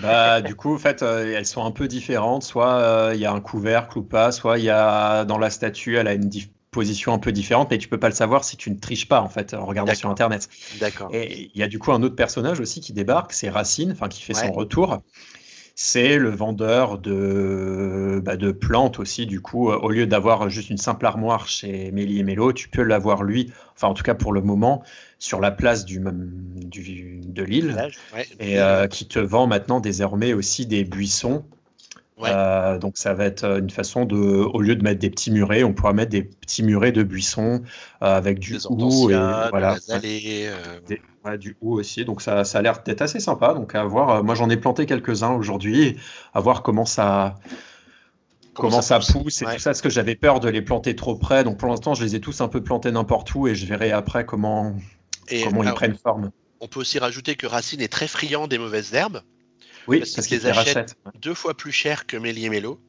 Bah, 0.00 0.40
du 0.40 0.54
coup, 0.54 0.74
en 0.74 0.78
fait, 0.78 1.02
euh, 1.02 1.34
elles 1.36 1.46
sont 1.46 1.64
un 1.64 1.70
peu 1.70 1.88
différentes. 1.88 2.42
Soit 2.42 2.74
euh, 2.74 3.12
il 3.14 3.20
y 3.20 3.26
a 3.26 3.32
un 3.32 3.40
couvercle 3.40 3.98
ou 3.98 4.02
pas, 4.02 4.32
soit 4.32 4.58
il 4.58 4.64
y 4.64 4.70
a 4.70 5.24
dans 5.24 5.38
la 5.38 5.50
statue, 5.50 5.96
elle 5.96 6.08
a 6.08 6.14
une 6.14 6.30
position 6.70 7.12
un 7.12 7.18
peu 7.18 7.32
différente, 7.32 7.70
mais 7.70 7.78
tu 7.78 7.88
peux 7.88 7.98
pas 8.00 8.08
le 8.08 8.14
savoir 8.14 8.44
si 8.44 8.56
tu 8.56 8.70
ne 8.70 8.78
triches 8.78 9.06
pas 9.06 9.20
en 9.20 9.28
fait 9.28 9.52
en 9.54 9.66
regardant 9.66 9.94
sur. 9.94 10.08
Internet. 10.08 10.48
D'accord. 10.80 11.10
Et 11.12 11.50
il 11.54 11.60
y 11.60 11.62
a 11.62 11.68
du 11.68 11.78
coup 11.78 11.92
un 11.92 12.02
autre 12.02 12.16
personnage 12.16 12.60
aussi 12.60 12.80
qui 12.80 12.92
débarque, 12.94 13.32
c'est 13.34 13.50
Racine, 13.50 13.92
enfin 13.92 14.08
qui 14.08 14.22
fait 14.22 14.32
Ouais. 14.32 14.46
son 14.46 14.52
retour. 14.52 14.98
C'est 15.74 16.18
le 16.18 16.28
vendeur 16.30 16.98
de, 16.98 18.20
bah, 18.24 18.36
de 18.36 18.52
plantes 18.52 18.98
aussi. 18.98 19.26
Du 19.26 19.40
coup, 19.40 19.70
euh, 19.70 19.78
au 19.78 19.90
lieu 19.90 20.06
d'avoir 20.06 20.48
juste 20.50 20.68
une 20.70 20.76
simple 20.76 21.06
armoire 21.06 21.48
chez 21.48 21.90
Mélie 21.92 22.18
et 22.18 22.22
Mélo, 22.22 22.52
tu 22.52 22.68
peux 22.68 22.82
l'avoir 22.82 23.22
lui, 23.24 23.50
enfin 23.74 23.88
en 23.88 23.94
tout 23.94 24.02
cas 24.02 24.14
pour 24.14 24.32
le 24.32 24.42
moment, 24.42 24.82
sur 25.18 25.40
la 25.40 25.50
place 25.50 25.84
du, 25.84 25.98
du- 26.00 27.20
de 27.24 27.42
l'île 27.42 27.74
ouais. 28.14 28.26
et 28.38 28.60
euh, 28.60 28.86
qui 28.86 29.06
te 29.06 29.18
vend 29.18 29.46
maintenant 29.46 29.80
désormais 29.80 30.34
aussi 30.34 30.66
des 30.66 30.84
buissons 30.84 31.44
Euh, 32.20 32.78
donc 32.78 32.96
ça 32.96 33.14
va 33.14 33.24
être 33.24 33.58
une 33.58 33.70
façon 33.70 34.04
de, 34.04 34.16
au 34.16 34.60
lieu 34.60 34.76
de 34.76 34.82
mettre 34.82 35.00
des 35.00 35.10
petits 35.10 35.30
murets, 35.30 35.64
on 35.64 35.72
pourra 35.72 35.92
mettre 35.92 36.10
des 36.10 36.22
petits 36.22 36.62
murets 36.62 36.92
de 36.92 37.02
buissons 37.02 37.62
euh, 38.02 38.16
avec 38.16 38.38
du 38.38 38.58
hou 38.68 39.10
et 39.10 39.14
voilà, 39.50 39.76
du 41.38 41.56
hou 41.60 41.78
aussi. 41.78 42.04
Donc 42.04 42.22
ça, 42.22 42.44
ça 42.44 42.58
a 42.58 42.62
l'air 42.62 42.82
d'être 42.82 43.02
assez 43.02 43.20
sympa. 43.20 43.54
Donc 43.54 43.74
à 43.74 43.84
voir. 43.84 44.22
Moi 44.22 44.34
j'en 44.34 44.50
ai 44.50 44.56
planté 44.56 44.86
quelques-uns 44.86 45.32
aujourd'hui, 45.32 45.96
à 46.34 46.40
voir 46.40 46.62
comment 46.62 46.86
ça. 46.86 47.36
Comment, 48.54 48.82
ça, 48.82 48.98
pousse, 48.98 49.40
et 49.40 49.46
tout 49.46 49.58
ça, 49.58 49.70
parce 49.70 49.80
que 49.80 49.88
j'avais 49.88 50.14
peur 50.14 50.38
de 50.38 50.46
les 50.46 50.60
planter 50.60 50.94
trop 50.94 51.14
près. 51.14 51.42
Donc 51.42 51.56
pour 51.56 51.70
l'instant, 51.70 51.94
je 51.94 52.04
les 52.04 52.16
ai 52.16 52.20
tous 52.20 52.42
un 52.42 52.48
peu 52.48 52.62
plantés 52.62 52.92
n'importe 52.92 53.34
où 53.34 53.48
et 53.48 53.54
je 53.54 53.64
verrai 53.64 53.92
après 53.92 54.26
comment, 54.26 54.76
comment 55.42 55.62
ils 55.62 55.72
prennent 55.72 55.96
forme. 55.96 56.30
On 56.60 56.68
peut 56.68 56.80
aussi 56.80 56.98
rajouter 56.98 57.34
que 57.34 57.46
Racine 57.46 57.80
est 57.80 57.90
très 57.90 58.06
friand 58.06 58.48
des 58.48 58.58
mauvaises 58.58 58.92
herbes. 58.92 59.22
Oui, 59.88 59.98
parce, 59.98 60.26
qu'ils 60.26 60.38
les 60.38 60.46
achètent 60.46 60.96
deux 61.20 61.34
fois 61.34 61.54
plus 61.54 61.72
cher 61.72 62.06
que 62.06 62.16
Mélier 62.16 62.48
Mélo. 62.48 62.80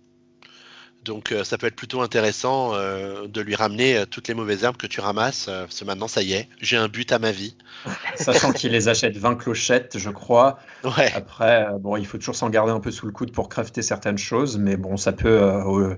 Donc 1.04 1.32
euh, 1.32 1.44
ça 1.44 1.58
peut 1.58 1.68
être 1.68 1.76
plutôt 1.76 2.02
intéressant 2.02 2.74
euh, 2.74 3.28
de 3.28 3.42
lui 3.42 3.56
ramener 3.56 3.98
euh, 3.98 4.06
toutes 4.06 4.28
les 4.28 4.34
mauvaises 4.34 4.64
herbes 4.64 4.78
que 4.78 4.88
tu 4.88 5.02
ramasses. 5.02 5.46
parce 5.46 5.80
que 5.80 5.86
maintenant, 5.86 6.08
ça 6.08 6.22
y 6.22 6.34
est, 6.34 6.48
j'ai 6.62 6.78
un 6.78 6.88
but 6.88 7.12
à 7.12 7.20
ma 7.20 7.32
vie. 7.32 7.58
Sachant 8.16 8.54
qu'il 8.54 8.72
les 8.72 8.88
achète 8.88 9.18
20 9.18 9.36
clochettes, 9.36 9.98
je 9.98 10.10
crois. 10.10 10.60
Ouais. 10.84 11.12
Après, 11.14 11.68
bon, 11.80 11.98
il 11.98 12.06
faut 12.06 12.18
toujours 12.18 12.36
s'en 12.36 12.50
garder 12.50 12.72
un 12.72 12.80
peu 12.80 12.92
sous 12.92 13.06
le 13.06 13.12
coude 13.12 13.32
pour 13.32 13.50
crafter 13.50 13.82
certaines 13.82 14.18
choses, 14.18 14.58
mais 14.58 14.78
bon, 14.78 14.98
ça 14.98 15.12
peut 15.12 15.98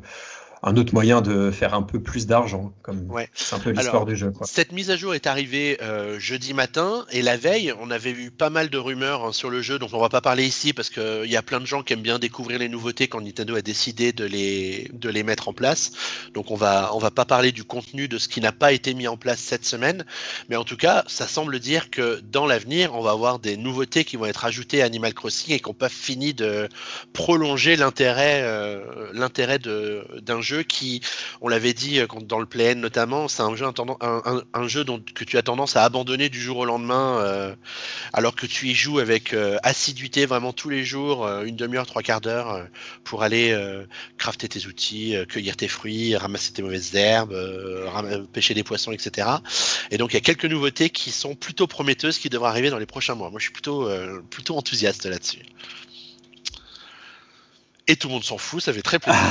un 0.64 0.78
autre 0.78 0.94
moyen 0.94 1.22
de 1.22 1.52
faire 1.52 1.74
un 1.74 1.82
peu 1.82 2.02
plus 2.02 2.28
d'argent, 2.28 2.74
comme 2.82 3.08
c'est 3.34 3.56
un 3.56 3.60
peu 3.60 3.72
l'histoire 3.72 4.06
du 4.06 4.16
jeu. 4.16 4.34
Cette 4.44 4.72
mise 4.72 4.90
à 4.90 4.98
jour 4.98 5.14
est 5.14 5.28
arrivée 5.28 5.78
euh, 5.82 6.20
jeudi 6.20 6.54
matin 6.54 7.06
et 7.12 7.22
la 7.22 7.38
veille, 7.38 7.74
on 7.80 7.92
avait 7.92 8.12
eu 8.12 8.32
pas 8.32 8.50
mal 8.50 8.70
de 8.70 8.78
rumeurs 8.78 9.26
hein, 9.26 9.32
sur 9.32 9.50
le 9.50 9.62
jeu, 9.62 9.80
donc 9.80 9.92
on 9.94 10.00
va 10.00 10.10
pas 10.10 10.22
parler 10.22 10.46
ici 10.46 10.74
parce 10.74 10.90
qu'il 10.90 11.26
y 11.26 11.38
a 11.38 11.42
plein 11.42 11.60
de 11.60 11.66
gens 11.66 11.84
qui 11.84 11.94
aiment 11.94 12.02
bien 12.02 12.20
découvrir 12.20 12.60
les 12.60 12.70
nouveautés 12.70 13.08
quand 13.08 13.22
Nintendo 13.22 13.56
a 13.56 13.62
décidé 13.62 14.12
de 14.14 14.26
les, 14.26 14.90
de 14.94 15.10
les 15.10 15.24
mettre 15.24 15.48
en 15.48 15.54
place. 15.54 15.92
Donc 16.34 16.52
on 16.52 16.56
va, 16.56 16.92
on 16.94 17.00
va 17.00 17.12
pas 17.12 17.26
parler 17.26 17.52
du 17.52 17.64
contenu 17.64 18.08
de 18.08 18.18
ce 18.18 18.28
qui 18.28 18.42
n'a 18.42 18.52
pas 18.52 18.72
été 18.72 18.94
mis 18.94 19.08
en 19.08 19.18
place 19.18 19.40
cette 19.40 19.66
semaine, 19.66 20.06
mais 20.50 20.56
en 20.56 20.64
tout 20.64 20.78
cas, 20.78 21.04
ça 21.08 21.28
semble 21.28 21.60
dire 21.60 21.90
que 21.90 22.22
dans 22.32 22.46
l'avenir, 22.46 22.94
on 22.96 23.02
va 23.02 23.12
avoir 23.12 23.40
des 23.40 23.58
nouveautés 23.58 24.04
qui 24.04 24.18
vont 24.18 24.26
être 24.26 24.46
ajoutées 24.46 24.82
à 24.82 24.86
Animal 24.86 25.14
Crossing 25.14 25.54
et 25.54 25.60
qui 25.60 25.70
n'ont 25.70 25.74
pas 25.74 25.90
fini 25.90 26.34
de 26.34 26.70
prolonger 27.14 27.76
l'intérêt, 27.76 28.42
euh, 28.44 29.10
l'intérêt 29.14 29.60
d'un 29.60 30.42
jeu 30.46 30.64
qui, 30.64 31.02
on 31.42 31.50
l'avait 31.50 31.74
dit 31.74 32.00
euh, 32.00 32.08
dans 32.22 32.40
le 32.40 32.46
play 32.46 32.76
notamment, 32.76 33.28
c'est 33.28 33.42
un 33.42 33.56
jeu, 33.56 33.66
que 33.74 35.24
tu 35.26 35.38
as 35.38 35.42
tendance 35.42 35.76
à 35.76 35.84
abandonner 35.84 36.30
du 36.30 36.40
jour 36.40 36.58
au 36.60 36.66
lendemain, 36.66 37.20
euh, 37.20 37.56
alors 38.14 38.36
que 38.36 38.46
tu 38.46 38.68
y 38.68 38.74
joues 38.74 39.00
avec 39.00 39.34
euh, 39.34 39.58
assiduité 39.64 40.26
vraiment 40.26 40.54
tous 40.54 40.70
les 40.70 40.86
jours, 40.86 41.28
une 41.44 41.56
demi-heure, 41.56 41.86
trois 41.86 42.04
quarts 42.04 42.22
d'heure, 42.22 42.66
pour 43.04 43.24
aller 43.24 43.58
crafter 44.18 44.48
tes 44.48 44.68
outils, 44.68 45.16
cueillir 45.28 45.58
tes 45.58 45.68
fruits, 45.68 46.16
ramasser 46.16 46.54
tes 46.54 46.62
mauvaises 46.62 46.96
herbes, 46.96 47.36
pêcher 48.32 48.54
des 48.54 48.64
poissons, 48.64 48.92
etc. 48.92 49.28
Et 49.92 49.98
donc 49.98 50.12
il 50.12 50.16
y 50.16 50.18
a 50.18 50.22
quelques 50.22 50.46
nouveautés 50.46 50.90
qui 50.90 51.12
sont 51.12 51.36
plutôt 51.36 51.68
prometteuses 51.68 52.20
qui 52.20 52.30
devraient 52.30 52.50
arriver 52.50 52.70
dans 52.70 52.80
les 52.80 52.86
prochains 52.86 53.16
mois. 53.16 53.32
Moi 53.32 53.40
je 53.40 53.46
suis 53.46 53.54
plutôt 53.54 54.58
enthousiaste 54.58 55.06
là-dessus 55.06 55.40
et 57.88 57.96
tout 57.98 58.08
le 58.08 58.14
monde 58.14 58.24
s'en 58.24 58.38
fout, 58.38 58.62
ça 58.62 58.74
fait 58.74 58.82
très 58.82 58.98
plaisir. 58.98 59.22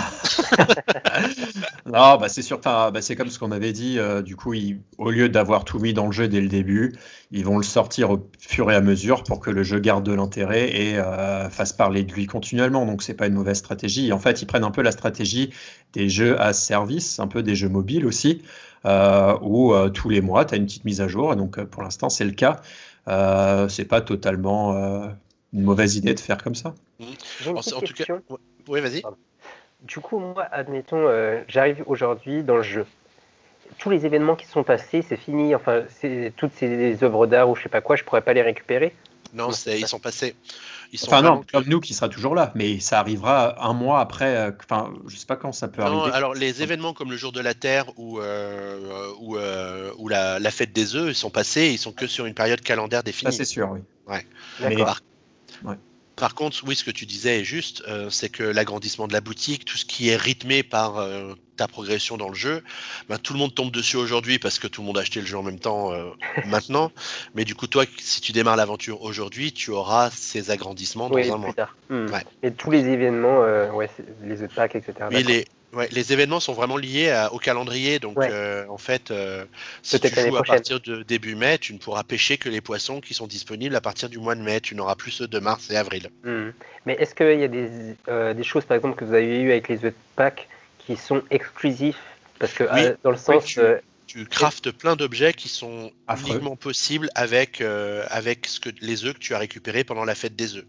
non, 1.86 2.16
bah 2.18 2.28
c'est 2.28 2.42
sûr, 2.42 2.60
bah 2.60 2.92
c'est 3.00 3.16
comme 3.16 3.28
ce 3.28 3.38
qu'on 3.38 3.50
avait 3.50 3.72
dit. 3.72 3.98
Euh, 3.98 4.22
du 4.22 4.36
coup, 4.36 4.54
au 4.98 5.10
lieu 5.10 5.28
d'avoir 5.28 5.64
tout 5.64 5.80
mis 5.80 5.92
dans 5.92 6.06
le 6.06 6.12
jeu 6.12 6.28
dès 6.28 6.40
le 6.40 6.48
début, 6.48 6.94
ils 7.32 7.44
vont 7.44 7.56
le 7.56 7.64
sortir 7.64 8.10
au 8.10 8.30
fur 8.38 8.70
et 8.70 8.74
à 8.76 8.80
mesure 8.80 9.24
pour 9.24 9.40
que 9.40 9.50
le 9.50 9.64
jeu 9.64 9.80
garde 9.80 10.04
de 10.04 10.12
l'intérêt 10.12 10.70
et 10.70 10.98
euh, 10.98 11.50
fasse 11.50 11.72
parler 11.72 12.04
de 12.04 12.12
lui 12.12 12.26
continuellement. 12.26 12.86
Donc, 12.86 13.02
c'est 13.02 13.14
pas 13.14 13.26
une 13.26 13.34
mauvaise 13.34 13.58
stratégie. 13.58 14.12
en 14.12 14.20
fait, 14.20 14.40
ils 14.40 14.46
prennent 14.46 14.64
un 14.64 14.70
peu 14.70 14.82
la 14.82 14.92
stratégie 14.92 15.50
des 15.92 16.08
jeux 16.08 16.40
à 16.40 16.52
service, 16.52 17.18
un 17.18 17.26
peu 17.26 17.42
des 17.42 17.56
jeux 17.56 17.68
mobiles 17.68 18.06
aussi, 18.06 18.42
euh, 18.86 19.36
où 19.42 19.74
tous 19.90 20.08
les 20.08 20.20
mois, 20.20 20.44
tu 20.44 20.54
as 20.54 20.58
une 20.58 20.66
petite 20.66 20.84
mise 20.84 21.00
à 21.00 21.08
jour. 21.08 21.32
Et 21.32 21.36
donc, 21.36 21.60
pour 21.64 21.82
l'instant, 21.82 22.08
c'est 22.08 22.24
le 22.24 22.32
cas. 22.32 22.60
c'est 23.68 23.88
pas 23.88 24.00
totalement 24.00 25.10
une 25.54 25.62
mauvaise 25.62 25.96
idée 25.96 26.14
de 26.14 26.20
faire 26.20 26.42
comme 26.42 26.54
ça. 26.54 26.74
en, 27.46 27.80
tout 27.80 27.94
cas, 27.94 28.04
oui, 28.68 28.80
vas-y. 28.80 29.02
Du 29.82 30.00
coup, 30.00 30.18
moi, 30.18 30.42
admettons, 30.50 31.06
euh, 31.06 31.42
j'arrive 31.46 31.84
aujourd'hui 31.86 32.42
dans 32.42 32.56
le 32.56 32.62
jeu. 32.62 32.86
Tous 33.78 33.90
les 33.90 34.04
événements 34.04 34.34
qui 34.34 34.46
sont 34.46 34.64
passés, 34.64 35.02
c'est 35.02 35.16
fini. 35.16 35.54
Enfin, 35.54 35.84
toutes 36.36 36.52
ces 36.54 37.02
œuvres 37.02 37.26
d'art 37.26 37.48
ou 37.48 37.54
je 37.54 37.62
sais 37.62 37.68
pas 37.68 37.80
quoi, 37.80 37.96
je 37.96 38.04
pourrais 38.04 38.22
pas 38.22 38.32
les 38.32 38.42
récupérer. 38.42 38.94
Non, 39.32 39.50
ils 39.50 39.86
sont 39.86 39.98
passés. 39.98 40.36
Ils 40.92 40.98
sont 40.98 41.08
enfin 41.08 41.22
non, 41.22 41.42
comme 41.52 41.64
nous 41.66 41.80
qui 41.80 41.92
sera 41.92 42.08
toujours 42.08 42.36
là, 42.36 42.52
mais 42.54 42.78
ça 42.78 43.00
arrivera 43.00 43.66
un 43.66 43.72
mois 43.72 43.98
après. 43.98 44.36
Euh, 44.36 44.52
enfin, 44.62 44.92
je 45.08 45.16
sais 45.16 45.26
pas 45.26 45.34
quand 45.34 45.50
ça 45.50 45.66
peut 45.66 45.82
arriver. 45.82 46.12
Alors 46.12 46.34
les 46.34 46.62
événements 46.62 46.92
comme 46.92 47.10
le 47.10 47.16
jour 47.16 47.32
de 47.32 47.40
la 47.40 47.52
Terre 47.52 47.86
ou 47.96 48.20
euh, 48.20 49.10
ou, 49.18 49.36
ou 49.36 50.08
la, 50.08 50.38
la, 50.38 50.50
fête 50.52 50.72
des 50.72 50.94
œufs, 50.94 51.10
ils 51.10 51.16
sont 51.16 51.30
passés. 51.30 51.70
Ils 51.72 51.78
sont 51.78 51.90
que 51.90 52.06
sur 52.06 52.26
une 52.26 52.34
période 52.34 52.60
calendaire 52.60 53.02
définie. 53.02 53.32
Ça 53.32 53.36
c'est 53.36 53.44
sûr, 53.44 53.70
oui. 53.72 53.80
Ouais. 54.06 54.24
Mais, 54.60 54.76
par 54.76 55.00
contre, 56.34 56.62
oui, 56.66 56.76
ce 56.76 56.84
que 56.84 56.90
tu 56.90 57.06
disais 57.06 57.40
est 57.40 57.44
juste, 57.44 57.82
euh, 57.88 58.08
c'est 58.08 58.28
que 58.28 58.44
l'agrandissement 58.44 59.08
de 59.08 59.12
la 59.12 59.20
boutique, 59.20 59.64
tout 59.64 59.76
ce 59.76 59.84
qui 59.84 60.10
est 60.10 60.16
rythmé 60.16 60.62
par 60.62 60.98
euh, 60.98 61.34
ta 61.56 61.66
progression 61.66 62.16
dans 62.16 62.28
le 62.28 62.34
jeu, 62.34 62.62
ben, 63.08 63.18
tout 63.18 63.32
le 63.32 63.40
monde 63.40 63.54
tombe 63.54 63.72
dessus 63.72 63.96
aujourd'hui 63.96 64.38
parce 64.38 64.60
que 64.60 64.68
tout 64.68 64.80
le 64.80 64.86
monde 64.86 64.98
a 64.98 65.00
acheté 65.00 65.20
le 65.20 65.26
jeu 65.26 65.36
en 65.36 65.42
même 65.42 65.58
temps 65.58 65.92
euh, 65.92 66.10
maintenant. 66.46 66.92
Mais 67.34 67.44
du 67.44 67.54
coup, 67.54 67.66
toi, 67.66 67.84
si 67.98 68.20
tu 68.20 68.30
démarres 68.30 68.56
l'aventure 68.56 69.02
aujourd'hui, 69.02 69.52
tu 69.52 69.70
auras 69.70 70.10
ces 70.10 70.50
agrandissements 70.50 71.10
dans 71.10 71.32
un 71.32 71.36
mois. 71.36 71.54
Hmm. 71.90 72.06
Et 72.42 72.52
tous 72.52 72.70
les 72.70 72.86
événements, 72.86 73.40
ouais, 73.74 73.90
les 74.22 74.42
autres 74.42 74.54
packs, 74.54 74.76
etc. 74.76 75.08
Oui, 75.10 75.44
Ouais, 75.74 75.88
les 75.90 76.12
événements 76.12 76.40
sont 76.40 76.52
vraiment 76.52 76.76
liés 76.76 77.26
au 77.32 77.38
calendrier. 77.38 77.98
Donc, 77.98 78.18
euh, 78.18 78.64
en 78.68 78.78
fait, 78.78 79.10
euh, 79.10 79.44
si 79.82 79.98
tu 79.98 80.08
joues 80.08 80.36
à 80.36 80.42
partir 80.42 80.80
de 80.80 81.02
début 81.02 81.34
mai, 81.34 81.58
tu 81.58 81.72
ne 81.72 81.78
pourras 81.78 82.04
pêcher 82.04 82.38
que 82.38 82.48
les 82.48 82.60
poissons 82.60 83.00
qui 83.00 83.14
sont 83.14 83.26
disponibles 83.26 83.74
à 83.74 83.80
partir 83.80 84.08
du 84.08 84.18
mois 84.18 84.34
de 84.34 84.42
mai. 84.42 84.60
Tu 84.60 84.74
n'auras 84.74 84.94
plus 84.94 85.10
ceux 85.10 85.26
de 85.26 85.38
mars 85.38 85.70
et 85.70 85.76
avril. 85.76 86.10
Hmm. 86.22 86.50
Mais 86.86 86.94
est-ce 86.94 87.14
qu'il 87.14 87.40
y 87.40 87.44
a 87.44 87.48
des, 87.48 87.68
euh, 88.08 88.34
des, 88.34 88.44
choses, 88.44 88.64
par 88.64 88.76
exemple, 88.76 88.96
que 88.96 89.04
vous 89.04 89.14
avez 89.14 89.40
eues 89.40 89.50
avec 89.50 89.68
les 89.68 89.76
œufs 89.84 89.92
de 89.92 89.94
Pâques 90.16 90.48
qui 90.78 90.96
sont 90.96 91.22
exclusifs? 91.30 92.00
Parce 92.38 92.52
que, 92.52 92.64
dans 93.02 93.10
le 93.10 93.16
sens. 93.16 93.44
tu, 93.44 93.60
tu 94.06 94.26
craftes 94.26 94.70
plein 94.70 94.96
d'objets 94.96 95.32
qui 95.32 95.48
sont 95.48 95.90
uniquement 96.26 96.56
possibles 96.56 97.08
avec, 97.14 97.62
avec 98.08 98.46
ce 98.46 98.60
que, 98.60 98.70
les 98.80 99.04
œufs 99.04 99.14
que 99.14 99.18
tu 99.18 99.34
as 99.34 99.38
récupérés 99.38 99.84
pendant 99.84 100.04
la 100.04 100.14
fête 100.14 100.36
des 100.36 100.56
œufs. 100.56 100.66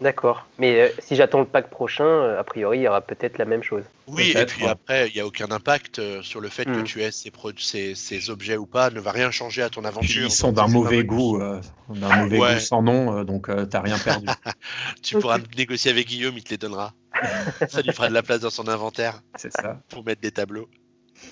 D'accord. 0.00 0.46
Mais 0.58 0.80
euh, 0.80 0.88
si 0.98 1.16
j'attends 1.16 1.40
le 1.40 1.46
pack 1.46 1.70
prochain, 1.70 2.04
euh, 2.04 2.38
a 2.38 2.44
priori, 2.44 2.78
il 2.78 2.82
y 2.82 2.88
aura 2.88 3.00
peut-être 3.00 3.38
la 3.38 3.46
même 3.46 3.62
chose. 3.62 3.84
Oui, 4.06 4.34
et 4.36 4.44
puis 4.44 4.66
après, 4.66 5.08
il 5.08 5.14
n'y 5.14 5.20
a 5.20 5.26
aucun 5.26 5.50
impact 5.50 5.98
euh, 5.98 6.22
sur 6.22 6.40
le 6.40 6.48
fait 6.48 6.66
que 6.66 6.80
hmm. 6.80 6.84
tu 6.84 7.02
aies 7.02 7.10
ces, 7.10 7.94
ces, 7.94 8.30
objets 8.30 8.56
ou 8.56 8.66
pas, 8.66 8.90
ne 8.90 9.00
va 9.00 9.10
rien 9.10 9.30
changer 9.30 9.62
à 9.62 9.70
ton 9.70 9.84
aventure. 9.84 10.24
Ils 10.24 10.30
sont 10.30 10.52
d'un 10.52 10.68
mauvais 10.68 11.04
goût, 11.04 11.40
d'un 11.88 12.16
mauvais 12.16 12.38
goût 12.38 12.58
sans 12.58 12.82
nom, 12.82 13.24
donc 13.24 13.46
tu 13.46 13.54
n'as 13.54 13.80
rien 13.80 13.98
perdu. 13.98 14.26
tu 15.02 15.18
pourras 15.18 15.38
négocier 15.56 15.90
avec 15.90 16.06
Guillaume, 16.06 16.36
il 16.36 16.44
te 16.44 16.50
les 16.50 16.58
donnera. 16.58 16.92
ça 17.68 17.80
lui 17.80 17.92
fera 17.92 18.08
de 18.08 18.14
la 18.14 18.22
place 18.22 18.40
dans 18.40 18.50
son 18.50 18.68
inventaire. 18.68 19.22
C'est 19.36 19.52
ça. 19.52 19.80
Pour 19.88 20.04
mettre 20.04 20.20
des 20.20 20.32
tableaux. 20.32 20.68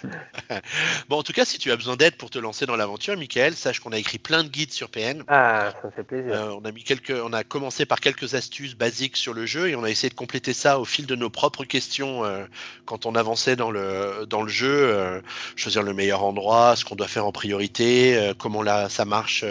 bon, 1.09 1.19
en 1.19 1.23
tout 1.23 1.33
cas, 1.33 1.45
si 1.45 1.59
tu 1.59 1.71
as 1.71 1.77
besoin 1.77 1.97
d'aide 1.97 2.17
pour 2.17 2.31
te 2.31 2.39
lancer 2.39 2.67
dans 2.67 2.77
l'aventure, 2.77 3.17
Michael, 3.17 3.55
sache 3.55 3.81
qu'on 3.81 3.93
a 3.93 3.99
écrit 3.99 4.19
plein 4.19 4.45
de 4.45 4.49
guides 4.49 4.73
sur 4.73 4.91
PN. 4.91 5.25
Ah, 5.29 5.73
ça 5.83 5.91
fait 5.91 6.05
plaisir. 6.05 6.33
Euh, 6.33 6.57
on 6.61 6.65
a 6.65 6.73
mis 6.73 6.83
quelques, 6.83 7.15
on 7.25 7.33
a 7.33 7.45
commencé 7.45 7.87
par 7.87 8.01
quelques 8.01 8.35
astuces 8.35 8.75
basiques 8.75 9.17
sur 9.17 9.35
le 9.35 9.47
jeu 9.47 9.69
et 9.69 9.77
on 9.77 9.85
a 9.85 9.91
essayé 9.91 10.11
de 10.11 10.15
compléter 10.15 10.53
ça 10.53 10.79
au 10.79 10.85
fil 10.85 11.07
de 11.07 11.15
nos 11.15 11.31
propres 11.31 11.65
questions 11.65 12.25
euh, 12.25 12.45
quand 12.85 13.07
on 13.07 13.15
avançait 13.15 13.57
dans 13.57 13.71
le 13.71 14.27
dans 14.29 14.43
le 14.43 14.49
jeu, 14.49 14.69
euh, 14.71 15.21
choisir 15.57 15.83
le 15.83 15.95
meilleur 15.95 16.25
endroit, 16.25 16.77
ce 16.77 16.85
qu'on 16.85 16.97
doit 16.97 17.09
faire 17.09 17.27
en 17.27 17.33
priorité, 17.33 18.33
comment 18.39 18.63
là 18.63 18.89
ça 18.89 19.05
marche, 19.05 19.45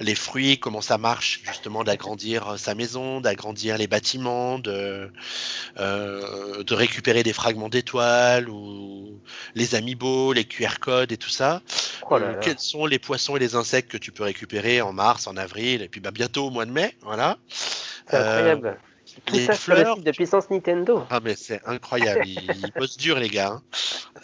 les 0.00 0.14
fruits, 0.14 0.58
comment 0.58 0.80
ça 0.80 0.98
marche 0.98 1.40
justement 1.44 1.84
d'agrandir 1.84 2.58
sa 2.58 2.74
maison, 2.74 3.20
d'agrandir 3.20 3.78
les 3.78 3.86
bâtiments, 3.86 4.58
de 4.58 5.10
de 5.78 6.74
récupérer 6.74 7.22
des 7.22 7.32
fragments 7.32 7.68
d'étoiles 7.68 8.48
ou 8.48 9.20
les 9.54 9.74
amiibo, 9.74 10.32
les 10.32 10.44
QR 10.44 10.78
codes 10.80 11.12
et 11.12 11.16
tout 11.16 11.30
ça. 11.30 11.62
Oh 12.10 12.18
quels 12.40 12.58
sont 12.58 12.86
les 12.86 12.98
poissons 12.98 13.36
et 13.36 13.40
les 13.40 13.54
insectes 13.54 13.90
que 13.90 13.98
tu 13.98 14.12
peux 14.12 14.24
récupérer 14.24 14.80
en 14.80 14.92
mars, 14.92 15.26
en 15.26 15.36
avril 15.36 15.82
et 15.82 15.88
puis 15.88 16.00
bah, 16.00 16.10
bientôt 16.10 16.46
au 16.46 16.50
mois 16.50 16.66
de 16.66 16.70
mai, 16.70 16.94
voilà. 17.02 17.38
C'est 17.48 18.16
incroyable. 18.16 18.78
Les 19.32 19.46
ça 19.46 19.54
fleurs 19.54 19.98
de 19.98 20.10
puissance 20.10 20.50
Nintendo. 20.50 21.04
Ah 21.10 21.20
mais 21.22 21.34
c'est 21.36 21.60
incroyable, 21.66 22.22
ils, 22.26 22.72
bossent 22.76 22.96
dur 22.96 23.18
les 23.18 23.28
gars. 23.28 23.52
Hein. 23.52 23.62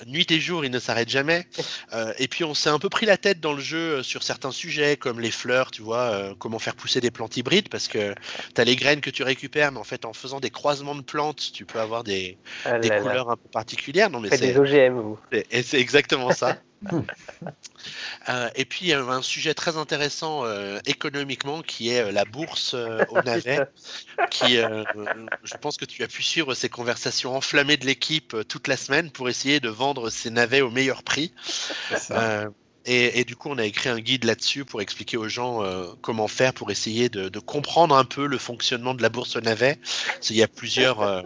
Nuit 0.07 0.31
et 0.31 0.41
jour, 0.41 0.65
ils 0.65 0.71
ne 0.71 0.79
s'arrêtent 0.79 1.09
jamais. 1.09 1.47
Euh, 1.93 2.13
et 2.19 2.29
puis 2.29 2.45
on 2.45 2.55
s'est 2.55 2.71
un 2.71 2.79
peu 2.79 2.89
pris 2.89 3.07
la 3.07 3.17
tête 3.17 3.41
dans 3.41 3.53
le 3.53 3.61
jeu 3.61 3.99
euh, 3.99 4.03
sur 4.03 4.23
certains 4.23 4.51
sujets 4.51 4.97
comme 4.97 5.21
les 5.21 5.31
fleurs, 5.31 5.71
tu 5.71 5.83
vois, 5.83 5.99
euh, 5.99 6.35
comment 6.39 6.59
faire 6.59 6.75
pousser 6.75 7.01
des 7.01 7.11
plantes 7.11 7.37
hybrides 7.37 7.69
parce 7.69 7.89
que 7.89 8.15
tu 8.55 8.61
as 8.61 8.65
les 8.65 8.77
graines 8.77 9.01
que 9.01 9.11
tu 9.11 9.23
récupères, 9.23 9.73
mais 9.73 9.79
en 9.79 9.85
fait 9.85 10.05
en 10.05 10.13
faisant 10.13 10.41
des 10.41 10.51
croisements 10.51 10.95
de 10.95 11.03
plantes, 11.03 11.53
tu 11.53 11.65
peux 11.65 11.81
avoir 11.81 12.05
des, 12.05 12.39
ah 12.65 12.79
couleurs 12.79 13.31
un 13.31 13.37
peu 13.37 13.49
particulières. 13.51 14.11
Non 14.11 14.21
mais 14.21 14.31
c'est 14.31 14.39
des 14.39 14.59
OGM 14.59 15.01
vous. 15.01 15.19
Et 15.33 15.63
c'est 15.63 15.79
exactement 15.79 16.31
ça. 16.33 16.59
Euh, 18.29 18.49
et 18.55 18.65
puis, 18.65 18.87
il 18.87 18.89
y 18.89 18.93
a 18.95 19.03
un 19.03 19.23
sujet 19.23 19.53
très 19.53 19.77
intéressant 19.77 20.45
euh, 20.45 20.79
économiquement 20.87 21.61
qui 21.61 21.91
est 21.91 22.01
euh, 22.01 22.13
la 22.13 22.25
bourse 22.25 22.75
au 22.75 23.23
navet. 23.25 23.61
qui, 24.31 24.57
je 24.57 25.57
pense 25.61 25.77
que 25.77 25.85
tu 25.85 26.03
as 26.03 26.09
pu 26.09 26.23
suivre 26.23 26.55
ces 26.55 26.69
conversations 26.69 27.37
enflammées 27.37 27.77
de 27.77 27.85
l'équipe 27.85 28.37
toute 28.49 28.69
la 28.69 28.77
semaine 28.77 29.11
pour 29.11 29.29
essayer 29.29 29.61
de 29.61 29.69
vendre 29.69 30.09
ces 30.11 30.31
navets 30.31 30.63
au 30.63 30.71
meilleur 30.71 31.03
prix. 31.03 31.33
Et, 32.87 33.25
du 33.25 33.35
coup, 33.35 33.49
on 33.51 33.59
a 33.59 33.65
écrit 33.65 33.89
un 33.89 33.99
guide 33.99 34.25
là-dessus 34.25 34.65
pour 34.65 34.83
expliquer 34.83 35.17
aux 35.17 35.29
gens 35.29 35.63
comment 36.03 36.29
faire 36.29 36.53
pour 36.53 36.71
essayer 36.71 37.09
de, 37.09 37.39
comprendre 37.39 37.97
un 37.97 38.05
peu 38.05 38.27
le 38.27 38.39
fonctionnement 38.39 38.95
de 38.95 39.03
la 39.03 39.09
bourse 39.09 39.37
au 39.37 39.41
navet. 39.41 39.79
Il 40.31 40.37
y 40.37 40.43
a 40.43 40.49
plusieurs, 40.49 41.25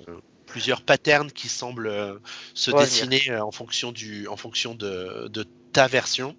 plusieurs 0.49 0.83
patterns 0.83 1.31
qui 1.31 1.49
semblent 1.49 2.21
se 2.55 2.71
dessiner 2.71 3.37
en 3.39 3.51
fonction, 3.51 3.93
du, 3.93 4.27
en 4.29 4.37
fonction 4.37 4.75
de, 4.75 5.29
de 5.29 5.45
ta 5.73 5.87
version. 5.87 6.37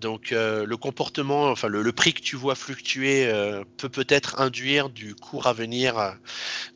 Donc 0.00 0.32
euh, 0.32 0.66
le 0.66 0.76
comportement, 0.76 1.46
enfin 1.46 1.68
le, 1.68 1.92
prix 1.92 2.12
que 2.12 2.20
tu 2.20 2.36
vois 2.36 2.54
fluctuer 2.54 3.26
euh, 3.26 3.64
peut 3.78 3.88
peut-être 3.88 4.40
induire 4.40 4.90
du 4.90 5.14
cours 5.14 5.46
à 5.46 5.52
venir. 5.52 6.16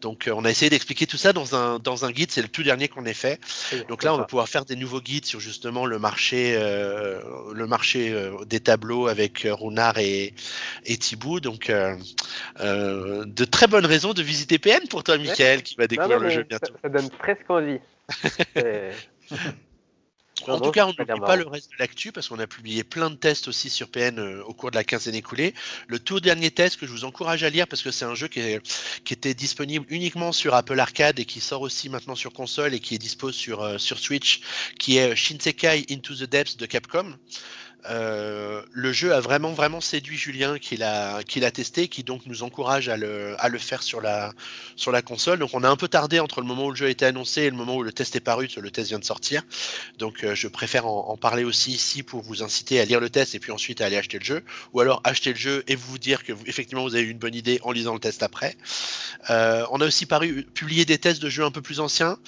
Donc 0.01 0.29
euh, 0.29 0.33
on 0.35 0.45
a 0.45 0.51
essayé 0.51 0.71
d'expliquer 0.71 1.07
tout 1.07 1.17
ça 1.17 1.33
dans 1.33 1.55
un, 1.55 1.79
dans 1.79 2.05
un 2.05 2.11
guide, 2.11 2.31
c'est 2.31 2.43
le 2.43 2.49
tout 2.49 2.63
dernier 2.63 2.89
qu'on 2.89 3.05
ait 3.05 3.15
fait. 3.15 3.41
Donc 3.89 4.03
là 4.03 4.15
on 4.15 4.19
va 4.19 4.25
pouvoir 4.25 4.49
faire 4.49 4.65
des 4.65 4.77
nouveaux 4.77 5.01
guides 5.01 5.27
sur 5.27 5.41
justement 5.41 5.85
le 5.85 5.99
marché, 5.99 6.55
le 6.55 7.67
marché 7.67 8.15
des 8.47 8.61
tableaux 8.61 9.09
avec 9.09 9.47
Runard 9.47 9.99
et, 9.99 10.33
et 10.87 10.97
Thibaut. 10.97 11.41
Donc 11.41 11.71
de 11.71 13.45
très 13.45 13.67
bonnes 13.67 13.87
raisons 13.87 14.15
de 14.15 14.23
visiter 14.23 14.59
PN 14.59 14.87
pour 14.89 15.03
toi, 15.05 15.19
Michael, 15.19 15.63
qui 15.63 15.75
va 15.75 15.87
découvrir 15.87 16.21
le 16.21 16.31
jeu 16.31 16.45
bientôt. 16.45 16.73
Ça, 16.73 16.81
ça 16.83 16.89
donne 16.89 17.11
presque 17.11 17.51
envie. 17.51 17.81
En 20.49 20.61
tout 20.61 20.71
cas, 20.71 20.87
on 20.87 20.95
n'oublie 20.99 21.21
pas 21.21 21.37
le 21.37 21.47
reste 21.47 21.71
de 21.73 21.77
l'actu 21.79 22.13
parce 22.13 22.29
qu'on 22.29 22.39
a 22.39 22.47
publié 22.47 22.85
plein 22.85 23.11
de 23.11 23.17
tests 23.17 23.49
aussi 23.49 23.71
sur 23.71 23.89
PN 23.89 24.19
euh, 24.19 24.43
au 24.45 24.55
cours 24.55 24.71
de 24.71 24.77
la 24.77 24.85
quinzaine 24.85 25.15
écoulée. 25.15 25.55
Le 25.87 25.99
tout 25.99 26.21
dernier 26.21 26.51
test 26.51 26.79
que 26.79 26.87
je 26.87 26.91
vous 26.91 27.05
encourage 27.05 27.43
à 27.45 27.51
lire 27.51 27.67
parce 27.67 27.83
que 27.83 27.91
c'est 27.91 28.05
un 28.05 28.15
jeu 28.15 28.29
qui, 28.29 28.41
était 29.11 29.35
disponible 29.35 29.87
uniquement 29.89 30.33
sur 30.33 30.55
Apple 30.55 30.79
Arcade 30.79 31.19
et 31.19 31.25
qui 31.25 31.41
sort 31.41 31.63
aussi 31.63 31.89
maintenant 31.89 32.15
sur 32.15 32.33
console 32.33 32.75
et 32.75 32.81
qui 32.81 32.95
est 32.95 32.99
dispo 32.99 33.33
sur, 33.33 33.63
euh, 33.63 33.79
sur 33.79 33.99
Switch, 33.99 34.41
qui 34.79 34.99
est 34.99 35.15
Shinsekai 35.15 35.87
Into 35.91 36.15
the 36.15 36.25
Depths 36.25 36.57
de 36.57 36.67
Capcom. 36.67 37.15
Euh, 37.89 38.63
le 38.73 38.93
jeu 38.93 39.15
a 39.15 39.21
vraiment 39.21 39.53
vraiment 39.53 39.81
séduit 39.81 40.17
Julien 40.17 40.59
qui 40.59 40.77
l'a 40.77 41.23
qui 41.23 41.39
l'a 41.39 41.51
testé, 41.51 41.89
qui 41.89 42.03
donc 42.03 42.23
nous 42.27 42.43
encourage 42.43 42.89
à 42.89 42.97
le, 42.97 43.37
à 43.39 43.49
le 43.49 43.59
faire 43.59 43.83
sur 43.83 44.01
la 44.01 44.33
sur 44.75 44.91
la 44.91 45.01
console. 45.01 45.39
Donc 45.39 45.51
on 45.55 45.63
a 45.63 45.69
un 45.69 45.77
peu 45.77 45.87
tardé 45.87 46.19
entre 46.19 46.41
le 46.41 46.47
moment 46.47 46.67
où 46.67 46.71
le 46.71 46.77
jeu 46.77 46.87
a 46.87 46.91
été 46.91 47.07
annoncé 47.07 47.43
et 47.43 47.51
le 47.51 47.57
moment 47.57 47.77
où 47.77 47.83
le 47.83 47.93
test 47.93 48.17
est 48.17 48.21
paru, 48.21 48.49
le 48.57 48.71
test 48.71 48.89
vient 48.89 48.99
de 48.99 49.05
sortir. 49.05 49.43
Donc 49.99 50.25
euh, 50.25 50.35
je 50.35 50.49
préfère 50.49 50.87
en, 50.87 51.17
parler 51.17 51.45
aussi 51.45 51.73
ici 51.73 52.03
pour 52.03 52.23
vous 52.23 52.43
inciter 52.43 52.81
à 52.81 52.85
lire 52.85 53.01
le 53.01 53.11
test 53.11 53.35
et 53.35 53.39
puis 53.39 53.53
ensuite 53.53 53.81
à 53.81 53.87
aller 53.87 53.97
acheter 53.97 54.19
le 54.19 54.25
jeu, 54.25 54.43
ou 54.73 54.81
alors 54.81 55.01
acheter 55.05 55.31
le 55.31 55.39
jeu 55.39 55.65
et 55.69 55.77
vous 55.77 55.99
dire 55.99 56.25
que 56.25 56.33
vous, 56.33 56.45
effectivement 56.47 56.83
vous 56.83 56.95
avez 56.95 57.05
eu 57.05 57.11
une 57.11 57.19
bonne 57.19 57.35
idée 57.35 57.61
en 57.63 57.71
lisant 57.71 57.95
le 57.95 58.01
test 58.01 58.25
après. 58.25 58.57
Euh, 59.31 59.65
on 59.71 59.81
a 59.81 59.87
aussi 59.87 60.05
paru 60.05 60.45
publié 60.55 60.85
des 60.85 60.99
tests 60.99 61.23
de 61.23 61.29
jeux 61.29 61.45
un 61.45 61.51
peu 61.51 61.63
plus 61.63 61.81
anciens, 61.81 62.19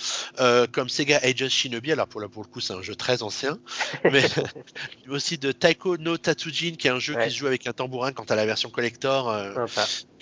comme 0.72 0.88
Sega 0.88 1.18
Ages 1.22 1.48
Shinobi. 1.48 1.92
Alors 1.92 2.06
pour, 2.06 2.22
pour 2.30 2.42
le 2.42 2.48
coup 2.48 2.60
c'est 2.60 2.72
un 2.72 2.82
jeu 2.82 2.94
très 2.94 3.22
ancien, 3.22 3.58
mais 4.04 4.24
aussi 5.08 5.38
de 5.40 5.52
Taiko 5.52 5.96
no 5.96 6.18
Tatsujin, 6.18 6.74
qui 6.76 6.86
est 6.86 6.90
un 6.90 6.98
jeu 6.98 7.14
qui 7.14 7.30
se 7.30 7.36
joue 7.36 7.46
avec 7.46 7.66
un 7.66 7.72
tambourin 7.72 8.12
quant 8.12 8.24
à 8.24 8.34
la 8.34 8.46
version 8.46 8.70
collector. 8.70 9.30
Euh, 9.30 9.66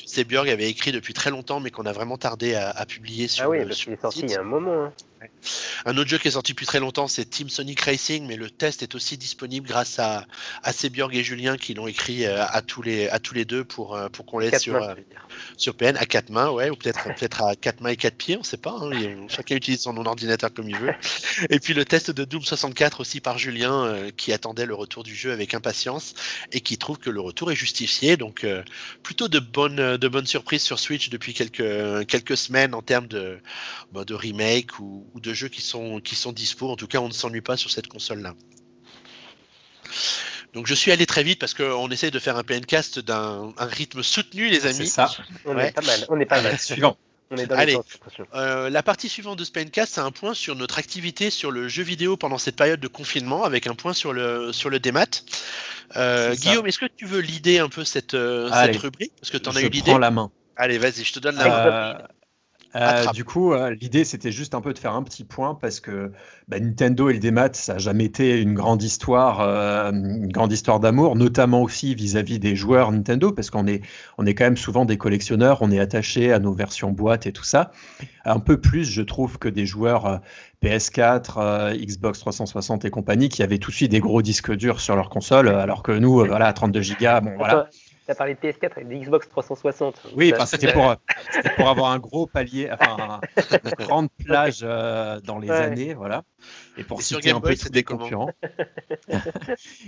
Seborg 0.06 0.48
avait 0.48 0.70
écrit 0.70 0.92
depuis 0.92 1.12
très 1.12 1.30
longtemps, 1.30 1.60
mais 1.60 1.70
qu'on 1.70 1.86
a 1.86 1.92
vraiment 1.92 2.16
tardé 2.16 2.54
à, 2.54 2.86
publier 2.86 3.28
sur. 3.28 3.44
Ah 3.44 3.48
oui, 3.48 3.64
parce 3.64 3.82
qu'il 3.82 3.92
est 3.92 4.00
sorti 4.00 4.20
il 4.20 4.30
y 4.30 4.34
a 4.34 4.40
un 4.40 4.44
moment. 4.44 4.84
Hein. 4.84 4.92
Un 5.86 5.96
autre 5.96 6.08
jeu 6.08 6.18
qui 6.18 6.28
est 6.28 6.32
sorti 6.32 6.52
depuis 6.52 6.66
très 6.66 6.80
longtemps, 6.80 7.08
c'est 7.08 7.24
Team 7.24 7.48
Sonic 7.48 7.80
Racing, 7.80 8.26
mais 8.26 8.36
le 8.36 8.50
test 8.50 8.82
est 8.82 8.94
aussi 8.94 9.16
disponible 9.16 9.66
grâce 9.66 9.98
à, 9.98 10.26
à 10.62 10.72
Seborg 10.72 11.14
et 11.14 11.22
Julien 11.22 11.56
qui 11.56 11.74
l'ont 11.74 11.86
écrit 11.86 12.26
euh, 12.26 12.44
à, 12.46 12.62
tous 12.62 12.82
les, 12.82 13.08
à 13.08 13.18
tous 13.18 13.34
les 13.34 13.44
deux 13.44 13.64
pour, 13.64 13.94
euh, 13.94 14.08
pour 14.08 14.26
qu'on 14.26 14.38
laisse 14.38 14.60
sur, 14.60 14.76
euh, 14.76 14.94
sur 15.56 15.74
PN 15.74 15.96
à 15.96 16.06
quatre 16.06 16.30
mains, 16.30 16.50
ouais, 16.50 16.70
ou 16.70 16.76
peut-être 16.76 17.04
peut-être 17.16 17.42
à 17.42 17.56
quatre 17.56 17.80
mains 17.80 17.90
et 17.90 17.96
quatre 17.96 18.16
pieds, 18.16 18.36
on 18.36 18.40
ne 18.40 18.44
sait 18.44 18.56
pas. 18.56 18.76
Hein, 18.80 18.90
chacun 19.28 19.56
utilise 19.56 19.80
son 19.82 19.96
ordinateur 20.04 20.52
comme 20.52 20.68
il 20.68 20.76
veut. 20.76 20.92
Et 21.50 21.60
puis 21.60 21.74
le 21.74 21.84
test 21.84 22.10
de 22.10 22.24
Doom 22.24 22.42
64 22.42 23.00
aussi 23.00 23.20
par 23.20 23.38
Julien 23.38 24.10
qui 24.16 24.32
attendait 24.32 24.66
le 24.66 24.74
retour 24.74 25.04
du 25.04 25.14
jeu 25.14 25.32
avec 25.32 25.54
impatience 25.54 26.14
et 26.52 26.60
qui 26.60 26.78
trouve 26.78 26.98
que 26.98 27.10
le 27.10 27.20
retour 27.20 27.52
est 27.52 27.56
justifié. 27.56 28.16
Donc 28.16 28.44
plutôt 29.02 29.28
de 29.28 29.38
bonnes, 29.38 29.96
de 29.96 30.08
bonnes 30.08 30.26
surprises 30.26 30.62
sur 30.62 30.78
Switch 30.78 31.10
depuis 31.10 31.34
quelques, 31.34 32.06
quelques 32.06 32.36
semaines 32.36 32.74
en 32.74 32.82
termes 32.82 33.06
de, 33.06 33.38
bah, 33.92 34.04
de 34.04 34.14
remake 34.14 34.80
ou, 34.80 35.07
ou 35.14 35.20
de 35.20 35.32
jeux 35.32 35.48
qui 35.48 35.62
sont, 35.62 36.00
qui 36.00 36.14
sont 36.14 36.32
dispo. 36.32 36.70
En 36.70 36.76
tout 36.76 36.86
cas, 36.86 36.98
on 36.98 37.08
ne 37.08 37.12
s'ennuie 37.12 37.40
pas 37.40 37.56
sur 37.56 37.70
cette 37.70 37.88
console-là. 37.88 38.34
Donc 40.54 40.66
je 40.66 40.74
suis 40.74 40.92
allé 40.92 41.06
très 41.06 41.22
vite 41.22 41.38
parce 41.38 41.54
qu'on 41.54 41.88
essaie 41.90 42.10
de 42.10 42.18
faire 42.18 42.36
un 42.36 42.42
PNcast 42.42 42.98
d'un 43.00 43.52
rythme 43.58 44.02
soutenu, 44.02 44.48
les 44.48 44.66
amis. 44.66 44.86
ça. 44.86 45.10
On 45.44 45.58
est 45.58 45.72
pas 45.72 45.82
mal. 45.82 46.06
On 46.08 46.18
est 46.20 46.26
pas 46.26 46.40
mal. 46.40 46.58
Suivant. 46.60 46.96
On 47.30 47.36
est 47.36 47.46
dans 47.46 47.56
Allez, 47.56 47.76
euh, 48.34 48.70
la 48.70 48.82
partie 48.82 49.10
suivante 49.10 49.38
de 49.38 49.44
ce 49.44 49.52
PNcast, 49.52 49.94
c'est 49.94 50.00
un 50.00 50.10
point 50.10 50.32
sur 50.32 50.54
notre 50.54 50.78
activité 50.78 51.28
sur 51.28 51.50
le 51.50 51.68
jeu 51.68 51.82
vidéo 51.82 52.16
pendant 52.16 52.38
cette 52.38 52.56
période 52.56 52.80
de 52.80 52.88
confinement, 52.88 53.44
avec 53.44 53.66
un 53.66 53.74
point 53.74 53.92
sur 53.92 54.14
le 54.14 54.50
sur 54.52 54.70
le 54.70 54.80
démat. 54.80 55.06
Euh, 55.96 56.34
Guillaume, 56.34 56.66
est-ce 56.66 56.78
que 56.78 56.86
tu 56.86 57.04
veux 57.04 57.20
l'idée 57.20 57.58
un 57.58 57.68
peu 57.68 57.84
cette, 57.84 58.14
euh, 58.14 58.50
cette 58.50 58.76
rubrique? 58.78 59.12
Parce 59.20 59.30
que 59.30 59.36
tu 59.36 59.48
en 59.48 59.56
as 59.56 59.60
eu 59.60 59.68
l'idée. 59.68 59.90
prends 59.90 59.98
la 59.98 60.10
main. 60.10 60.30
Allez, 60.56 60.78
vas-y, 60.78 61.04
je 61.04 61.12
te 61.12 61.18
donne 61.18 61.36
la 61.36 61.48
main. 61.48 61.98
Euh, 62.76 63.06
du 63.12 63.24
coup, 63.24 63.52
euh, 63.52 63.74
l'idée, 63.80 64.04
c'était 64.04 64.30
juste 64.30 64.54
un 64.54 64.60
peu 64.60 64.72
de 64.72 64.78
faire 64.78 64.92
un 64.92 65.02
petit 65.02 65.24
point 65.24 65.54
parce 65.54 65.80
que 65.80 66.12
bah, 66.48 66.60
Nintendo 66.60 67.08
et 67.08 67.14
le 67.14 67.18
démat, 67.18 67.50
ça 67.52 67.74
n'a 67.74 67.78
jamais 67.78 68.04
été 68.04 68.40
une 68.40 68.54
grande 68.54 68.82
histoire, 68.82 69.40
euh, 69.40 69.90
une 69.90 70.30
grande 70.30 70.52
histoire 70.52 70.78
d'amour, 70.78 71.16
notamment 71.16 71.62
aussi 71.62 71.94
vis-à-vis 71.94 72.38
des 72.38 72.56
joueurs 72.56 72.92
Nintendo, 72.92 73.32
parce 73.32 73.50
qu'on 73.50 73.66
est, 73.66 73.82
on 74.18 74.26
est 74.26 74.34
quand 74.34 74.44
même 74.44 74.56
souvent 74.56 74.84
des 74.84 74.98
collectionneurs, 74.98 75.58
on 75.62 75.70
est 75.70 75.80
attaché 75.80 76.32
à 76.32 76.38
nos 76.38 76.52
versions 76.52 76.92
boîte 76.92 77.26
et 77.26 77.32
tout 77.32 77.44
ça. 77.44 77.70
Un 78.24 78.40
peu 78.40 78.60
plus, 78.60 78.84
je 78.84 79.02
trouve, 79.02 79.38
que 79.38 79.48
des 79.48 79.64
joueurs 79.64 80.20
PS4, 80.62 81.74
Xbox 81.74 82.20
360 82.20 82.84
et 82.84 82.90
compagnie 82.90 83.30
qui 83.30 83.42
avaient 83.42 83.58
tout 83.58 83.70
de 83.70 83.76
suite 83.76 83.90
des 83.90 84.00
gros 84.00 84.20
disques 84.20 84.54
durs 84.54 84.80
sur 84.80 84.96
leur 84.96 85.08
console, 85.08 85.48
alors 85.48 85.82
que 85.82 85.92
nous, 85.92 86.26
voilà, 86.26 86.46
à 86.46 86.52
32 86.52 86.80
Go, 86.80 87.06
bon 87.22 87.34
voilà. 87.38 87.68
Tu 88.08 88.12
as 88.12 88.14
parlé 88.14 88.34
de 88.34 88.38
PS4 88.38 88.80
et 88.80 88.84
de 88.84 89.04
Xbox 89.04 89.28
360. 89.28 90.06
Oui, 90.16 90.32
c'était 90.46 90.72
pour, 90.72 90.96
pour 91.58 91.68
avoir 91.68 91.90
un 91.90 91.98
gros 91.98 92.26
palier, 92.26 92.70
enfin, 92.72 93.20
une 93.52 93.84
grande 93.84 94.08
plage 94.24 94.60
euh, 94.62 95.20
dans 95.20 95.38
les 95.38 95.50
années, 95.50 95.92
voilà. 95.92 96.24
Et 96.78 96.84
pour 96.84 97.02
citer 97.02 97.32
un 97.32 97.40
peu 97.42 97.54
tous 97.54 97.70
des 97.70 97.82
concurrents. 97.82 98.30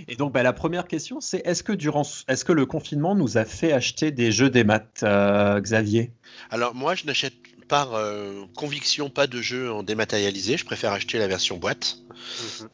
et 0.07 0.15
donc, 0.17 0.33
bah, 0.33 0.43
la 0.43 0.53
première 0.53 0.87
question, 0.87 1.19
c'est 1.19 1.41
est-ce 1.47 1.63
que, 1.63 1.73
durant, 1.73 2.03
est-ce 2.27 2.45
que 2.45 2.53
le 2.53 2.67
confinement 2.67 3.15
nous 3.15 3.39
a 3.39 3.45
fait 3.45 3.73
acheter 3.73 4.11
des 4.11 4.31
jeux 4.31 4.51
des 4.51 4.63
maths, 4.63 5.01
euh, 5.01 5.59
Xavier? 5.59 6.11
Alors, 6.51 6.75
moi, 6.75 6.93
je 6.93 7.05
n'achète 7.05 7.33
par 7.67 7.95
euh, 7.95 8.43
conviction 8.55 9.09
pas 9.09 9.25
de 9.25 9.41
jeux 9.41 9.71
en 9.71 9.81
dématérialisé. 9.81 10.57
Je 10.57 10.65
préfère 10.65 10.91
acheter 10.91 11.17
la 11.17 11.27
version 11.27 11.57
boîte. 11.57 11.97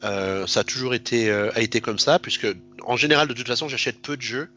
Mhm. 0.01 0.45
ça 0.45 0.59
a 0.59 0.63
toujours 0.65 0.93
été, 0.93 1.31
a 1.31 1.61
été 1.61 1.79
comme 1.79 1.99
ça, 1.99 2.19
puisque 2.19 2.47
en 2.85 2.95
général, 2.95 3.27
de 3.27 3.33
toute 3.33 3.47
façon, 3.47 3.67
j'achète 3.67 4.01
peu 4.01 4.17
de 4.17 4.21
jeux. 4.21 4.49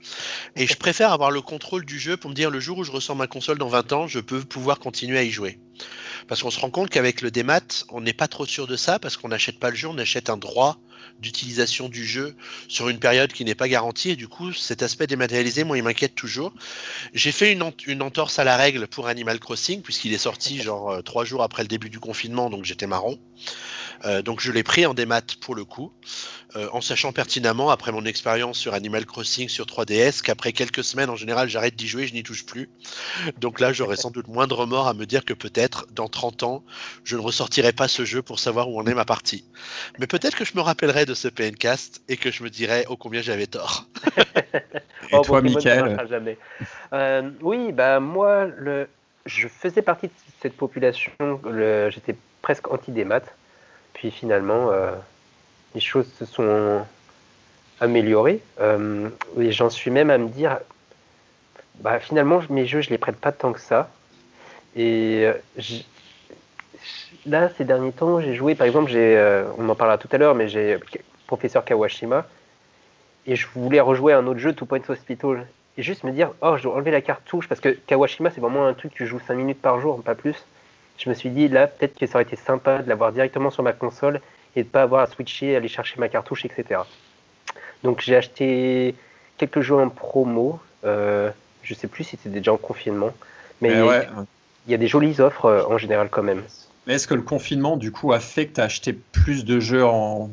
Et 0.56 0.66
je 0.66 0.76
préfère 0.76 1.12
avoir 1.12 1.30
le 1.30 1.40
contrôle 1.40 1.84
du 1.84 1.98
jeu 1.98 2.16
pour 2.16 2.30
me 2.30 2.34
dire 2.34 2.50
le 2.50 2.60
jour 2.60 2.78
où 2.78 2.84
je 2.84 2.92
ressors 2.92 3.16
ma 3.16 3.26
console 3.26 3.58
dans 3.58 3.68
20 3.68 3.92
ans, 3.92 4.06
je 4.06 4.20
peux 4.20 4.40
pouvoir 4.40 4.78
continuer 4.78 5.18
à 5.18 5.22
y 5.22 5.30
jouer. 5.30 5.58
Parce 6.28 6.42
qu'on 6.42 6.50
se 6.50 6.60
rend 6.60 6.70
compte 6.70 6.90
qu'avec 6.90 7.22
le 7.22 7.30
démat, 7.30 7.84
on 7.88 8.00
n'est 8.00 8.12
pas 8.12 8.28
trop 8.28 8.46
sûr 8.46 8.66
de 8.66 8.76
ça 8.76 8.98
parce 8.98 9.16
qu'on 9.16 9.28
n'achète 9.28 9.58
pas 9.58 9.70
le 9.70 9.76
jeu, 9.76 9.88
on 9.88 9.98
achète 9.98 10.30
un 10.30 10.36
droit 10.36 10.78
d'utilisation 11.18 11.88
du 11.88 12.04
jeu 12.04 12.34
sur 12.68 12.88
une 12.88 12.98
période 12.98 13.32
qui 13.32 13.44
n'est 13.44 13.54
pas 13.54 13.68
garantie. 13.68 14.10
Et 14.10 14.16
du 14.16 14.28
coup, 14.28 14.52
cet 14.52 14.82
aspect 14.82 15.06
dématérialisé, 15.06 15.64
moi, 15.64 15.76
il 15.76 15.82
m'inquiète 15.82 16.14
toujours. 16.14 16.52
J'ai 17.14 17.32
fait 17.32 17.52
une, 17.52 17.72
une, 17.86 18.02
entorse 18.02 18.38
à 18.38 18.44
la 18.44 18.56
règle 18.56 18.86
pour 18.86 19.08
Animal 19.08 19.38
Crossing 19.38 19.82
puisqu'il 19.82 20.12
est 20.12 20.18
sorti 20.18 20.62
genre 20.62 20.90
euh, 20.90 21.02
trois 21.02 21.24
jours 21.24 21.42
après 21.42 21.62
le 21.62 21.68
début 21.68 21.90
du 21.90 22.00
confinement, 22.00 22.50
donc 22.50 22.64
j'étais 22.64 22.86
marron. 22.86 23.18
Euh, 24.04 24.22
donc 24.22 24.40
je 24.40 24.50
l'ai 24.50 24.62
pris 24.62 24.86
en 24.86 24.94
démat 24.94 25.22
pour 25.40 25.54
le 25.54 25.64
coup, 25.64 25.92
euh, 26.56 26.68
en 26.72 26.80
sachant 26.80 27.12
pertinemment, 27.12 27.70
après 27.70 27.92
mon 27.92 28.04
expérience 28.10 28.58
sur 28.58 28.74
Animal 28.74 29.06
Crossing 29.06 29.48
sur 29.48 29.64
3DS, 29.64 30.20
qu'après 30.20 30.52
quelques 30.52 30.84
semaines, 30.84 31.08
en 31.08 31.16
général, 31.16 31.48
j'arrête 31.48 31.74
d'y 31.74 31.88
jouer, 31.88 32.06
je 32.06 32.12
n'y 32.12 32.22
touche 32.22 32.44
plus. 32.44 32.68
Donc 33.38 33.60
là, 33.60 33.72
j'aurais 33.72 33.96
sans 33.96 34.10
doute 34.10 34.28
moins 34.28 34.46
de 34.46 34.52
remords 34.52 34.88
à 34.88 34.94
me 34.94 35.06
dire 35.06 35.24
que 35.24 35.32
peut-être, 35.32 35.86
dans 35.92 36.08
30 36.08 36.42
ans, 36.42 36.64
je 37.04 37.16
ne 37.16 37.22
ressortirai 37.22 37.72
pas 37.72 37.88
ce 37.88 38.04
jeu 38.04 38.20
pour 38.20 38.38
savoir 38.38 38.68
où 38.68 38.78
en 38.78 38.86
est 38.86 38.94
ma 38.94 39.06
partie. 39.06 39.44
Mais 39.98 40.06
peut-être 40.06 40.36
que 40.36 40.44
je 40.44 40.54
me 40.54 40.60
rappellerai 40.60 41.06
de 41.06 41.14
ce 41.14 41.28
PNcast 41.28 42.02
et 42.08 42.16
que 42.18 42.30
je 42.30 42.42
me 42.42 42.50
dirai 42.50 42.84
ô 42.88 42.96
combien 42.96 43.22
j'avais 43.22 43.46
tort. 43.46 43.86
et 44.18 44.60
oh, 45.12 45.22
toi, 45.22 45.40
Michael? 45.40 45.96
euh, 46.92 47.30
Oui, 47.40 47.72
bah 47.72 48.00
moi, 48.00 48.46
le... 48.56 48.88
je 49.24 49.48
faisais 49.48 49.82
partie 49.82 50.08
de 50.08 50.12
cette 50.42 50.56
population, 50.56 51.12
le... 51.44 51.88
j'étais 51.90 52.16
presque 52.42 52.70
anti-démat. 52.70 53.22
Puis 53.94 54.10
finalement, 54.10 54.70
euh, 54.70 54.92
les 55.74 55.80
choses 55.80 56.06
se 56.18 56.24
sont 56.24 56.84
améliorées. 57.80 58.40
Euh, 58.60 59.08
et 59.38 59.52
j'en 59.52 59.70
suis 59.70 59.90
même 59.90 60.10
à 60.10 60.18
me 60.18 60.28
dire, 60.28 60.58
bah, 61.80 61.98
finalement, 62.00 62.40
mes 62.50 62.66
jeux, 62.66 62.80
je 62.80 62.90
les 62.90 62.98
prête 62.98 63.16
pas 63.16 63.32
tant 63.32 63.52
que 63.52 63.60
ça. 63.60 63.90
Et 64.76 65.24
euh, 65.24 65.32
là, 67.26 67.50
ces 67.56 67.64
derniers 67.64 67.92
temps, 67.92 68.20
j'ai 68.20 68.34
joué, 68.34 68.54
par 68.54 68.66
exemple, 68.66 68.90
j'ai, 68.90 69.42
on 69.58 69.68
en 69.68 69.74
parlera 69.74 69.98
tout 69.98 70.08
à 70.12 70.18
l'heure, 70.18 70.34
mais 70.34 70.48
j'ai 70.48 70.78
professeur 71.26 71.64
Kawashima. 71.64 72.26
Et 73.26 73.36
je 73.36 73.46
voulais 73.54 73.80
rejouer 73.80 74.12
un 74.12 74.26
autre 74.26 74.40
jeu, 74.40 74.52
Two 74.52 74.66
Points 74.66 74.88
Hospital. 74.88 75.46
Et 75.78 75.82
juste 75.82 76.04
me 76.04 76.10
dire, 76.10 76.32
oh, 76.42 76.56
je 76.56 76.64
dois 76.64 76.74
enlever 76.74 76.90
la 76.90 77.00
cartouche, 77.00 77.48
parce 77.48 77.60
que 77.60 77.68
Kawashima, 77.68 78.30
c'est 78.30 78.40
vraiment 78.40 78.66
un 78.66 78.74
truc 78.74 78.92
que 78.92 78.96
tu 78.98 79.06
joues 79.06 79.20
5 79.20 79.34
minutes 79.34 79.62
par 79.62 79.80
jour, 79.80 80.02
pas 80.02 80.14
plus. 80.14 80.44
Je 80.98 81.08
me 81.08 81.14
suis 81.14 81.30
dit, 81.30 81.48
là, 81.48 81.66
peut-être 81.66 81.98
que 81.98 82.06
ça 82.06 82.16
aurait 82.16 82.24
été 82.24 82.36
sympa 82.36 82.82
de 82.82 82.88
l'avoir 82.88 83.12
directement 83.12 83.50
sur 83.50 83.62
ma 83.62 83.72
console 83.72 84.20
et 84.56 84.64
de 84.64 84.68
pas 84.68 84.82
avoir 84.82 85.02
à 85.02 85.06
switcher, 85.06 85.56
aller 85.56 85.68
chercher 85.68 85.98
ma 85.98 86.08
cartouche, 86.08 86.44
etc. 86.44 86.80
Donc 87.82 88.00
j'ai 88.00 88.16
acheté 88.16 88.94
quelques 89.38 89.60
jeux 89.60 89.76
en 89.76 89.88
promo. 89.88 90.60
Euh, 90.84 91.30
je 91.62 91.74
sais 91.74 91.88
plus 91.88 92.04
si 92.04 92.16
c'était 92.16 92.30
déjà 92.30 92.52
en 92.52 92.56
confinement, 92.56 93.12
mais 93.60 93.70
Eh 93.72 94.06
il 94.66 94.72
y 94.72 94.74
a 94.74 94.78
des 94.78 94.88
jolies 94.88 95.20
offres 95.20 95.46
euh, 95.46 95.64
en 95.66 95.78
général 95.78 96.08
quand 96.10 96.22
même. 96.22 96.42
Mais 96.86 96.94
est-ce 96.94 97.06
que 97.06 97.14
le 97.14 97.22
confinement, 97.22 97.76
du 97.76 97.92
coup, 97.92 98.12
a 98.12 98.20
fait 98.20 98.46
que 98.46 98.54
tu 98.54 98.60
as 98.60 98.64
acheté 98.64 98.92
plus 98.92 99.44
de 99.44 99.60
jeux 99.60 99.84
en, 99.84 100.30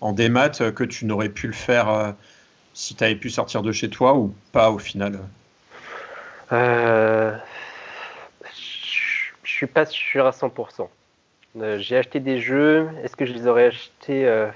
en 0.00 0.12
démat 0.12 0.50
que 0.50 0.84
tu 0.84 1.04
n'aurais 1.04 1.28
pu 1.28 1.46
le 1.46 1.52
faire 1.52 1.88
euh, 1.90 2.12
si 2.74 2.94
tu 2.94 3.04
avais 3.04 3.14
pu 3.16 3.30
sortir 3.30 3.62
de 3.62 3.72
chez 3.72 3.90
toi 3.90 4.14
ou 4.14 4.34
pas 4.52 4.70
au 4.70 4.78
final? 4.78 5.18
Euh, 6.52 7.36
Je 9.42 9.50
suis 9.50 9.66
pas 9.66 9.86
sûr 9.86 10.26
à 10.26 10.30
100%. 10.30 10.88
Euh, 11.60 11.78
J'ai 11.78 11.96
acheté 11.96 12.20
des 12.20 12.40
jeux. 12.40 12.88
Est-ce 13.02 13.16
que 13.16 13.26
je 13.26 13.32
les 13.32 13.46
aurais 13.46 13.66
achetés 13.66 14.26
euh, 14.26 14.46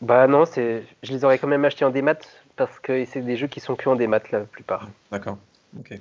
Bah 0.00 0.26
non, 0.26 0.44
c'est. 0.44 0.84
Je 1.02 1.12
les 1.12 1.24
aurais 1.24 1.38
quand 1.38 1.48
même 1.48 1.64
achetés 1.64 1.84
en 1.84 1.90
démat 1.90 2.14
parce 2.56 2.78
que 2.80 3.04
c'est 3.04 3.20
des 3.20 3.36
jeux 3.36 3.46
qui 3.46 3.60
sont 3.60 3.76
que 3.76 3.88
en 3.88 3.96
démat 3.96 4.20
la 4.32 4.40
plupart. 4.40 4.88
D'accord. 5.10 5.38
Ok. 5.78 5.98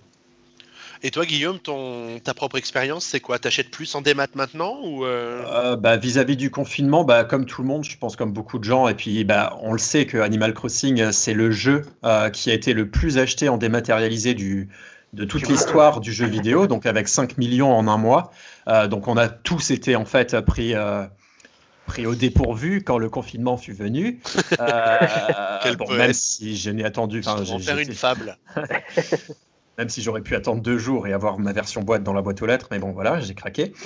Et 1.01 1.11
toi, 1.11 1.25
Guillaume, 1.25 1.59
ton, 1.59 2.19
ta 2.19 2.33
propre 2.33 2.57
expérience, 2.57 3.05
c'est 3.05 3.21
quoi? 3.21 3.39
T'achètes 3.39 3.71
plus 3.71 3.95
en 3.95 4.01
démat 4.01 4.27
maintenant 4.35 4.79
ou 4.83 5.05
euh, 5.05 5.41
Euh, 5.47 5.75
bah, 5.77 5.95
vis-à-vis 5.95 6.35
du 6.35 6.51
confinement, 6.51 7.05
bah, 7.05 7.23
comme 7.23 7.45
tout 7.45 7.61
le 7.61 7.67
monde, 7.69 7.85
je 7.85 7.97
pense 7.97 8.17
comme 8.17 8.33
beaucoup 8.33 8.59
de 8.59 8.65
gens, 8.65 8.89
et 8.89 8.95
puis 8.95 9.23
bah, 9.23 9.57
on 9.61 9.71
le 9.71 9.79
sait 9.79 10.05
que 10.05 10.17
Animal 10.17 10.53
Crossing, 10.53 11.13
c'est 11.13 11.33
le 11.33 11.51
jeu 11.51 11.83
euh, 12.03 12.29
qui 12.29 12.51
a 12.51 12.53
été 12.53 12.73
le 12.73 12.89
plus 12.89 13.17
acheté 13.17 13.47
en 13.47 13.55
dématérialisé 13.57 14.33
du, 14.33 14.67
de 15.13 15.23
toute 15.23 15.47
l'histoire 15.47 16.01
du 16.01 16.11
jeu 16.11 16.25
vidéo, 16.27 16.67
donc 16.67 16.85
avec 16.85 17.07
5 17.07 17.37
millions 17.37 17.73
en 17.73 17.87
un 17.87 17.97
mois. 17.97 18.31
Euh, 18.67 18.87
donc 18.87 19.07
on 19.07 19.17
a 19.17 19.29
tous 19.29 19.71
été 19.71 19.95
en 19.95 20.05
fait 20.05 20.39
pris, 20.41 20.75
euh, 20.75 21.05
pris 21.89 22.05
au 22.05 22.13
dépourvu 22.15 22.83
quand 22.83 22.99
le 22.99 23.09
confinement 23.09 23.57
fut 23.57 23.73
venu. 23.73 24.19
Euh, 24.59 25.59
Quel 25.63 25.77
bon, 25.77 25.91
même 25.93 26.13
si 26.13 26.55
je 26.57 26.69
n'ai 26.69 26.83
attendu, 26.83 27.23
j'ai- 27.23 27.59
faire 27.59 27.79
une 27.79 27.93
fable 27.93 28.37
même 29.77 29.87
si 29.87 30.01
j'aurais 30.01 30.21
pu 30.21 30.35
attendre 30.35 30.61
deux 30.61 30.77
jours 30.77 31.07
et 31.07 31.13
avoir 31.13 31.39
ma 31.39 31.53
version 31.53 31.81
boîte 31.81 32.03
dans 32.03 32.11
la 32.11 32.21
boîte 32.21 32.41
aux 32.41 32.45
lettres, 32.45 32.67
mais 32.71 32.79
bon 32.79 32.91
voilà, 32.91 33.19
j'ai 33.19 33.33
craqué. 33.33 33.73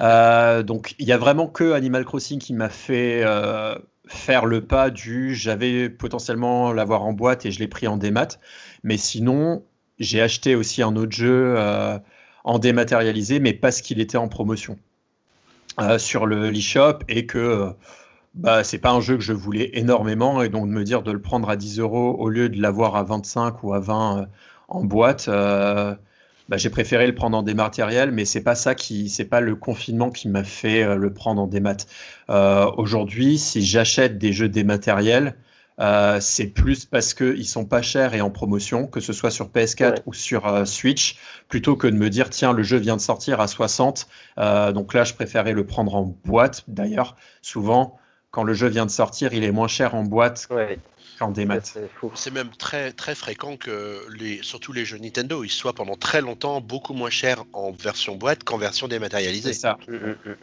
Euh, 0.00 0.62
donc 0.62 0.94
il 0.98 1.06
y 1.06 1.12
a 1.12 1.18
vraiment 1.18 1.46
que 1.46 1.72
Animal 1.72 2.04
Crossing 2.04 2.38
qui 2.38 2.54
m'a 2.54 2.68
fait 2.68 3.22
euh, 3.24 3.74
faire 4.06 4.46
le 4.46 4.64
pas 4.64 4.90
du 4.90 5.34
j'avais 5.34 5.88
potentiellement 5.88 6.72
l'avoir 6.72 7.02
en 7.02 7.12
boîte 7.12 7.46
et 7.46 7.50
je 7.52 7.58
l'ai 7.60 7.68
pris 7.68 7.86
en 7.86 7.96
démat, 7.96 8.28
mais 8.82 8.96
sinon 8.96 9.64
j'ai 9.98 10.20
acheté 10.20 10.54
aussi 10.56 10.82
un 10.82 10.96
autre 10.96 11.12
jeu 11.12 11.54
euh, 11.56 11.98
en 12.44 12.58
dématérialisé, 12.58 13.38
mais 13.40 13.52
parce 13.52 13.80
qu'il 13.80 14.00
était 14.00 14.18
en 14.18 14.28
promotion 14.28 14.76
euh, 15.80 15.98
sur 15.98 16.26
le 16.26 16.50
l'eShop 16.50 16.98
et 17.08 17.26
que 17.26 17.38
euh, 17.38 17.70
bah, 18.34 18.64
c'est 18.64 18.78
pas 18.78 18.90
un 18.92 19.00
jeu 19.00 19.16
que 19.16 19.22
je 19.22 19.32
voulais 19.32 19.70
énormément 19.74 20.42
et 20.42 20.48
donc 20.48 20.66
me 20.66 20.84
dire 20.84 21.02
de 21.02 21.12
le 21.12 21.20
prendre 21.20 21.50
à 21.50 21.56
10 21.56 21.80
euros 21.80 22.16
au 22.18 22.28
lieu 22.28 22.48
de 22.48 22.60
l'avoir 22.60 22.96
à 22.96 23.02
25 23.02 23.62
ou 23.62 23.74
à 23.74 23.80
20 23.80 24.18
euh, 24.22 24.26
en 24.68 24.84
boîte, 24.84 25.26
euh, 25.28 25.94
bah, 26.48 26.56
j'ai 26.56 26.70
préféré 26.70 27.06
le 27.06 27.14
prendre 27.14 27.36
en 27.36 27.42
dématériel, 27.42 28.10
mais 28.10 28.24
c'est 28.24 28.42
pas 28.42 28.54
ça 28.54 28.74
qui, 28.74 29.10
c'est 29.10 29.26
pas 29.26 29.40
le 29.40 29.54
confinement 29.54 30.10
qui 30.10 30.28
m'a 30.28 30.44
fait 30.44 30.96
le 30.96 31.12
prendre 31.12 31.42
en 31.42 31.46
démat. 31.46 31.76
Euh, 32.30 32.70
Aujourd'hui, 32.78 33.38
si 33.38 33.62
j'achète 33.62 34.18
des 34.18 34.32
jeux 34.32 34.48
dématériels, 34.48 35.36
euh, 35.80 36.20
c'est 36.20 36.46
plus 36.46 36.84
parce 36.84 37.14
qu'ils 37.14 37.46
sont 37.48 37.64
pas 37.64 37.82
chers 37.82 38.14
et 38.14 38.20
en 38.20 38.30
promotion, 38.30 38.86
que 38.86 39.00
ce 39.00 39.12
soit 39.12 39.30
sur 39.30 39.48
PS4 39.48 39.82
Ouais. 39.90 40.02
ou 40.06 40.12
sur 40.12 40.46
euh, 40.46 40.64
Switch, 40.64 41.16
plutôt 41.48 41.76
que 41.76 41.86
de 41.86 41.96
me 41.96 42.10
dire 42.10 42.30
tiens 42.30 42.52
le 42.52 42.62
jeu 42.62 42.76
vient 42.78 42.96
de 42.96 43.00
sortir 43.00 43.40
à 43.40 43.46
60. 43.48 44.06
Euh, 44.38 44.72
donc 44.72 44.94
là, 44.94 45.04
je 45.04 45.14
préférais 45.14 45.52
le 45.52 45.64
prendre 45.66 45.94
en 45.94 46.14
boîte. 46.24 46.64
D'ailleurs, 46.68 47.16
souvent 47.40 47.98
quand 48.30 48.44
le 48.44 48.54
jeu 48.54 48.66
vient 48.68 48.86
de 48.86 48.90
sortir, 48.90 49.34
il 49.34 49.44
est 49.44 49.50
moins 49.52 49.68
cher 49.68 49.94
en 49.94 50.04
boîte 50.04 50.48
Ouais, 50.50 50.78
qu'en 51.18 51.30
démat. 51.30 51.60
c'est. 51.62 51.90
C'est 52.14 52.30
même 52.32 52.48
très 52.58 52.90
très 52.92 53.14
fréquent 53.14 53.58
que 53.58 54.00
les, 54.18 54.42
surtout 54.42 54.72
les 54.72 54.86
jeux 54.86 54.96
Nintendo, 54.96 55.44
ils 55.44 55.50
soient 55.50 55.74
pendant 55.74 55.96
très 55.96 56.22
longtemps 56.22 56.62
beaucoup 56.62 56.94
moins 56.94 57.10
chers 57.10 57.44
en 57.52 57.72
version 57.72 58.16
boîte 58.16 58.42
qu'en 58.44 58.56
version 58.56 58.86
C'est 58.86 58.92
dématérialisée. 58.94 59.52
ça. 59.52 59.76
Mm, 59.86 59.92
mm, 59.94 60.16
mm. 60.26 60.36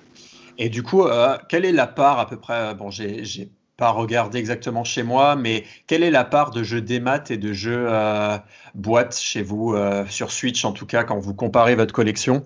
Et 0.59 0.69
du 0.69 0.83
coup, 0.83 1.03
euh, 1.07 1.37
quelle 1.49 1.65
est 1.65 1.71
la 1.71 1.87
part 1.87 2.19
à 2.19 2.27
peu 2.27 2.37
près? 2.37 2.75
Bon, 2.75 2.91
j'ai 2.91 3.49
pas 3.79 3.91
regardé 3.91 4.37
exactement 4.37 4.83
chez 4.83 5.03
moi, 5.03 5.35
mais 5.37 5.63
quelle 5.87 6.03
est 6.03 6.11
la 6.11 6.25
part 6.25 6.51
de 6.51 6.61
jeux 6.63 6.81
démat 6.81 7.23
et 7.29 7.37
de 7.37 7.53
jeux 7.53 7.87
euh, 7.89 8.37
boîte 8.75 9.17
chez 9.17 9.41
vous, 9.41 9.73
euh, 9.73 10.05
sur 10.09 10.31
Switch 10.31 10.65
en 10.65 10.73
tout 10.73 10.85
cas, 10.85 11.05
quand 11.05 11.17
vous 11.17 11.33
comparez 11.33 11.75
votre 11.75 11.93
collection? 11.93 12.43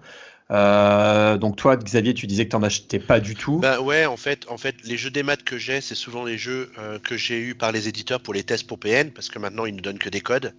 Euh, 0.51 1.37
Donc 1.37 1.55
toi, 1.55 1.75
Xavier, 1.77 2.13
tu 2.13 2.27
disais 2.27 2.45
que 2.45 2.51
tu 2.51 2.55
n'en 2.55 2.63
achetais 2.63 2.99
pas 2.99 3.19
du 3.19 3.33
tout. 3.33 3.59
Bah 3.59 3.81
ouais, 3.81 4.05
en 4.05 4.17
fait, 4.17 4.45
en 4.49 4.57
fait, 4.57 4.75
les 4.83 4.97
jeux 4.97 5.09
démat 5.09 5.37
que 5.37 5.57
j'ai, 5.57 5.81
c'est 5.81 5.95
souvent 5.95 6.23
les 6.23 6.37
jeux 6.37 6.71
euh, 6.77 6.99
que 6.99 7.17
j'ai 7.17 7.39
eu 7.39 7.55
par 7.55 7.71
les 7.71 7.87
éditeurs 7.87 8.21
pour 8.21 8.33
les 8.35 8.43
tests 8.43 8.67
pour 8.67 8.77
PN, 8.77 9.09
parce 9.11 9.29
que 9.29 9.39
maintenant 9.39 9.65
ils 9.65 9.75
ne 9.75 9.81
donnent 9.81 9.97
que 9.97 10.09
des 10.09 10.21
codes. 10.21 10.53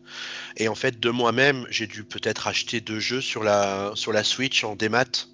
Et 0.56 0.66
en 0.68 0.74
fait, 0.74 0.98
de 0.98 1.10
moi-même, 1.10 1.66
j'ai 1.70 1.86
dû 1.86 2.02
peut-être 2.02 2.48
acheter 2.48 2.80
deux 2.80 2.98
jeux 2.98 3.20
sur 3.20 3.44
la 3.44 3.92
sur 3.94 4.12
la 4.12 4.24
Switch 4.24 4.64
en 4.64 4.74
démat, 4.74 5.28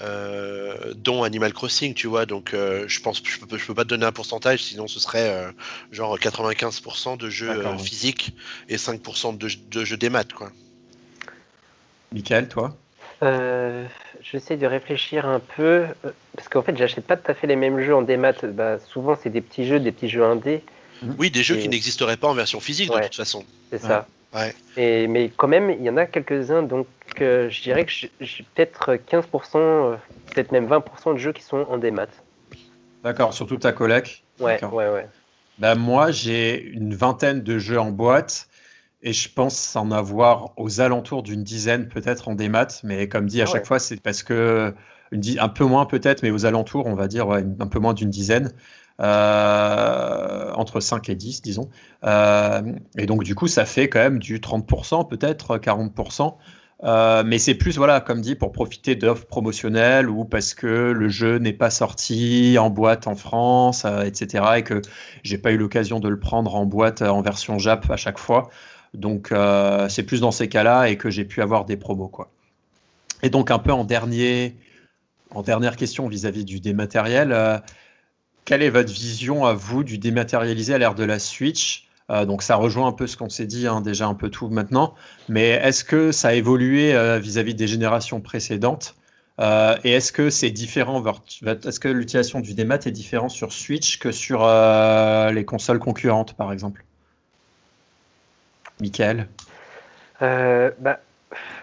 euh, 0.00 0.92
dont 0.96 1.22
Animal 1.22 1.52
Crossing, 1.52 1.94
tu 1.94 2.06
vois. 2.06 2.26
Donc, 2.26 2.52
euh, 2.54 2.84
je 2.88 3.00
pense, 3.00 3.22
je 3.24 3.38
peux, 3.38 3.56
je 3.58 3.66
peux 3.66 3.74
pas 3.74 3.84
te 3.84 3.88
donner 3.88 4.06
un 4.06 4.12
pourcentage, 4.12 4.62
sinon 4.62 4.86
ce 4.88 4.98
serait 5.00 5.30
euh, 5.30 5.50
genre 5.92 6.18
95% 6.18 7.16
de 7.16 7.30
jeux 7.30 7.50
euh, 7.50 7.78
physiques 7.78 8.34
et 8.68 8.76
5% 8.76 9.36
de, 9.38 9.48
de 9.70 9.84
jeux 9.84 9.96
démat, 9.96 10.24
quoi. 10.24 10.50
Michael, 12.12 12.48
toi? 12.48 12.76
Euh, 13.22 13.86
J'essaie 14.22 14.56
de 14.56 14.66
réfléchir 14.66 15.26
un 15.26 15.38
peu, 15.40 15.84
parce 16.34 16.48
qu'en 16.48 16.62
fait, 16.62 16.76
j'achète 16.76 17.06
pas 17.06 17.16
tout 17.16 17.30
à 17.30 17.34
fait 17.34 17.46
les 17.46 17.56
mêmes 17.56 17.80
jeux 17.80 17.94
en 17.94 18.02
démat. 18.02 18.32
Bah, 18.42 18.78
souvent, 18.78 19.16
c'est 19.20 19.30
des 19.30 19.40
petits 19.42 19.66
jeux, 19.66 19.80
des 19.80 19.92
petits 19.92 20.08
jeux 20.08 20.24
indés, 20.24 20.62
Oui, 21.18 21.30
des 21.30 21.42
jeux 21.42 21.56
Et- 21.56 21.60
qui 21.60 21.68
n'existeraient 21.68 22.16
pas 22.16 22.28
en 22.28 22.34
version 22.34 22.60
physique 22.60 22.88
de 22.88 22.94
Ouais. 22.94 23.02
toute 23.04 23.16
façon. 23.16 23.44
c'est 23.70 23.78
ça. 23.80 23.98
Ouais. 23.98 24.04
Et, 24.76 25.06
mais 25.06 25.30
quand 25.36 25.48
même, 25.48 25.70
il 25.70 25.82
y 25.82 25.90
en 25.90 25.96
a 25.96 26.06
quelques-uns, 26.06 26.62
donc 26.62 26.86
euh, 27.20 27.48
je 27.48 27.62
dirais 27.62 27.84
que 27.84 27.92
j'ai- 27.92 28.44
peut-être 28.54 28.96
15%, 28.96 29.58
euh, 29.58 29.96
peut-être 30.32 30.52
même 30.52 30.66
20% 30.66 31.12
de 31.12 31.18
jeux 31.18 31.32
qui 31.32 31.42
sont 31.42 31.66
en 31.68 31.78
démat. 31.78 32.06
D'accord, 33.02 33.34
surtout 33.34 33.56
ta 33.56 33.72
collègue. 33.72 34.24
Ouais, 34.40 34.54
D'accord. 34.54 34.74
ouais, 34.74 34.88
ouais. 34.88 35.06
Bah, 35.58 35.74
moi, 35.74 36.10
j'ai 36.10 36.60
une 36.60 36.94
vingtaine 36.94 37.42
de 37.42 37.58
jeux 37.58 37.78
en 37.78 37.92
boîte 37.92 38.48
et 39.02 39.12
je 39.12 39.32
pense 39.32 39.76
en 39.76 39.90
avoir 39.90 40.58
aux 40.58 40.80
alentours 40.80 41.22
d'une 41.22 41.44
dizaine 41.44 41.88
peut-être 41.88 42.28
en 42.28 42.34
démat. 42.34 42.66
Mais 42.82 43.08
comme 43.08 43.26
dit 43.26 43.40
à 43.40 43.44
Ah 43.44 43.52
chaque 43.52 43.66
fois, 43.66 43.78
c'est 43.78 44.00
parce 44.00 44.22
que 44.22 44.74
un 45.38 45.48
peu 45.48 45.64
moins 45.64 45.86
peut-être, 45.86 46.22
mais 46.22 46.30
aux 46.30 46.46
alentours, 46.46 46.86
on 46.86 46.94
va 46.94 47.06
dire 47.06 47.28
ouais, 47.28 47.44
un 47.60 47.66
peu 47.66 47.78
moins 47.78 47.94
d'une 47.94 48.10
dizaine. 48.10 48.52
Euh, 49.00 50.52
entre 50.54 50.78
5 50.78 51.08
et 51.08 51.16
10, 51.16 51.42
disons. 51.42 51.68
Euh, 52.04 52.62
et 52.96 53.06
donc, 53.06 53.24
du 53.24 53.34
coup, 53.34 53.48
ça 53.48 53.64
fait 53.64 53.88
quand 53.88 53.98
même 53.98 54.18
du 54.20 54.38
30%, 54.38 55.08
peut-être 55.08 55.58
40%. 55.58 56.36
Euh, 56.84 57.22
mais 57.26 57.38
c'est 57.38 57.54
plus, 57.54 57.76
voilà, 57.76 58.00
comme 58.00 58.20
dit, 58.20 58.36
pour 58.36 58.52
profiter 58.52 58.94
d'offres 58.94 59.26
promotionnelles 59.26 60.08
ou 60.08 60.24
parce 60.24 60.54
que 60.54 60.92
le 60.92 61.08
jeu 61.08 61.38
n'est 61.38 61.52
pas 61.52 61.70
sorti 61.70 62.56
en 62.58 62.70
boîte 62.70 63.06
en 63.08 63.16
France, 63.16 63.84
euh, 63.84 64.02
etc. 64.02 64.44
Et 64.58 64.62
que 64.62 64.80
j'ai 65.24 65.38
pas 65.38 65.50
eu 65.50 65.56
l'occasion 65.56 65.98
de 65.98 66.08
le 66.08 66.20
prendre 66.20 66.54
en 66.54 66.66
boîte 66.66 67.02
en 67.02 67.22
version 67.22 67.58
Jap 67.58 67.90
à 67.90 67.96
chaque 67.96 68.18
fois. 68.18 68.50
Donc, 68.92 69.34
c'est 69.88 70.04
plus 70.04 70.20
dans 70.20 70.30
ces 70.30 70.48
cas-là 70.48 70.88
et 70.88 70.96
que 70.96 71.10
j'ai 71.10 71.24
pu 71.24 71.42
avoir 71.42 71.64
des 71.64 71.76
promos, 71.76 72.06
quoi. 72.06 72.30
Et 73.24 73.30
donc, 73.30 73.50
un 73.50 73.58
peu 73.58 73.72
en 73.72 73.82
dernier, 73.82 74.54
en 75.30 75.42
dernière 75.42 75.76
question 75.76 76.06
vis-à-vis 76.06 76.44
du 76.44 76.60
dématériel, 76.60 77.62
quelle 78.44 78.62
est 78.62 78.70
votre 78.70 78.92
vision 78.92 79.44
à 79.44 79.54
vous 79.54 79.84
du 79.84 79.98
dématérialisé 79.98 80.74
à 80.74 80.78
l'ère 80.78 80.94
de 80.94 81.04
la 81.04 81.18
Switch? 81.18 81.88
Euh, 82.10 82.26
Donc, 82.26 82.42
ça 82.42 82.56
rejoint 82.56 82.88
un 82.88 82.92
peu 82.92 83.06
ce 83.06 83.16
qu'on 83.16 83.30
s'est 83.30 83.46
dit, 83.46 83.66
hein, 83.66 83.80
déjà 83.80 84.06
un 84.06 84.14
peu 84.14 84.28
tout 84.28 84.48
maintenant. 84.48 84.94
Mais 85.28 85.48
est-ce 85.50 85.84
que 85.84 86.12
ça 86.12 86.28
a 86.28 86.32
évolué 86.34 86.94
euh, 86.94 87.18
vis-à-vis 87.18 87.54
des 87.54 87.66
générations 87.66 88.20
précédentes? 88.20 88.94
Euh, 89.40 89.76
Et 89.84 89.92
est-ce 89.92 90.12
que 90.12 90.30
c'est 90.30 90.50
différent 90.50 91.02
Est-ce 91.44 91.80
que 91.80 91.88
l'utilisation 91.88 92.40
du 92.40 92.54
démat 92.54 92.76
est 92.84 92.90
différente 92.90 93.30
sur 93.30 93.52
Switch 93.52 93.98
que 93.98 94.12
sur 94.12 94.46
les 94.46 95.44
consoles 95.44 95.78
concurrentes, 95.78 96.34
par 96.34 96.52
exemple? 96.52 96.84
Michael? 98.80 99.26
Bah, 100.20 101.00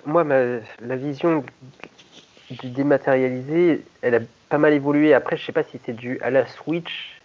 moi, 0.06 0.24
ma- 0.24 0.60
la 0.82 0.96
vision 0.96 1.44
du 2.52 2.70
dématérialisé, 2.70 3.84
elle 4.02 4.16
a 4.16 4.20
pas 4.50 4.58
mal 4.58 4.74
évolué. 4.74 5.14
Après, 5.14 5.38
je 5.38 5.46
sais 5.46 5.52
pas 5.52 5.64
si 5.64 5.80
c'est 5.86 5.94
dû 5.94 6.20
à 6.22 6.30
la 6.30 6.46
Switch. 6.46 7.20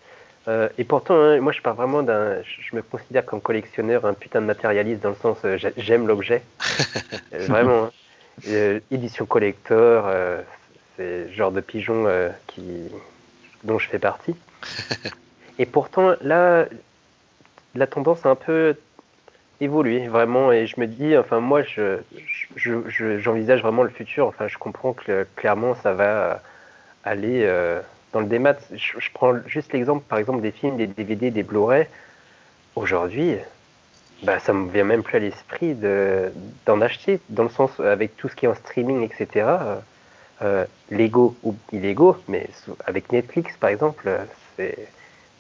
Euh, 0.48 0.68
et 0.78 0.84
pourtant, 0.84 1.14
hein, 1.20 1.40
moi, 1.40 1.52
je 1.52 1.60
pars 1.60 1.74
vraiment 1.74 2.02
d'un. 2.02 2.36
Je 2.42 2.76
me 2.76 2.82
considère 2.82 3.24
comme 3.26 3.40
collectionneur, 3.40 4.04
un 4.04 4.14
putain 4.14 4.40
de 4.40 4.46
matérialiste 4.46 5.02
dans 5.02 5.10
le 5.10 5.16
sens, 5.16 5.38
euh, 5.44 5.56
j'ai- 5.56 5.72
j'aime 5.76 6.06
l'objet. 6.06 6.42
Euh, 7.34 7.46
vraiment. 7.48 7.84
hein. 7.84 7.90
Euh, 8.46 8.78
édition 8.92 9.26
collector, 9.26 10.08
c'est 10.96 11.24
le 11.26 11.32
genre 11.32 11.50
de 11.50 11.60
pigeon 11.60 12.06
qui, 12.46 12.62
dont 13.64 13.78
je 13.78 13.88
fais 13.88 13.98
partie. 13.98 14.36
et 15.58 15.66
pourtant, 15.66 16.14
là, 16.20 16.66
la 17.74 17.86
tendance 17.86 18.24
a 18.24 18.30
un 18.30 18.34
peu 18.36 18.76
évolué, 19.60 20.08
vraiment. 20.08 20.52
Et 20.52 20.66
je 20.66 20.78
me 20.80 20.86
dis, 20.86 21.16
enfin, 21.16 21.40
moi, 21.40 21.62
je, 21.62 21.98
j'envisage 22.56 23.62
vraiment 23.62 23.82
le 23.82 23.90
futur. 23.90 24.26
Enfin, 24.26 24.48
je 24.48 24.58
comprends 24.58 24.92
que 24.92 25.26
clairement, 25.36 25.74
ça 25.74 25.92
va 25.92 26.42
aller 27.04 27.42
euh, 27.44 27.80
dans 28.12 28.20
le 28.20 28.26
démat. 28.26 28.56
Je, 28.74 29.08
prends 29.12 29.34
juste 29.46 29.72
l'exemple, 29.72 30.04
par 30.08 30.18
exemple, 30.18 30.40
des 30.40 30.50
films, 30.50 30.76
des 30.76 30.86
DVD, 30.86 31.30
des 31.30 31.42
Blu-ray. 31.42 31.86
Aujourd'hui, 32.74 33.36
bah, 34.22 34.38
ça 34.38 34.52
me 34.52 34.70
vient 34.70 34.84
même 34.84 35.02
plus 35.02 35.16
à 35.16 35.20
l'esprit 35.20 35.76
d'en 36.66 36.80
acheter, 36.80 37.20
dans 37.30 37.44
le 37.44 37.48
sens 37.48 37.80
avec 37.80 38.16
tout 38.16 38.28
ce 38.28 38.36
qui 38.36 38.46
est 38.46 38.48
en 38.48 38.54
streaming, 38.54 39.02
etc. 39.02 39.28
Euh, 39.34 39.76
euh, 40.42 40.66
Lego 40.90 41.34
ou 41.42 41.56
illégaux, 41.72 42.16
mais 42.28 42.46
avec 42.84 43.10
Netflix, 43.10 43.56
par 43.56 43.70
exemple, 43.70 44.10
c'est 44.56 44.88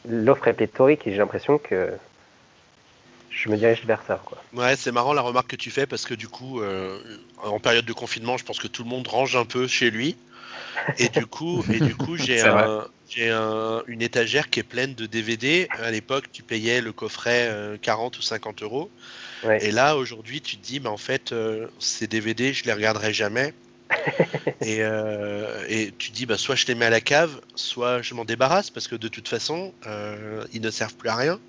l'offre 0.08 0.48
est 0.48 0.54
pléthorique 0.54 1.06
et 1.06 1.10
j'ai 1.10 1.18
l'impression 1.18 1.58
que 1.58 1.90
je 3.36 3.48
me 3.50 3.56
dirige 3.56 3.84
vers 3.84 4.02
ça. 4.06 4.20
Quoi. 4.24 4.38
Ouais, 4.54 4.76
c'est 4.76 4.92
marrant 4.92 5.12
la 5.12 5.20
remarque 5.20 5.48
que 5.48 5.56
tu 5.56 5.70
fais 5.70 5.86
parce 5.86 6.04
que 6.04 6.14
du 6.14 6.28
coup, 6.28 6.60
euh, 6.60 6.98
en 7.42 7.60
période 7.60 7.84
de 7.84 7.92
confinement, 7.92 8.36
je 8.38 8.44
pense 8.44 8.58
que 8.58 8.68
tout 8.68 8.82
le 8.82 8.88
monde 8.88 9.06
range 9.06 9.36
un 9.36 9.44
peu 9.44 9.66
chez 9.66 9.90
lui. 9.90 10.16
Et 10.98 11.08
du 11.08 11.26
coup, 11.26 11.62
et 11.72 11.80
du 11.80 11.94
coup, 11.94 12.16
j'ai 12.16 12.42
j'ai 13.08 13.30
une 13.30 14.02
étagère 14.02 14.50
qui 14.50 14.60
est 14.60 14.64
pleine 14.64 14.94
de 14.94 15.06
DVD. 15.06 15.68
À 15.70 15.90
l'époque, 15.90 16.24
tu 16.32 16.42
payais 16.42 16.80
le 16.80 16.92
coffret 16.92 17.78
40 17.82 18.14
euh, 18.14 18.18
ou 18.18 18.22
50 18.22 18.62
euros. 18.62 18.90
Et 19.60 19.70
là, 19.70 19.96
aujourd'hui, 19.96 20.40
tu 20.40 20.56
te 20.56 20.66
dis, 20.66 20.80
mais 20.80 20.88
en 20.88 20.96
fait, 20.96 21.32
euh, 21.32 21.68
ces 21.78 22.06
DVD, 22.06 22.52
je 22.52 22.64
les 22.64 22.72
regarderai 22.72 23.12
jamais. 23.12 23.52
et, 24.60 24.78
euh, 24.80 25.64
et, 25.68 25.92
tu 25.96 26.10
dis, 26.10 26.26
bah, 26.26 26.36
soit 26.36 26.54
je 26.54 26.66
les 26.66 26.74
mets 26.74 26.86
à 26.86 26.90
la 26.90 27.00
cave, 27.00 27.40
soit 27.54 28.02
je 28.02 28.14
m'en 28.14 28.24
débarrasse, 28.24 28.70
parce 28.70 28.88
que 28.88 28.96
de 28.96 29.08
toute 29.08 29.28
façon, 29.28 29.72
ils 30.52 30.60
ne 30.60 30.70
servent 30.70 30.96
plus 30.96 31.08
à 31.08 31.16
rien. 31.16 31.40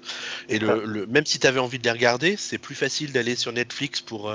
Et 0.50 0.60
le, 0.60 1.06
même 1.08 1.26
si 1.26 1.40
tu 1.40 1.48
avais 1.48 1.60
envie 1.60 1.80
de 1.80 1.84
les 1.84 1.92
regarder, 1.92 2.38
c'est 2.38 2.58
plus 2.58 2.76
facile 2.76 3.12
d'aller 3.12 3.36
sur 3.36 3.52
Netflix 3.52 4.02
pour... 4.02 4.32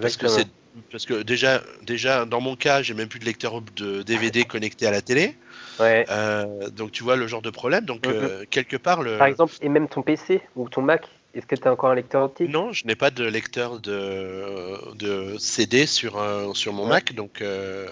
parce 0.00 0.16
que 0.16 0.28
c'est 0.28 0.46
parce 0.90 1.06
que 1.06 1.22
déjà, 1.22 1.62
déjà 1.82 2.24
dans 2.24 2.40
mon 2.40 2.56
cas, 2.56 2.82
j'ai 2.82 2.94
même 2.94 3.08
plus 3.08 3.18
de 3.18 3.24
lecteur 3.24 3.62
de 3.76 4.02
DVD 4.02 4.44
connecté 4.48 4.86
à 4.86 4.90
la 4.90 5.00
télé. 5.00 5.34
Ouais. 5.80 6.06
Euh, 6.10 6.68
donc 6.70 6.92
tu 6.92 7.02
vois 7.02 7.16
le 7.16 7.26
genre 7.26 7.42
de 7.42 7.50
problème. 7.50 7.84
Donc 7.84 8.06
euh, 8.06 8.40
mhm. 8.40 8.46
quelque 8.46 8.76
part 8.76 9.02
le. 9.02 9.18
Par 9.18 9.26
exemple, 9.26 9.54
et 9.60 9.68
même 9.68 9.88
ton 9.88 10.02
PC 10.02 10.42
ou 10.54 10.68
ton 10.68 10.82
Mac, 10.82 11.08
est-ce 11.36 11.46
que 11.46 11.54
tu 11.54 11.68
as 11.68 11.72
encore 11.72 11.90
un 11.90 11.94
lecteur 11.94 12.24
optique 12.24 12.48
Non, 12.48 12.72
je 12.72 12.86
n'ai 12.86 12.96
pas 12.96 13.10
de 13.10 13.24
lecteur 13.24 13.78
de, 13.80 14.94
de 14.94 15.36
CD 15.38 15.86
sur, 15.86 16.20
sur 16.56 16.72
mon 16.72 16.86
Mac, 16.86 17.12
donc 17.12 17.42
euh, 17.42 17.86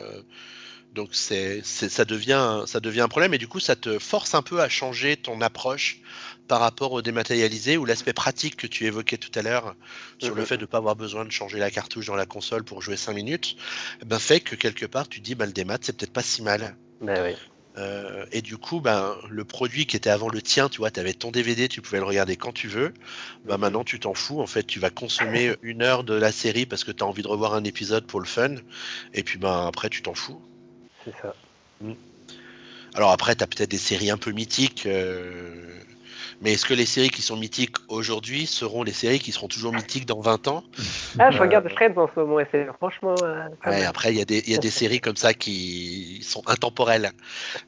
donc 0.95 1.09
c'est, 1.13 1.63
ça 1.65 2.05
devient 2.05 2.63
ça 2.67 2.81
devient 2.81 3.01
un 3.01 3.09
problème 3.09 3.35
et 3.35 3.39
du 3.39 3.49
coup 3.49 3.61
ça 3.61 3.75
te 3.75 3.99
force 3.99 4.35
un 4.35 4.43
peu 4.43 4.61
à 4.61 4.69
changer 4.69 5.17
ton 5.17 5.41
approche 5.41 6.01
par 6.47 6.61
rapport 6.61 6.93
au 6.93 7.03
dématérialisé 7.03 7.77
ou 7.77 7.85
l'aspect 7.85 8.13
pratique 8.13 8.57
que 8.57 8.67
tu 8.67 8.87
évoquais 8.87 9.17
tout 9.17 9.33
à 9.35 9.43
l'heure 9.43 9.75
sur 10.19 10.35
le 10.35 10.45
fait 10.45 10.57
de 10.57 10.63
ne 10.63 10.67
pas 10.67 10.79
avoir 10.79 10.95
besoin 10.95 11.25
de 11.25 11.31
changer 11.31 11.59
la 11.59 11.71
cartouche 11.71 12.07
dans 12.07 12.15
la 12.15 12.27
console 12.27 12.65
pour 12.65 12.81
jouer 12.81 12.97
5 12.97 13.13
minutes, 13.13 13.57
eh 14.03 14.05
ben 14.05 14.19
fait 14.19 14.41
que 14.41 14.55
quelque 14.55 14.87
part 14.87 15.09
tu 15.09 15.21
dis 15.21 15.35
bah, 15.35 15.47
le 15.47 15.53
démat 15.53 15.79
c'est 15.81 15.97
peut-être 15.97 16.13
pas 16.13 16.23
si 16.23 16.43
mal. 16.43 16.77
Ben 17.01 17.23
oui. 17.25 17.37
Euh, 17.77 18.25
et 18.31 18.41
du 18.41 18.57
coup, 18.57 18.81
ben, 18.81 19.17
le 19.29 19.45
produit 19.45 19.87
qui 19.87 19.97
était 19.97 20.11
avant 20.11 20.29
le 20.29 20.41
tien, 20.41 20.69
tu 20.69 20.79
vois, 20.79 20.91
tu 20.91 21.01
avais 21.01 21.13
ton 21.13 21.31
DVD, 21.31 21.69
tu 21.69 21.83
pouvais 21.83 21.99
le 21.99 22.05
regarder 22.05 22.37
quand 22.37 22.53
tu 22.53 22.69
veux. 22.69 22.95
Ben, 23.45 23.59
maintenant, 23.59 23.85
tu 23.85 23.99
t'en 23.99 24.15
fous. 24.15 24.41
En 24.41 24.47
fait, 24.47 24.65
tu 24.65 24.79
vas 24.79 24.91
consommer 24.91 25.55
une 25.63 25.83
heure 25.83 26.05
de 26.05 26.15
la 26.15 26.31
série 26.31 26.67
parce 26.67 26.85
que 26.85 26.93
tu 26.93 27.03
as 27.03 27.07
envie 27.07 27.23
de 27.23 27.29
revoir 27.29 27.55
un 27.55 27.65
épisode 27.65 28.07
pour 28.07 28.21
le 28.21 28.27
fun. 28.27 28.55
Et 29.13 29.23
puis, 29.23 29.39
ben, 29.39 29.67
après, 29.67 29.91
tu 29.91 30.03
t'en 30.03 30.15
fous. 30.15 30.41
C'est 31.05 31.15
ça. 31.21 31.35
Mm. 31.81 31.95
Alors, 32.95 33.11
après, 33.11 33.35
tu 33.35 33.43
as 33.43 33.47
peut-être 33.47 33.71
des 33.71 33.79
séries 33.79 34.11
un 34.11 34.19
peu 34.19 34.31
mythiques. 34.31 34.87
Euh, 34.87 35.81
mais 36.41 36.53
est-ce 36.53 36.67
que 36.67 36.75
les 36.75 36.87
séries 36.87 37.11
qui 37.11 37.23
sont 37.23 37.37
mythiques 37.37 37.77
aujourd'hui 37.89 38.47
seront 38.47 38.83
les 38.83 38.93
séries 38.93 39.21
qui 39.21 39.33
seront 39.33 39.49
toujours 39.49 39.73
mythiques 39.73 40.07
dans 40.07 40.21
20 40.21 40.49
ans? 40.49 40.65
Ah, 41.19 41.31
je 41.31 41.39
regarde 41.39 41.69
Friends 41.69 41.97
en 41.97 42.09
ce 42.15 42.21
moment 42.21 42.41
et 42.41 42.47
c'est 42.51 42.67
franchement. 42.77 43.15
Euh, 43.23 43.49
après, 43.87 44.13
il 44.13 44.19
y, 44.19 44.23
a 44.23 44.25
des, 44.25 44.43
y 44.47 44.55
a 44.55 44.59
des 44.59 44.71
séries 44.71 45.01
comme 45.01 45.17
ça 45.17 45.35
qui 45.35 46.21
sont 46.23 46.43
intemporelles. 46.49 47.13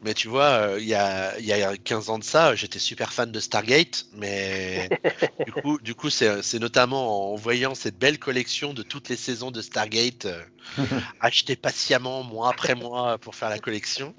Mais 0.02 0.14
tu 0.14 0.28
vois, 0.28 0.44
euh, 0.44 0.78
il 0.80 0.86
y, 0.86 0.94
a, 0.94 1.38
y 1.40 1.52
a 1.52 1.76
15 1.76 2.10
ans 2.10 2.18
de 2.18 2.24
ça, 2.24 2.54
j'étais 2.54 2.78
super 2.78 3.12
fan 3.12 3.30
de 3.30 3.40
Stargate, 3.40 4.06
mais 4.14 4.88
du 5.46 5.52
coup, 5.52 5.78
du 5.80 5.94
coup 5.94 6.10
c'est 6.10 6.58
notamment 6.58 7.32
en 7.32 7.36
voyant 7.36 7.74
cette 7.74 7.98
belle 7.98 8.18
collection 8.18 8.74
de 8.74 8.82
toutes 8.82 9.08
les 9.08 9.16
saisons 9.16 9.50
de 9.50 9.62
Stargate 9.62 10.26
euh, 10.26 10.42
achetées 11.20 11.56
patiemment 11.56 12.22
mois 12.22 12.50
après 12.50 12.74
mois 12.74 13.18
pour 13.18 13.34
faire 13.34 13.48
la 13.48 13.58
collection, 13.58 14.14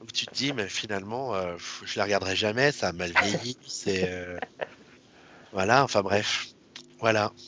où 0.00 0.06
tu 0.12 0.26
te 0.26 0.34
dis, 0.34 0.52
mais 0.52 0.68
finalement, 0.68 1.34
je 1.84 1.98
la 1.98 2.04
regarderai 2.04 2.34
jamais, 2.34 2.72
ça 2.72 2.88
a 2.88 2.92
mal 2.92 3.12
vieilli. 3.22 3.56
C'est 3.84 4.08
euh, 4.08 4.38
voilà, 5.52 5.82
enfin 5.82 6.02
bref, 6.02 6.46
voilà. 7.00 7.32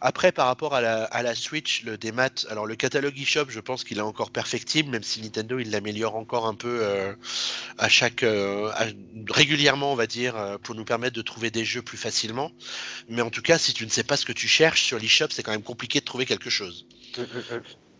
Après, 0.00 0.30
par 0.30 0.46
rapport 0.46 0.74
à 0.76 0.80
la, 0.80 1.02
à 1.06 1.24
la, 1.24 1.34
Switch, 1.34 1.82
le 1.82 1.98
démat, 1.98 2.30
alors 2.48 2.66
le 2.66 2.76
catalogue 2.76 3.18
eShop, 3.18 3.46
je 3.48 3.58
pense 3.58 3.82
qu'il 3.82 3.98
est 3.98 4.02
encore 4.02 4.30
perfectible, 4.30 4.90
même 4.90 5.02
si 5.02 5.20
Nintendo 5.20 5.58
il 5.58 5.72
l'améliore 5.72 6.14
encore 6.14 6.46
un 6.46 6.54
peu 6.54 6.78
euh, 6.82 7.12
à 7.78 7.88
chaque 7.88 8.22
euh, 8.22 8.70
régulièrement, 9.28 9.90
on 9.92 9.96
va 9.96 10.06
dire, 10.06 10.58
pour 10.62 10.76
nous 10.76 10.84
permettre 10.84 11.16
de 11.16 11.22
trouver 11.22 11.50
des 11.50 11.64
jeux 11.64 11.82
plus 11.82 11.98
facilement. 11.98 12.52
Mais 13.08 13.22
en 13.22 13.30
tout 13.30 13.42
cas, 13.42 13.58
si 13.58 13.72
tu 13.72 13.84
ne 13.84 13.90
sais 13.90 14.04
pas 14.04 14.16
ce 14.16 14.24
que 14.24 14.32
tu 14.32 14.46
cherches 14.46 14.82
sur 14.82 15.00
l'eShop, 15.00 15.30
c'est 15.30 15.42
quand 15.42 15.50
même 15.50 15.64
compliqué 15.64 15.98
de 15.98 16.04
trouver 16.04 16.26
quelque 16.26 16.50
chose. 16.50 16.86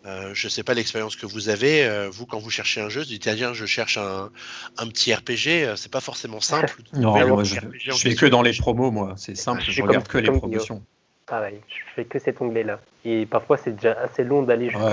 Euh, 0.07 0.31
je 0.33 0.47
ne 0.47 0.51
sais 0.51 0.63
pas 0.63 0.73
l'expérience 0.73 1.15
que 1.15 1.27
vous 1.27 1.51
avez, 1.51 1.85
euh, 1.85 2.09
vous, 2.11 2.25
quand 2.25 2.39
vous 2.39 2.51
cherchez 2.51 2.81
un 2.81 2.89
jeu, 2.89 3.01
vous 3.01 3.07
dites, 3.07 3.23
tiens, 3.23 3.53
je 3.53 3.67
cherche 3.67 3.99
un, 3.99 4.31
un 4.79 4.87
petit 4.87 5.13
RPG, 5.13 5.49
euh, 5.49 5.77
c'est 5.77 5.93
pas 5.93 6.01
forcément 6.01 6.41
simple. 6.41 6.75
non, 6.95 7.27
moi, 7.27 7.45
je, 7.45 7.57
je 7.79 7.93
fais 7.93 8.15
que 8.15 8.27
dans 8.27 8.43
les 8.43 8.55
promos, 8.55 8.91
moi, 8.91 9.15
c'est 9.17 9.35
simple, 9.37 9.63
je, 9.63 9.83
regarde 9.83 10.09
que 10.09 10.19
les 10.19 10.31
promotions. 10.31 10.83
Pareil, 11.27 11.61
je 11.69 11.95
fais 11.95 12.05
que 12.07 12.19
cet 12.19 12.41
onglet-là. 12.41 12.81
Et 13.05 13.27
parfois, 13.27 13.59
c'est 13.59 13.73
déjà 13.73 13.93
assez 13.93 14.25
long 14.25 14.43
d'aller 14.43 14.71
jusqu'au. 14.71 14.89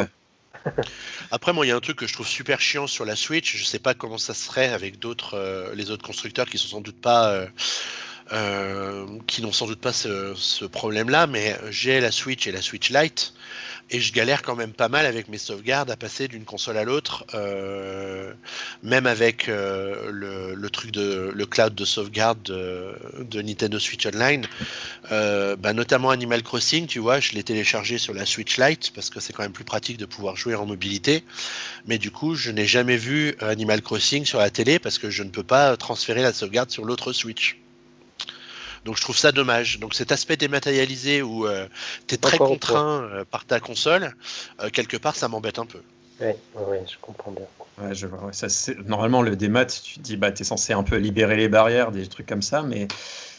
Après, 1.32 1.53
moi, 1.53 1.66
il 1.66 1.70
y 1.70 1.72
a 1.72 1.76
un 1.76 1.80
truc 1.80 1.97
que 1.97 2.08
je 2.08 2.14
trouve 2.14 2.28
super 2.28 2.60
chiant 2.60 2.88
sur 2.88 3.05
la 3.05 3.16
Switch. 3.16 3.55
Je 3.55 3.64
sais 3.64 3.80
pas 3.80 3.93
comment 3.93 4.18
ça 4.18 4.34
serait 4.34 4.68
avec 4.68 4.99
d'autres, 4.99 5.72
les 5.74 5.89
autres 5.89 6.05
constructeurs 6.05 6.47
qui 6.47 6.58
sont 6.58 6.68
sans 6.68 6.82
doute 6.82 6.99
pas, 6.99 7.47
qui 9.28 9.41
n'ont 9.41 9.51
sans 9.51 9.67
doute 9.67 9.80
pas 9.80 9.93
ce, 9.93 10.65
problème-là. 10.65 11.28
Mais 11.28 11.57
j'ai 11.69 11.99
la 11.99 12.11
Switch 12.11 12.47
et 12.47 12.51
la 12.51 12.61
Switch 12.61 12.89
Lite 12.89 13.34
et 13.89 13.99
je 13.99 14.11
galère 14.11 14.41
quand 14.41 14.55
même 14.55 14.73
pas 14.73 14.89
mal 14.89 15.05
avec 15.05 15.30
mes 15.30 15.38
sauvegardes 15.38 15.89
à 15.89 15.95
passer 15.95 16.28
d'une 16.28 16.43
console 16.43 16.78
à 16.78 16.84
l'autre, 16.84 17.25
euh, 17.34 18.34
même 18.84 19.07
avec 19.07 19.47
euh, 19.47 20.09
le, 20.11 20.69
truc 20.69 20.91
de 20.91 21.32
le 21.34 21.45
cloud 21.45 21.73
de 21.73 21.86
sauvegarde 21.86 22.41
de, 22.43 23.41
Nintendo 23.41 23.80
Switch 23.80 24.05
Online, 24.05 24.45
euh, 25.11 25.55
bah, 25.55 25.73
notamment 25.73 26.09
Animal 26.09 26.43
Crossing, 26.43 26.88
tu 26.88 26.99
vois, 26.99 27.19
je 27.19 27.34
l'ai 27.34 27.43
téléchargé 27.43 27.97
sur 27.97 28.13
la 28.13 28.25
Switch 28.25 28.57
Lite 28.57 28.91
parce 28.93 29.09
que 29.09 29.19
c'est 29.19 29.32
quand 29.32 29.43
même 29.43 29.53
plus 29.53 29.63
pratique 29.63 29.97
de 29.97 30.05
pouvoir 30.05 30.36
jouer 30.36 30.55
en 30.55 30.65
mobilité, 30.65 31.23
mais 31.86 31.97
du 31.97 32.11
coup 32.11 32.36
je 32.36 32.51
n'ai 32.51 32.65
jamais 32.65 32.97
vu 32.97 33.36
Animal 33.39 33.82
Crossing 33.82 34.25
sur 34.25 34.39
la 34.39 34.49
télé 34.49 34.80
parce 34.80 34.97
que 34.97 35.09
je 35.09 35.23
ne 35.23 35.30
peux 35.30 35.43
pas 35.43 35.78
transférer 35.78 36.21
la 36.21 36.34
sauvegarde 36.34 36.69
sur 36.71 36.84
l'autre 36.84 37.13
Switch. 37.13 37.57
Donc 38.88 38.96
je 38.96 39.02
trouve 39.02 39.18
ça 39.18 39.34
dommage. 39.34 39.80
Donc 39.80 39.94
cet 39.94 40.14
aspect 40.14 40.38
dématérialisé 40.38 41.22
où 41.22 41.46
euh, 41.46 41.68
tu 42.08 42.16
es 42.16 42.18
très 42.18 42.38
contraint 42.38 43.04
euh, 43.04 43.26
par 43.30 43.44
ta 43.44 43.60
console, 43.60 44.16
euh, 44.62 44.70
quelque 44.70 44.96
part 44.96 45.18
ça 45.18 45.28
m'embête 45.28 45.60
un 45.60 45.66
peu. 45.66 45.82
Oui, 46.22 46.28
ouais, 46.56 46.84
je 46.90 46.96
comprends 47.02 47.32
bien. 47.32 47.46
Ouais, 47.78 47.94
je 47.94 48.08
vois, 48.08 48.32
ça, 48.32 48.48
normalement, 48.86 49.22
le 49.22 49.36
démat, 49.36 49.66
tu 49.66 49.96
te 49.96 50.00
dis, 50.00 50.16
bah, 50.16 50.32
tu 50.32 50.44
es 50.44 50.46
censé 50.46 50.72
un 50.72 50.84
peu 50.84 50.96
libérer 50.96 51.36
les 51.36 51.50
barrières, 51.50 51.92
des 51.92 52.08
trucs 52.08 52.26
comme 52.26 52.42
ça, 52.42 52.64
mais 52.64 52.88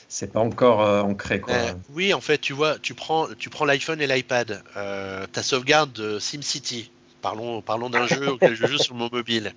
c'est 0.06 0.32
pas 0.32 0.40
encore 0.40 0.80
ancré. 0.80 1.40
Quoi. 1.40 1.54
oui, 1.94 2.12
en 2.12 2.20
fait, 2.20 2.38
tu 2.38 2.52
vois, 2.52 2.78
tu 2.78 2.94
prends, 2.94 3.26
tu 3.38 3.48
prends 3.48 3.64
l'iPhone 3.64 4.00
et 4.00 4.06
l'iPad, 4.06 4.62
ta 4.74 5.42
sauvegarde 5.42 5.92
de 5.92 6.18
SimCity, 6.20 6.92
Parlons, 7.20 7.62
parlons 7.62 7.90
d'un 7.90 8.06
jeu 8.06 8.30
auquel 8.30 8.54
je 8.54 8.66
joue 8.66 8.78
sur 8.78 8.94
mon 8.94 9.08
mobile. 9.10 9.54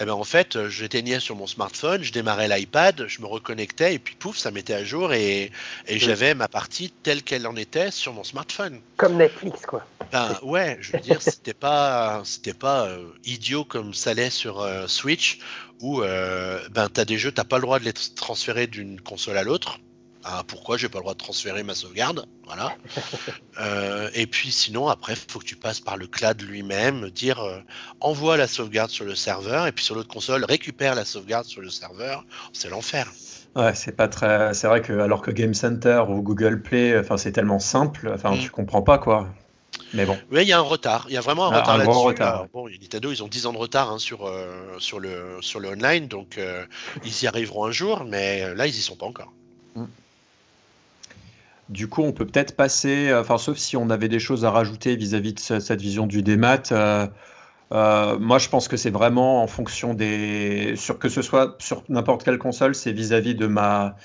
Eh 0.00 0.04
ben 0.04 0.12
en 0.12 0.24
fait, 0.24 0.68
j'éteignais 0.68 1.20
sur 1.20 1.36
mon 1.36 1.46
smartphone, 1.46 2.02
je 2.02 2.12
démarrais 2.12 2.48
l'iPad, 2.48 3.06
je 3.06 3.20
me 3.20 3.26
reconnectais 3.26 3.94
et 3.94 3.98
puis 3.98 4.14
pouf, 4.14 4.36
ça 4.36 4.50
mettait 4.50 4.74
à 4.74 4.84
jour 4.84 5.12
et, 5.12 5.52
et 5.86 5.98
j'avais 5.98 6.34
ma 6.34 6.48
partie 6.48 6.90
telle 7.02 7.22
qu'elle 7.22 7.46
en 7.46 7.56
était 7.56 7.90
sur 7.90 8.12
mon 8.12 8.24
smartphone. 8.24 8.80
Comme 8.96 9.16
Netflix, 9.16 9.64
quoi. 9.66 9.84
Ben 10.12 10.38
ouais, 10.42 10.78
je 10.80 10.92
veux 10.92 11.00
dire, 11.00 11.22
c'était 11.22 11.54
pas, 11.54 12.22
c'était 12.24 12.54
pas 12.54 12.86
euh, 12.86 13.08
idiot 13.24 13.64
comme 13.64 13.94
ça 13.94 14.14
l'est 14.14 14.30
sur 14.30 14.60
euh, 14.60 14.86
Switch 14.86 15.40
où 15.80 16.02
euh, 16.02 16.60
ben 16.70 16.88
t'as 16.88 17.04
des 17.04 17.18
jeux, 17.18 17.32
t'as 17.32 17.44
pas 17.44 17.56
le 17.56 17.62
droit 17.62 17.78
de 17.78 17.84
les 17.84 17.92
transférer 17.92 18.66
d'une 18.66 19.00
console 19.00 19.36
à 19.36 19.42
l'autre. 19.42 19.78
Ah, 20.28 20.42
pourquoi 20.44 20.76
j'ai 20.76 20.88
pas 20.88 20.98
le 20.98 21.02
droit 21.02 21.14
de 21.14 21.18
transférer 21.18 21.62
ma 21.62 21.74
sauvegarde 21.74 22.26
Voilà. 22.44 22.74
Euh, 23.58 24.10
et 24.12 24.26
puis 24.26 24.52
sinon, 24.52 24.88
après, 24.88 25.14
il 25.14 25.32
faut 25.32 25.38
que 25.38 25.46
tu 25.46 25.56
passes 25.56 25.80
par 25.80 25.96
le 25.96 26.06
cloud 26.06 26.42
lui-même, 26.42 27.08
dire 27.08 27.40
euh, 27.40 27.58
envoie 28.00 28.36
la 28.36 28.46
sauvegarde 28.46 28.90
sur 28.90 29.06
le 29.06 29.14
serveur, 29.14 29.66
et 29.66 29.72
puis 29.72 29.82
sur 29.82 29.94
l'autre 29.94 30.12
console, 30.12 30.44
récupère 30.44 30.94
la 30.94 31.06
sauvegarde 31.06 31.46
sur 31.46 31.62
le 31.62 31.70
serveur. 31.70 32.26
C'est 32.52 32.68
l'enfer. 32.68 33.10
Ouais, 33.54 33.74
c'est 33.74 33.92
pas 33.92 34.08
très. 34.08 34.52
C'est 34.52 34.66
vrai 34.66 34.82
que 34.82 34.92
alors 34.92 35.22
que 35.22 35.30
Game 35.30 35.54
Center 35.54 36.02
ou 36.06 36.20
Google 36.20 36.60
Play, 36.60 36.98
enfin, 36.98 37.16
c'est 37.16 37.32
tellement 37.32 37.58
simple, 37.58 38.12
enfin, 38.14 38.32
mm. 38.32 38.40
tu 38.40 38.50
comprends 38.50 38.82
pas 38.82 38.98
quoi. 38.98 39.26
Mais 39.94 40.04
bon. 40.04 40.18
Oui, 40.30 40.42
il 40.42 40.48
y 40.48 40.52
a 40.52 40.58
un 40.58 40.62
retard. 40.62 41.06
Il 41.08 41.14
y 41.14 41.16
a 41.16 41.22
vraiment 41.22 41.46
un 41.46 41.52
Ah, 41.52 41.60
retard 41.60 41.74
un 41.74 41.78
grand 41.78 41.92
là-dessus. 41.92 42.06
retard, 42.08 42.28
Alors, 42.28 42.42
ouais. 42.42 42.48
Bon, 42.52 42.68
Nintendo, 42.68 43.10
ils 43.10 43.22
ont 43.22 43.28
10 43.28 43.46
ans 43.46 43.52
de 43.54 43.58
retard 43.58 43.90
hein, 43.90 43.98
sur, 43.98 44.26
euh, 44.26 44.76
sur, 44.78 45.00
le, 45.00 45.38
sur 45.40 45.60
le 45.60 45.70
online, 45.70 46.08
donc 46.08 46.36
euh, 46.36 46.66
ils 47.04 47.22
y 47.22 47.26
arriveront 47.26 47.64
un 47.64 47.70
jour, 47.70 48.04
mais 48.04 48.42
euh, 48.42 48.54
là, 48.54 48.66
ils 48.66 48.76
y 48.76 48.82
sont 48.82 48.96
pas 48.96 49.06
encore. 49.06 49.32
Du 51.68 51.88
coup, 51.88 52.02
on 52.02 52.12
peut 52.12 52.26
peut-être 52.26 52.56
passer, 52.56 53.08
euh, 53.08 53.20
enfin, 53.20 53.38
sauf 53.38 53.56
si 53.58 53.76
on 53.76 53.90
avait 53.90 54.08
des 54.08 54.20
choses 54.20 54.44
à 54.44 54.50
rajouter 54.50 54.94
vis-à-vis 54.96 55.34
de 55.34 55.40
ce- 55.40 55.60
cette 55.60 55.80
vision 55.80 56.06
du 56.06 56.22
démat. 56.22 56.62
euh, 56.72 57.06
euh, 57.72 58.18
moi, 58.20 58.38
je 58.38 58.48
pense 58.48 58.68
que 58.68 58.76
c'est 58.76 58.90
vraiment 58.90 59.42
en 59.42 59.48
fonction 59.48 59.92
des, 59.94 60.74
sur 60.76 60.98
que 61.00 61.08
ce 61.08 61.22
soit 61.22 61.56
sur 61.58 61.82
n'importe 61.88 62.22
quelle 62.24 62.38
console, 62.38 62.74
c'est 62.76 62.92
vis-à-vis 62.92 63.34
de 63.34 63.46
ma, 63.48 63.96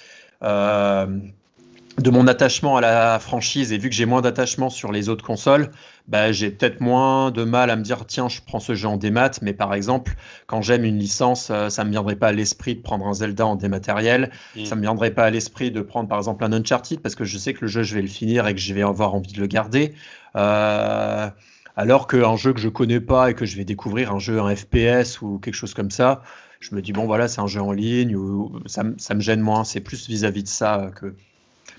de 0.41 2.09
mon 2.09 2.27
attachement 2.27 2.77
à 2.77 2.81
la 2.81 3.19
franchise. 3.19 3.71
Et 3.73 3.77
vu 3.77 3.89
que 3.89 3.95
j'ai 3.95 4.05
moins 4.05 4.21
d'attachement 4.21 4.69
sur 4.69 4.91
les 4.91 5.09
autres 5.09 5.25
consoles, 5.25 5.71
bah, 6.07 6.31
j'ai 6.31 6.51
peut-être 6.51 6.81
moins 6.81 7.31
de 7.31 7.43
mal 7.43 7.69
à 7.69 7.75
me 7.75 7.83
dire 7.83 8.05
tiens, 8.05 8.27
je 8.29 8.41
prends 8.45 8.59
ce 8.59 8.75
jeu 8.75 8.87
en 8.87 8.97
démat. 8.97 9.31
Mais 9.41 9.53
par 9.53 9.73
exemple, 9.73 10.15
quand 10.47 10.61
j'aime 10.61 10.83
une 10.83 10.97
licence, 10.99 11.49
euh, 11.51 11.69
ça 11.69 11.83
me 11.83 11.91
viendrait 11.91 12.15
pas 12.15 12.27
à 12.27 12.31
l'esprit 12.31 12.75
de 12.75 12.81
prendre 12.81 13.05
un 13.07 13.13
Zelda 13.13 13.45
en 13.45 13.55
dématériel. 13.55 14.31
Mm. 14.55 14.65
Ça 14.65 14.75
me 14.75 14.81
viendrait 14.81 15.11
pas 15.11 15.23
à 15.25 15.29
l'esprit 15.29 15.71
de 15.71 15.81
prendre 15.81 16.09
par 16.09 16.17
exemple 16.17 16.43
un 16.43 16.51
Uncharted 16.53 16.99
parce 16.99 17.15
que 17.15 17.23
je 17.23 17.37
sais 17.37 17.53
que 17.53 17.61
le 17.61 17.67
jeu, 17.67 17.83
je 17.83 17.95
vais 17.95 18.01
le 18.01 18.07
finir 18.07 18.47
et 18.47 18.53
que 18.53 18.59
je 18.59 18.73
vais 18.73 18.81
avoir 18.83 19.15
envie 19.15 19.31
de 19.33 19.39
le 19.39 19.47
garder. 19.47 19.93
Euh, 20.35 21.29
alors 21.77 22.07
qu'un 22.07 22.35
jeu 22.35 22.53
que 22.53 22.59
je 22.59 22.69
connais 22.69 22.99
pas 22.99 23.31
et 23.31 23.33
que 23.33 23.45
je 23.45 23.55
vais 23.57 23.63
découvrir, 23.65 24.11
un 24.11 24.19
jeu, 24.19 24.39
un 24.41 24.55
FPS 24.55 25.21
ou 25.21 25.39
quelque 25.39 25.53
chose 25.55 25.73
comme 25.73 25.91
ça, 25.91 26.21
je 26.59 26.75
me 26.75 26.81
dis 26.81 26.91
bon 26.93 27.05
voilà, 27.05 27.27
c'est 27.27 27.41
un 27.41 27.47
jeu 27.47 27.61
en 27.61 27.71
ligne 27.71 28.15
ou 28.15 28.59
ça, 28.65 28.83
me- 28.83 28.95
ça 28.97 29.13
me 29.13 29.21
gêne 29.21 29.39
moins. 29.39 29.63
C'est 29.63 29.79
plus 29.79 30.07
vis-à-vis 30.07 30.43
de 30.43 30.47
ça 30.49 30.79
euh, 30.81 30.89
que. 30.91 31.15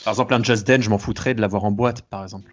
Par 0.04 0.12
exemple, 0.14 0.34
un 0.34 0.42
Just 0.42 0.66
Dance, 0.66 0.80
je 0.82 0.90
m'en 0.90 0.98
foutrais 0.98 1.34
de 1.34 1.40
l'avoir 1.40 1.64
en 1.64 1.70
boîte, 1.70 2.02
par 2.02 2.22
exemple. 2.24 2.50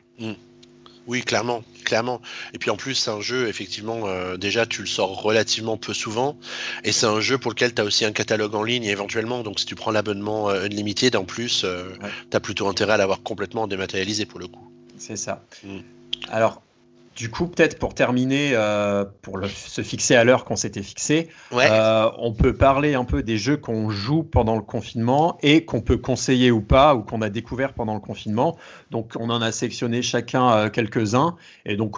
Oui, 1.07 1.23
clairement, 1.23 1.63
clairement. 1.85 2.21
Et 2.53 2.59
puis 2.59 2.69
en 2.69 2.75
plus, 2.75 2.93
c'est 2.95 3.09
un 3.09 3.21
jeu, 3.21 3.47
effectivement, 3.47 4.07
euh, 4.07 4.37
déjà, 4.37 4.65
tu 4.65 4.81
le 4.81 4.87
sors 4.87 5.21
relativement 5.21 5.75
peu 5.77 5.93
souvent. 5.93 6.37
Et 6.83 6.91
c'est 6.91 7.07
un 7.07 7.19
jeu 7.19 7.37
pour 7.37 7.51
lequel 7.51 7.73
tu 7.73 7.81
as 7.81 7.85
aussi 7.85 8.05
un 8.05 8.11
catalogue 8.11 8.53
en 8.53 8.61
ligne 8.63 8.83
éventuellement. 8.83 9.41
Donc 9.41 9.59
si 9.59 9.65
tu 9.65 9.75
prends 9.75 9.91
l'abonnement 9.91 10.49
euh, 10.49 10.65
Unlimited, 10.65 11.15
en 11.15 11.25
plus, 11.25 11.63
euh, 11.63 11.89
Ouais. 12.01 12.09
tu 12.29 12.37
as 12.37 12.39
plutôt 12.39 12.67
intérêt 12.67 12.93
à 12.93 12.97
l'avoir 12.97 13.23
complètement 13.23 13.65
dématérialisé 13.67 14.25
pour 14.25 14.39
le 14.39 14.47
coup. 14.47 14.71
C'est 14.97 15.15
ça. 15.15 15.43
Mm. 15.63 15.79
Alors, 16.29 16.61
du 17.19 17.29
coup, 17.29 17.47
peut-être 17.47 17.77
pour 17.77 17.93
terminer, 17.93 18.51
euh, 18.53 19.03
pour 19.23 19.37
le- 19.37 19.49
se 19.49 19.81
fixer 19.81 20.15
à 20.15 20.23
l'heure 20.23 20.45
qu'on 20.45 20.55
s'était 20.55 20.81
fixé, 20.81 21.27
Ouais, 21.51 21.67
Euh, 21.69 22.09
on 22.17 22.31
peut 22.31 22.53
parler 22.53 22.95
un 22.95 23.03
peu 23.03 23.23
des 23.23 23.37
jeux 23.37 23.57
qu'on 23.57 23.89
joue 23.89 24.23
pendant 24.23 24.55
le 24.55 24.61
confinement 24.61 25.37
et 25.43 25.65
qu'on 25.65 25.81
peut 25.81 25.97
conseiller 25.97 26.49
ou 26.49 26.61
pas, 26.61 26.95
ou 26.95 27.01
qu'on 27.03 27.21
a 27.21 27.29
découvert 27.29 27.73
pendant 27.73 27.93
le 27.93 27.99
confinement. 27.99 28.57
Donc, 28.89 29.15
on 29.19 29.29
en 29.29 29.41
a 29.41 29.51
sélectionné 29.51 30.01
chacun 30.01 30.49
euh, 30.53 30.69
quelques-uns. 30.69 31.35
Et 31.65 31.75
donc, 31.75 31.97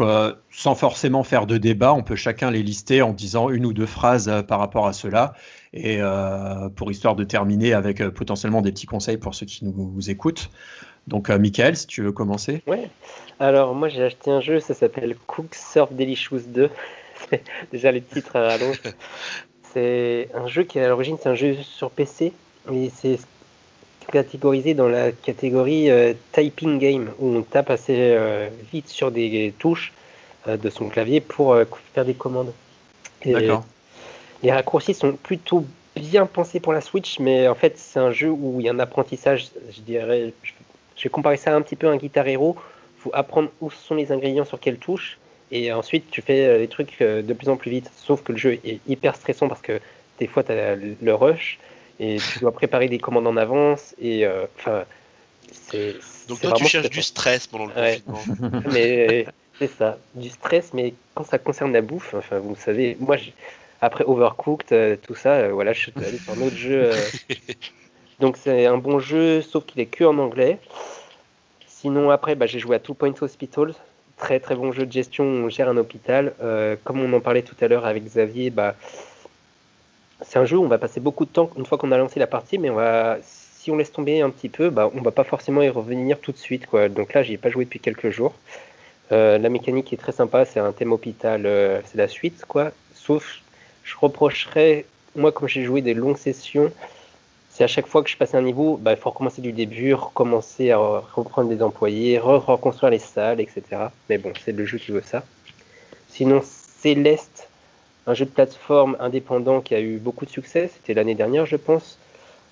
sans 0.49 0.74
forcément 0.74 1.22
faire 1.24 1.45
de 1.45 1.57
débat, 1.59 1.93
on 1.93 2.01
peut 2.01 2.15
chacun 2.15 2.49
les 2.49 2.63
lister 2.63 3.03
en 3.03 3.13
disant 3.13 3.49
une 3.51 3.67
ou 3.67 3.74
deux 3.74 3.86
phrases 3.86 4.32
par 4.47 4.57
rapport 4.59 4.88
à 4.88 4.93
cela. 4.93 5.34
Et 5.74 5.99
pour 6.76 6.91
histoire 6.91 7.15
de 7.15 7.24
terminer 7.24 7.74
avec 7.74 8.03
potentiellement 8.09 8.61
des 8.61 8.72
petits 8.72 8.88
conseils 8.88 9.17
pour 9.17 9.36
ceux 9.36 9.45
qui 9.45 9.63
nous, 9.65 9.91
nous 9.95 10.09
écoutent. 10.09 10.49
Donc, 11.08 11.30
euh, 11.30 11.38
Michael, 11.38 11.76
si 11.76 11.88
tu 11.88 12.02
veux 12.02 12.12
commencer. 12.12 12.62
Ouais. 12.68 12.89
Alors, 13.39 13.74
moi, 13.74 13.89
j'ai 13.89 14.04
acheté 14.04 14.32
un 14.32 14.41
jeu, 14.41 14.60
ça 14.60 14.74
s'appelle 14.74 15.16
Cook 15.28 15.56
Surf 15.56 15.91
Delicious 15.93 16.41
2. 16.47 16.70
C'est 17.30 17.43
Déjà, 17.72 17.91
les 17.91 18.02
titres 18.02 18.36
à 18.36 18.47
rallonge. 18.47 18.82
C'est 19.74 20.28
un 20.34 20.47
jeu 20.47 20.64
qui, 20.64 20.80
à 20.80 20.89
l'origine, 20.89 21.16
c'est 21.18 21.30
un 21.30 21.36
jeu 21.36 21.56
sur 21.64 21.91
PC. 21.91 22.34
Et 22.74 22.91
c'est 22.93 23.18
catégorisé 24.12 24.74
dans 24.74 24.89
la 24.89 25.14
catégorie 25.14 25.89
euh, 25.89 26.14
typing 26.34 26.78
game, 26.78 27.10
où 27.20 27.28
on 27.28 27.41
tape 27.41 27.70
assez 27.70 27.95
euh, 27.97 28.49
vite 28.74 28.89
sur 28.89 29.12
des 29.12 29.54
touches 29.60 29.93
euh, 30.47 30.58
de 30.58 30.72
son 30.72 30.89
clavier 30.89 31.22
pour 31.22 31.54
euh, 31.54 31.66
faire 31.93 32.04
des 32.04 32.16
commandes. 32.16 32.52
D'accord. 33.24 33.64
les 34.41 34.52
raccourcis 34.52 34.95
sont 34.95 35.14
plutôt 35.14 35.64
bien 35.95 36.26
pensés 36.26 36.60
pour 36.60 36.74
la 36.74 36.82
Switch, 36.82 37.20
mais 37.20 37.47
en 37.47 37.54
fait, 37.54 37.78
c'est 37.78 37.99
un 37.99 38.12
jeu 38.12 38.30
où 38.32 38.60
il 38.60 38.66
y 38.66 38.70
a 38.70 38.72
un 38.72 38.80
apprentissage, 38.80 39.49
je 39.72 39.82
dirais, 39.82 40.34
vais 41.04 41.10
comparer 41.10 41.38
ça 41.38 41.56
un 41.56 41.62
petit 41.62 41.76
peu 41.76 41.88
à 41.88 41.91
un 41.91 41.97
Guitar 41.97 42.28
Hero. 42.28 42.56
Il 42.97 43.02
faut 43.04 43.12
apprendre 43.14 43.49
où 43.62 43.70
sont 43.72 43.95
les 43.95 44.12
ingrédients 44.12 44.45
sur 44.45 44.60
quelle 44.60 44.78
touche, 44.78 45.18
et 45.52 45.72
ensuite 45.74 46.10
tu 46.12 46.22
fais 46.22 46.45
euh, 46.45 46.58
les 46.60 46.68
trucs 46.68 47.02
euh, 47.02 47.22
de 47.22 47.34
plus 47.34 47.49
en 47.49 47.58
plus 47.58 47.72
vite. 47.72 47.89
Sauf 47.95 48.24
que 48.24 48.32
le 48.32 48.38
jeu 48.38 48.60
est 48.64 48.80
hyper 48.88 49.16
stressant 49.16 49.47
parce 49.47 49.62
que 49.62 49.80
des 50.20 50.28
fois 50.28 50.43
tu 50.43 50.52
as 50.52 50.76
le 50.76 51.14
rush, 51.16 51.58
et 51.99 52.18
tu 52.18 52.39
dois 52.39 52.52
préparer 52.52 52.88
des 52.89 52.99
commandes 52.99 53.28
en 53.28 53.38
avance, 53.38 53.95
et 53.99 54.26
euh, 54.26 54.45
enfin, 54.58 54.86
c'est. 55.52 55.95
donc 56.28 56.39
toi, 56.41 56.54
tu 56.54 56.66
cherches 56.66 56.86
stressant. 56.88 56.89
du 56.95 57.02
stress 57.02 57.47
pendant 57.47 57.66
le 57.68 57.74
Ouais. 57.74 58.02
confinement. 58.06 58.24
mais 58.74 59.26
c'est 59.60 59.68
ça, 59.68 59.97
du 60.16 60.30
stress, 60.30 60.74
mais 60.74 60.93
quand 61.16 61.24
ça 61.24 61.38
concerne 61.39 61.74
la 61.74 61.82
bouffe, 61.82 62.14
enfin, 62.14 62.39
vous 62.39 62.56
savez, 62.56 62.97
moi, 62.99 63.18
j'ai- 63.18 63.34
après 63.82 64.04
Overcooked, 64.04 65.02
tout 65.02 65.16
ça, 65.16 65.49
voilà, 65.49 65.74
je 65.74 65.80
suis 65.80 65.93
allé 65.97 66.20
sur 66.20 66.34
un 66.34 66.41
autre 66.41 66.56
jeu. 66.56 66.84
euh. 66.84 67.10
Donc 68.22 68.38
c'est 68.38 68.67
un 68.67 68.78
bon 68.78 68.99
jeu, 68.99 69.41
sauf 69.41 69.65
qu'il 69.65 69.82
est 69.82 69.88
que 69.88 70.03
en 70.03 70.17
anglais. 70.19 70.59
Sinon, 71.67 72.11
après, 72.11 72.36
bah, 72.36 72.45
j'ai 72.45 72.59
joué 72.59 72.76
à 72.76 72.80
Two 72.80 72.93
Point 72.93 73.15
Hospital, 73.19 73.74
très 74.17 74.39
très 74.39 74.55
bon 74.55 74.72
jeu 74.72 74.86
de 74.86 74.91
gestion, 74.91 75.24
on 75.24 75.49
gère 75.49 75.67
un 75.67 75.78
hôpital. 75.78 76.34
Euh, 76.43 76.76
comme 76.84 77.01
on 77.01 77.11
en 77.13 77.19
parlait 77.19 77.41
tout 77.41 77.55
à 77.59 77.67
l'heure 77.67 77.88
avec 77.88 78.05
Xavier, 78.05 78.51
bah, 78.51 78.76
c'est 80.22 80.38
un 80.38 80.45
jeu 80.45 80.57
où 80.57 80.63
on 80.63 80.67
va 80.67 80.78
passer 80.78 80.99
beaucoup 80.99 81.26
de 81.26 81.32
temps 81.32 81.49
une 81.57 81.65
fois 81.65 81.80
qu'on 81.80 81.91
a 81.91 81.97
lancé 81.97 82.19
la 82.19 82.28
partie, 82.28 82.59
mais 82.59 82.69
on 82.69 82.76
va, 82.76 83.17
si 83.24 83.72
on 83.72 83.78
laisse 83.78 83.91
tomber 83.91 84.22
un 84.22 84.30
petit 84.30 84.49
peu, 84.49 84.69
bah, 84.69 84.91
on 84.93 85.01
va 85.01 85.09
pas 85.09 85.24
forcément 85.24 85.63
y 85.63 85.69
revenir 85.69 86.19
tout 86.19 86.32
de 86.32 86.38
suite. 86.38 86.67
Donc 86.91 87.15
là, 87.15 87.24
j'y 87.24 87.34
ai 87.34 87.38
pas 87.38 87.49
joué 87.49 87.65
depuis 87.65 87.80
quelques 87.80 88.11
jours. 88.11 88.36
Euh, 89.11 89.39
la 89.39 89.49
mécanique 89.49 89.91
est 89.91 89.97
très 89.97 90.11
sympa, 90.11 90.45
c'est 90.45 90.59
un 90.59 90.72
thème 90.72 90.91
hôpital, 90.93 91.47
euh, 91.47 91.82
c'est 91.86 91.97
la 91.97 92.07
suite, 92.07 92.45
quoi. 92.47 92.72
Sauf, 92.93 93.39
je 93.84 93.95
reprocherais, 93.99 94.86
moi, 95.15 95.32
comme 95.32 95.49
j'ai 95.49 95.63
joué 95.63 95.82
des 95.82 95.95
longues 95.95 96.17
sessions, 96.17 96.72
c'est 97.54 97.64
à 97.64 97.68
chaque 97.68 97.88
fois 97.88 98.02
que 98.04 98.10
je 98.10 98.18
passe 98.18 98.34
un 98.34 98.41
niveau, 98.41 98.78
bah, 98.78 98.91
il 98.91 98.97
faut 98.97 99.10
recommencer 99.10 99.41
du 99.41 99.52
début, 99.52 99.93
recommencer 99.93 100.72
à 100.72 100.78
reprendre 100.78 101.49
des 101.49 101.62
employés, 101.62 102.18
re- 102.18 102.39
reconstruire 102.39 102.91
les 102.91 102.99
salles, 102.99 103.41
etc. 103.41 103.62
Mais 104.10 104.18
bon, 104.18 104.32
c'est 104.43 104.54
le 104.54 104.66
jeu 104.66 104.78
qui 104.78 104.91
veut 104.91 105.04
ça. 105.06 105.24
Sinon, 106.08 106.41
Céleste, 106.43 107.49
un 108.08 108.14
jeu 108.14 108.26
de 108.26 108.32
plateforme 108.32 108.95
indépendant 108.99 109.62
qui 109.62 109.76
a 109.76 109.82
eu 109.82 109.97
beaucoup 109.97 110.26
de 110.26 110.32
succès, 110.32 110.70
c'était 110.74 110.93
l'année 110.93 111.16
dernière, 111.16 111.45
je 111.45 111.58
pense. 111.58 111.97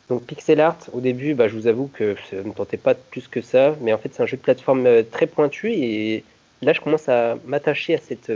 Donc 0.10 0.24
pixel 0.24 0.60
art, 0.60 0.78
au 0.92 1.00
début, 1.02 1.34
bah, 1.34 1.48
je 1.48 1.56
vous 1.56 1.68
avoue 1.68 1.88
que 1.94 2.16
ça 2.30 2.38
ne 2.38 2.52
tentait 2.52 2.78
pas 2.78 2.94
plus 2.96 3.28
que 3.28 3.42
ça, 3.42 3.76
mais 3.82 3.94
en 3.94 3.98
fait 3.98 4.14
c'est 4.14 4.24
un 4.24 4.26
jeu 4.26 4.38
de 4.38 4.42
plateforme 4.42 4.86
euh, 4.86 5.04
très 5.04 5.28
pointu 5.28 5.72
et 5.72 6.24
là 6.62 6.74
je 6.74 6.82
commence 6.82 7.08
à 7.08 7.38
m'attacher 7.46 7.94
à 7.96 8.00
cette, 8.00 8.32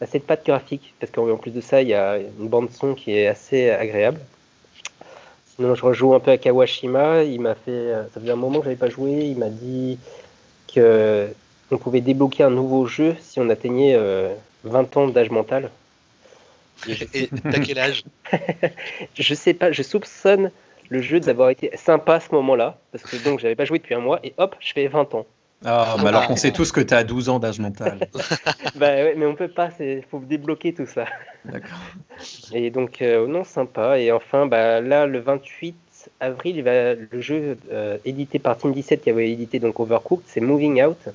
à 0.00 0.06
cette 0.06 0.24
patte 0.26 0.46
graphique, 0.46 0.94
parce 1.00 1.10
qu'en 1.12 1.28
en 1.28 1.36
plus 1.36 1.50
de 1.50 1.60
ça, 1.60 1.82
il 1.82 1.88
y 1.88 1.94
a 1.94 2.18
une 2.18 2.48
bande 2.48 2.70
son 2.70 2.94
qui 2.94 3.12
est 3.12 3.26
assez 3.26 3.68
agréable. 3.68 4.20
Sinon, 5.60 5.74
je 5.74 5.84
rejoue 5.84 6.14
un 6.14 6.20
peu 6.20 6.30
à 6.30 6.38
Kawashima, 6.38 7.22
il 7.22 7.38
m'a 7.38 7.54
fait, 7.54 7.70
euh, 7.70 8.04
ça 8.14 8.18
faisait 8.18 8.32
un 8.32 8.36
moment 8.36 8.60
que 8.60 8.64
j'avais 8.64 8.76
pas 8.76 8.88
joué, 8.88 9.26
il 9.26 9.36
m'a 9.36 9.50
dit 9.50 9.98
que 10.74 11.28
on 11.70 11.76
pouvait 11.76 12.00
débloquer 12.00 12.44
un 12.44 12.50
nouveau 12.50 12.86
jeu 12.86 13.14
si 13.20 13.40
on 13.40 13.50
atteignait 13.50 13.94
euh, 13.94 14.32
20 14.64 14.96
ans 14.96 15.08
d'âge 15.08 15.28
mental. 15.28 15.70
Et 16.88 17.28
t'as 17.42 17.60
quel 17.60 17.78
âge? 17.78 18.04
Je 19.14 19.34
sais 19.34 19.52
pas, 19.52 19.70
je 19.70 19.82
soupçonne 19.82 20.50
le 20.88 21.02
jeu 21.02 21.20
d'avoir 21.20 21.50
été 21.50 21.70
sympa 21.76 22.14
à 22.14 22.20
ce 22.20 22.34
moment-là, 22.36 22.78
parce 22.90 23.04
que 23.04 23.22
donc 23.22 23.40
j'avais 23.40 23.54
pas 23.54 23.66
joué 23.66 23.80
depuis 23.80 23.94
un 23.94 24.00
mois, 24.00 24.18
et 24.24 24.32
hop, 24.38 24.56
je 24.60 24.72
fais 24.72 24.86
20 24.86 25.14
ans. 25.14 25.26
Ah, 25.64 25.96
mais 26.00 26.08
alors 26.08 26.26
qu'on 26.26 26.36
sait 26.36 26.52
tous 26.52 26.72
que 26.72 26.80
tu 26.80 26.94
as 26.94 27.04
12 27.04 27.28
ans 27.28 27.38
d'âge 27.38 27.60
mental. 27.60 28.08
bah 28.76 28.94
ouais, 28.94 29.14
mais 29.16 29.26
on 29.26 29.34
peut 29.34 29.48
pas, 29.48 29.68
il 29.78 30.02
faut 30.10 30.18
débloquer 30.20 30.72
tout 30.72 30.86
ça. 30.86 31.04
D'accord. 31.44 31.78
Et 32.54 32.70
donc, 32.70 33.02
euh, 33.02 33.26
non, 33.26 33.44
sympa. 33.44 33.98
Et 33.98 34.10
enfin, 34.10 34.46
bah, 34.46 34.80
là, 34.80 35.06
le 35.06 35.18
28 35.18 35.74
avril, 36.20 36.56
il 36.56 36.62
va, 36.62 36.94
le 36.94 37.20
jeu 37.20 37.58
euh, 37.72 37.98
édité 38.06 38.38
par 38.38 38.56
Team 38.56 38.72
17 38.72 39.02
qui 39.02 39.10
avait 39.10 39.30
édité 39.30 39.58
donc 39.58 39.78
Overcooked, 39.80 40.24
c'est 40.26 40.40
Moving 40.40 40.82
Out. 40.82 41.08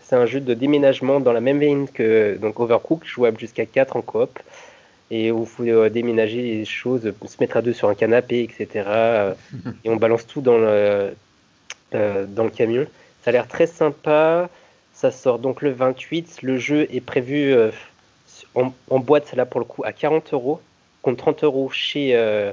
C'est 0.00 0.16
un 0.16 0.26
jeu 0.26 0.40
de 0.40 0.54
déménagement 0.54 1.18
dans 1.18 1.32
la 1.32 1.40
même 1.40 1.58
veine 1.58 1.88
que 1.88 2.38
donc 2.40 2.60
Overcooked, 2.60 3.04
jouable 3.04 3.38
jusqu'à 3.38 3.66
4 3.66 3.96
en 3.96 4.02
coop. 4.02 4.38
Et 5.10 5.32
où 5.32 5.40
il 5.40 5.46
faut 5.46 5.64
euh, 5.64 5.88
déménager 5.88 6.42
les 6.42 6.64
choses, 6.64 7.02
se 7.02 7.36
mettre 7.40 7.56
à 7.56 7.62
deux 7.62 7.72
sur 7.72 7.88
un 7.88 7.94
canapé, 7.94 8.42
etc. 8.42 9.34
et 9.84 9.90
on 9.90 9.96
balance 9.96 10.26
tout 10.26 10.42
dans 10.42 10.58
le, 10.58 11.14
dans 11.92 12.44
le 12.44 12.50
camion. 12.50 12.86
Ça 13.28 13.30
a 13.30 13.32
l'air 13.32 13.46
très 13.46 13.66
sympa. 13.66 14.48
Ça 14.94 15.10
sort 15.10 15.38
donc 15.38 15.60
le 15.60 15.70
28. 15.70 16.40
Le 16.40 16.56
jeu 16.56 16.88
est 16.90 17.02
prévu 17.02 17.52
euh, 17.52 17.70
en, 18.54 18.72
en 18.88 19.00
boîte, 19.00 19.34
là 19.34 19.44
pour 19.44 19.60
le 19.60 19.66
coup, 19.66 19.84
à 19.84 19.92
40 19.92 20.32
euros, 20.32 20.62
contre 21.02 21.18
30 21.18 21.44
euros 21.44 21.68
chez 21.68 22.16
euh, 22.16 22.52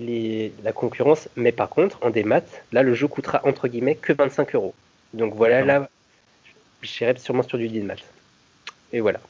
les, 0.00 0.52
la 0.64 0.72
concurrence. 0.72 1.28
Mais 1.36 1.52
par 1.52 1.68
contre, 1.68 2.00
en 2.02 2.10
démat, 2.10 2.42
là, 2.72 2.82
le 2.82 2.92
jeu 2.92 3.06
coûtera 3.06 3.40
entre 3.44 3.68
guillemets 3.68 3.94
que 3.94 4.12
25 4.12 4.56
euros. 4.56 4.74
Donc 5.14 5.32
voilà, 5.36 5.62
là, 5.62 5.88
j'irai 6.82 7.16
sûrement 7.18 7.44
sur 7.44 7.58
du 7.58 7.68
démat. 7.68 7.94
Et 8.92 8.98
voilà. 8.98 9.20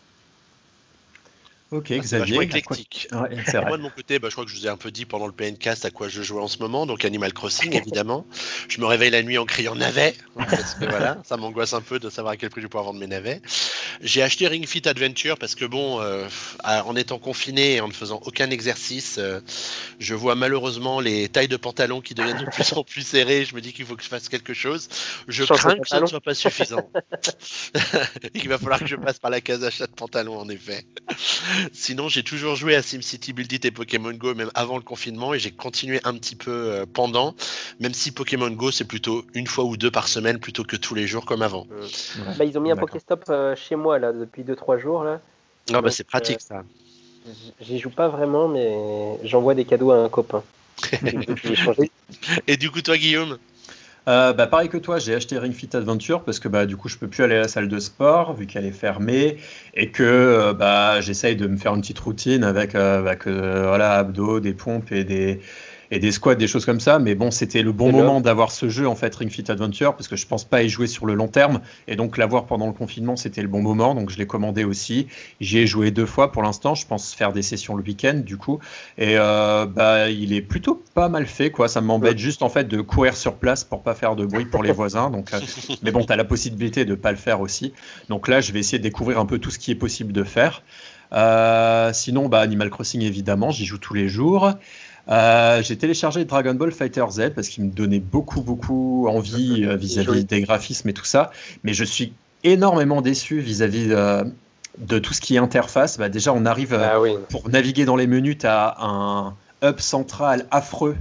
Ok, 1.72 1.86
C'est 1.88 1.98
Xavier. 1.98 2.40
éclectique. 2.42 3.08
quoi- 3.10 3.22
Ouais, 3.22 3.36
c'est 3.44 3.56
vrai. 3.56 3.66
Moi 3.66 3.76
de 3.76 3.82
mon 3.82 3.90
côté, 3.90 4.18
bah, 4.20 4.28
je 4.28 4.34
crois 4.34 4.44
que 4.44 4.50
je 4.52 4.56
vous 4.56 4.66
ai 4.66 4.68
un 4.70 4.76
peu 4.76 4.90
dit 4.92 5.04
pendant 5.04 5.26
le 5.26 5.32
PNcast 5.32 5.84
à 5.84 5.90
quoi 5.90 6.08
je 6.08 6.22
jouais 6.22 6.40
en 6.40 6.46
ce 6.46 6.58
moment, 6.58 6.86
donc 6.86 7.04
Animal 7.04 7.32
Crossing 7.32 7.72
évidemment. 7.74 8.24
Je 8.68 8.80
me 8.80 8.86
réveille 8.86 9.10
la 9.10 9.22
nuit 9.24 9.36
en 9.36 9.44
criant 9.46 9.74
navet, 9.74 10.14
parce 10.36 10.74
que 10.74 10.84
voilà, 10.84 11.18
ça 11.24 11.36
m'angoisse 11.36 11.72
un 11.72 11.80
peu 11.80 11.98
de 11.98 12.08
savoir 12.08 12.34
à 12.34 12.36
quel 12.36 12.50
prix 12.50 12.60
je 12.60 12.66
vais 12.66 12.70
pouvoir 12.70 12.84
vendre 12.84 13.00
mes 13.00 13.08
navets. 13.08 13.42
J'ai 14.00 14.22
acheté 14.22 14.46
Ring 14.46 14.66
Fit 14.66 14.86
Adventure 14.88 15.38
parce 15.38 15.54
que 15.54 15.64
bon, 15.64 16.00
euh, 16.00 16.28
en 16.64 16.94
étant 16.94 17.18
confiné 17.18 17.76
et 17.76 17.80
en 17.80 17.88
ne 17.88 17.92
faisant 17.92 18.20
aucun 18.24 18.50
exercice, 18.50 19.16
euh, 19.18 19.40
je 19.98 20.14
vois 20.14 20.34
malheureusement 20.34 21.00
les 21.00 21.28
tailles 21.28 21.48
de 21.48 21.56
pantalons 21.56 22.00
qui 22.00 22.14
deviennent 22.14 22.44
de 22.44 22.50
plus 22.50 22.72
en 22.74 22.84
plus 22.84 23.02
serrées. 23.06 23.44
Je 23.44 23.54
me 23.56 23.60
dis 23.60 23.72
qu'il 23.72 23.86
faut 23.86 23.96
que 23.96 24.02
je 24.04 24.08
fasse 24.08 24.28
quelque 24.28 24.54
chose. 24.54 24.88
Je 25.28 25.44
Change 25.44 25.58
crains 25.58 25.78
que 25.78 25.88
ça 25.88 25.96
ne 25.96 26.00
pantalon. 26.02 26.06
soit 26.06 26.20
pas 26.20 26.34
suffisant. 26.34 26.90
Il 28.34 28.48
va 28.48 28.58
falloir 28.58 28.78
que 28.80 28.86
je 28.86 28.96
passe 28.96 29.18
par 29.18 29.30
la 29.30 29.40
case 29.40 29.64
achat 29.64 29.86
de 29.86 29.92
pantalons 29.92 30.38
en 30.38 30.48
effet. 30.48 30.84
Sinon, 31.72 32.08
j'ai 32.08 32.22
toujours 32.22 32.56
joué 32.56 32.74
à 32.74 32.82
SimCity 32.82 33.32
Build 33.32 33.52
It 33.52 33.64
et 33.64 33.70
Pokémon 33.70 34.12
Go, 34.12 34.34
même 34.34 34.50
avant 34.54 34.76
le 34.76 34.82
confinement, 34.82 35.34
et 35.34 35.38
j'ai 35.38 35.50
continué 35.50 36.00
un 36.04 36.14
petit 36.14 36.36
peu 36.36 36.50
euh, 36.50 36.86
pendant, 36.90 37.34
même 37.80 37.94
si 37.94 38.12
Pokémon 38.12 38.50
Go, 38.50 38.70
c'est 38.70 38.84
plutôt 38.84 39.24
une 39.34 39.46
fois 39.46 39.64
ou 39.64 39.76
deux 39.76 39.90
par 39.90 40.08
semaine 40.08 40.38
plutôt 40.38 40.64
que 40.64 40.76
tous 40.76 40.94
les 40.94 41.06
jours 41.06 41.24
comme 41.24 41.42
avant. 41.42 41.66
Ouais. 41.70 42.34
Bah, 42.38 42.44
ils 42.44 42.56
ont 42.58 42.60
mis 42.60 42.70
un. 42.70 42.76
Pokéstop 42.76 43.24
euh, 43.28 43.56
chez 43.56 43.76
moi 43.76 43.98
là 43.98 44.12
depuis 44.12 44.42
2-3 44.42 44.78
jours 44.78 45.04
là. 45.04 45.20
Ah 45.72 45.80
bah 45.80 45.90
c'est 45.90 46.04
pratique 46.04 46.40
ça. 46.40 46.62
J'y 47.60 47.78
joue 47.78 47.90
pas 47.90 48.08
vraiment, 48.08 48.46
mais 48.48 49.18
j'envoie 49.24 49.54
des 49.54 49.64
cadeaux 49.64 49.90
à 49.90 49.96
un 49.96 50.08
copain. 50.08 50.44
Et 52.46 52.56
du 52.56 52.70
coup, 52.70 52.82
toi, 52.82 52.96
Guillaume? 52.96 53.38
Euh, 54.08 54.32
bah, 54.32 54.46
pareil 54.46 54.68
que 54.68 54.76
toi, 54.76 54.98
j'ai 54.98 55.14
acheté 55.14 55.36
Ring 55.36 55.52
Fit 55.52 55.70
Adventure 55.74 56.22
parce 56.22 56.38
que 56.38 56.46
bah, 56.46 56.64
du 56.66 56.76
coup, 56.76 56.88
je 56.88 56.96
peux 56.96 57.08
plus 57.08 57.24
aller 57.24 57.34
à 57.34 57.40
la 57.40 57.48
salle 57.48 57.66
de 57.68 57.78
sport 57.80 58.34
vu 58.34 58.46
qu'elle 58.46 58.64
est 58.64 58.70
fermée 58.70 59.36
et 59.74 59.90
que 59.90 60.04
euh, 60.04 60.52
bah, 60.52 61.00
j'essaye 61.00 61.34
de 61.34 61.46
me 61.48 61.56
faire 61.56 61.74
une 61.74 61.80
petite 61.80 61.98
routine 61.98 62.44
avec, 62.44 62.76
euh, 62.76 63.00
avec, 63.00 63.26
euh, 63.26 63.64
voilà, 63.66 63.94
abdos, 63.94 64.38
des 64.38 64.54
pompes 64.54 64.92
et 64.92 65.02
des, 65.02 65.40
et 65.90 65.98
des 65.98 66.12
squats, 66.12 66.34
des 66.34 66.46
choses 66.46 66.64
comme 66.64 66.80
ça. 66.80 66.98
Mais 66.98 67.14
bon, 67.14 67.30
c'était 67.30 67.62
le 67.62 67.72
bon 67.72 67.92
moment 67.92 68.20
d'avoir 68.20 68.50
ce 68.50 68.68
jeu, 68.68 68.88
en 68.88 68.94
fait, 68.94 69.14
Ring 69.14 69.30
Fit 69.30 69.44
Adventure, 69.50 69.94
parce 69.94 70.08
que 70.08 70.16
je 70.16 70.26
pense 70.26 70.44
pas 70.44 70.62
y 70.62 70.68
jouer 70.68 70.86
sur 70.86 71.06
le 71.06 71.14
long 71.14 71.28
terme. 71.28 71.60
Et 71.88 71.96
donc, 71.96 72.16
l'avoir 72.16 72.46
pendant 72.46 72.66
le 72.66 72.72
confinement, 72.72 73.16
c'était 73.16 73.42
le 73.42 73.48
bon 73.48 73.62
moment. 73.62 73.94
Donc, 73.94 74.10
je 74.10 74.18
l'ai 74.18 74.26
commandé 74.26 74.64
aussi. 74.64 75.06
J'y 75.40 75.58
ai 75.58 75.66
joué 75.66 75.90
deux 75.90 76.06
fois 76.06 76.32
pour 76.32 76.42
l'instant. 76.42 76.74
Je 76.74 76.86
pense 76.86 77.14
faire 77.14 77.32
des 77.32 77.42
sessions 77.42 77.76
le 77.76 77.82
week-end, 77.82 78.20
du 78.24 78.36
coup. 78.36 78.58
Et 78.98 79.14
euh, 79.16 79.66
bah, 79.66 80.10
il 80.10 80.32
est 80.32 80.42
plutôt 80.42 80.82
pas 80.94 81.08
mal 81.08 81.26
fait, 81.26 81.50
quoi. 81.50 81.68
Ça 81.68 81.80
m'embête 81.80 82.18
juste, 82.18 82.42
en 82.42 82.48
fait, 82.48 82.68
de 82.68 82.80
courir 82.80 83.16
sur 83.16 83.34
place 83.34 83.64
pour 83.64 83.82
pas 83.82 83.94
faire 83.94 84.16
de 84.16 84.26
bruit 84.26 84.46
pour 84.46 84.62
les 84.62 84.72
voisins. 84.76 85.10
Donc, 85.10 85.32
euh, 85.32 85.40
mais 85.82 85.90
bon, 85.90 86.04
tu 86.04 86.12
as 86.12 86.16
la 86.16 86.24
possibilité 86.24 86.84
de 86.84 86.94
pas 86.94 87.10
le 87.10 87.18
faire 87.18 87.40
aussi. 87.40 87.72
Donc 88.08 88.28
là, 88.28 88.40
je 88.40 88.52
vais 88.52 88.60
essayer 88.60 88.78
de 88.78 88.82
découvrir 88.82 89.18
un 89.18 89.26
peu 89.26 89.38
tout 89.38 89.50
ce 89.50 89.58
qui 89.58 89.70
est 89.70 89.76
possible 89.76 90.12
de 90.12 90.24
faire. 90.24 90.62
Euh, 91.12 91.92
sinon, 91.92 92.28
bah, 92.28 92.40
Animal 92.40 92.70
Crossing, 92.70 93.02
évidemment, 93.02 93.50
j'y 93.50 93.64
joue 93.64 93.78
tous 93.78 93.94
les 93.94 94.08
jours. 94.08 94.52
Euh, 95.08 95.62
j'ai 95.62 95.76
téléchargé 95.76 96.24
Dragon 96.24 96.54
Ball 96.54 96.72
Fighter 96.72 97.04
Z 97.10 97.30
parce 97.34 97.48
qu'il 97.48 97.64
me 97.64 97.70
donnait 97.70 98.00
beaucoup, 98.00 98.42
beaucoup 98.42 99.06
envie 99.08 99.64
euh, 99.64 99.76
vis-à-vis 99.76 100.24
des 100.24 100.40
graphismes 100.42 100.88
et 100.88 100.92
tout 100.92 101.04
ça. 101.04 101.30
Mais 101.62 101.74
je 101.74 101.84
suis 101.84 102.12
énormément 102.44 103.02
déçu 103.02 103.38
vis-à-vis 103.38 103.88
euh, 103.90 104.24
de 104.78 104.98
tout 104.98 105.14
ce 105.14 105.20
qui 105.20 105.36
est 105.36 105.38
interface. 105.38 105.98
Bah, 105.98 106.08
déjà, 106.08 106.32
on 106.32 106.44
arrive 106.44 106.74
Ah 106.74 107.00
oui. 107.00 107.12
pour 107.30 107.48
naviguer 107.48 107.84
dans 107.84 107.96
les 107.96 108.06
menus, 108.06 108.38
tu 108.38 108.46
as 108.46 108.76
un 108.80 109.34
hub 109.62 109.78
central 109.78 110.46
affreux 110.50 110.96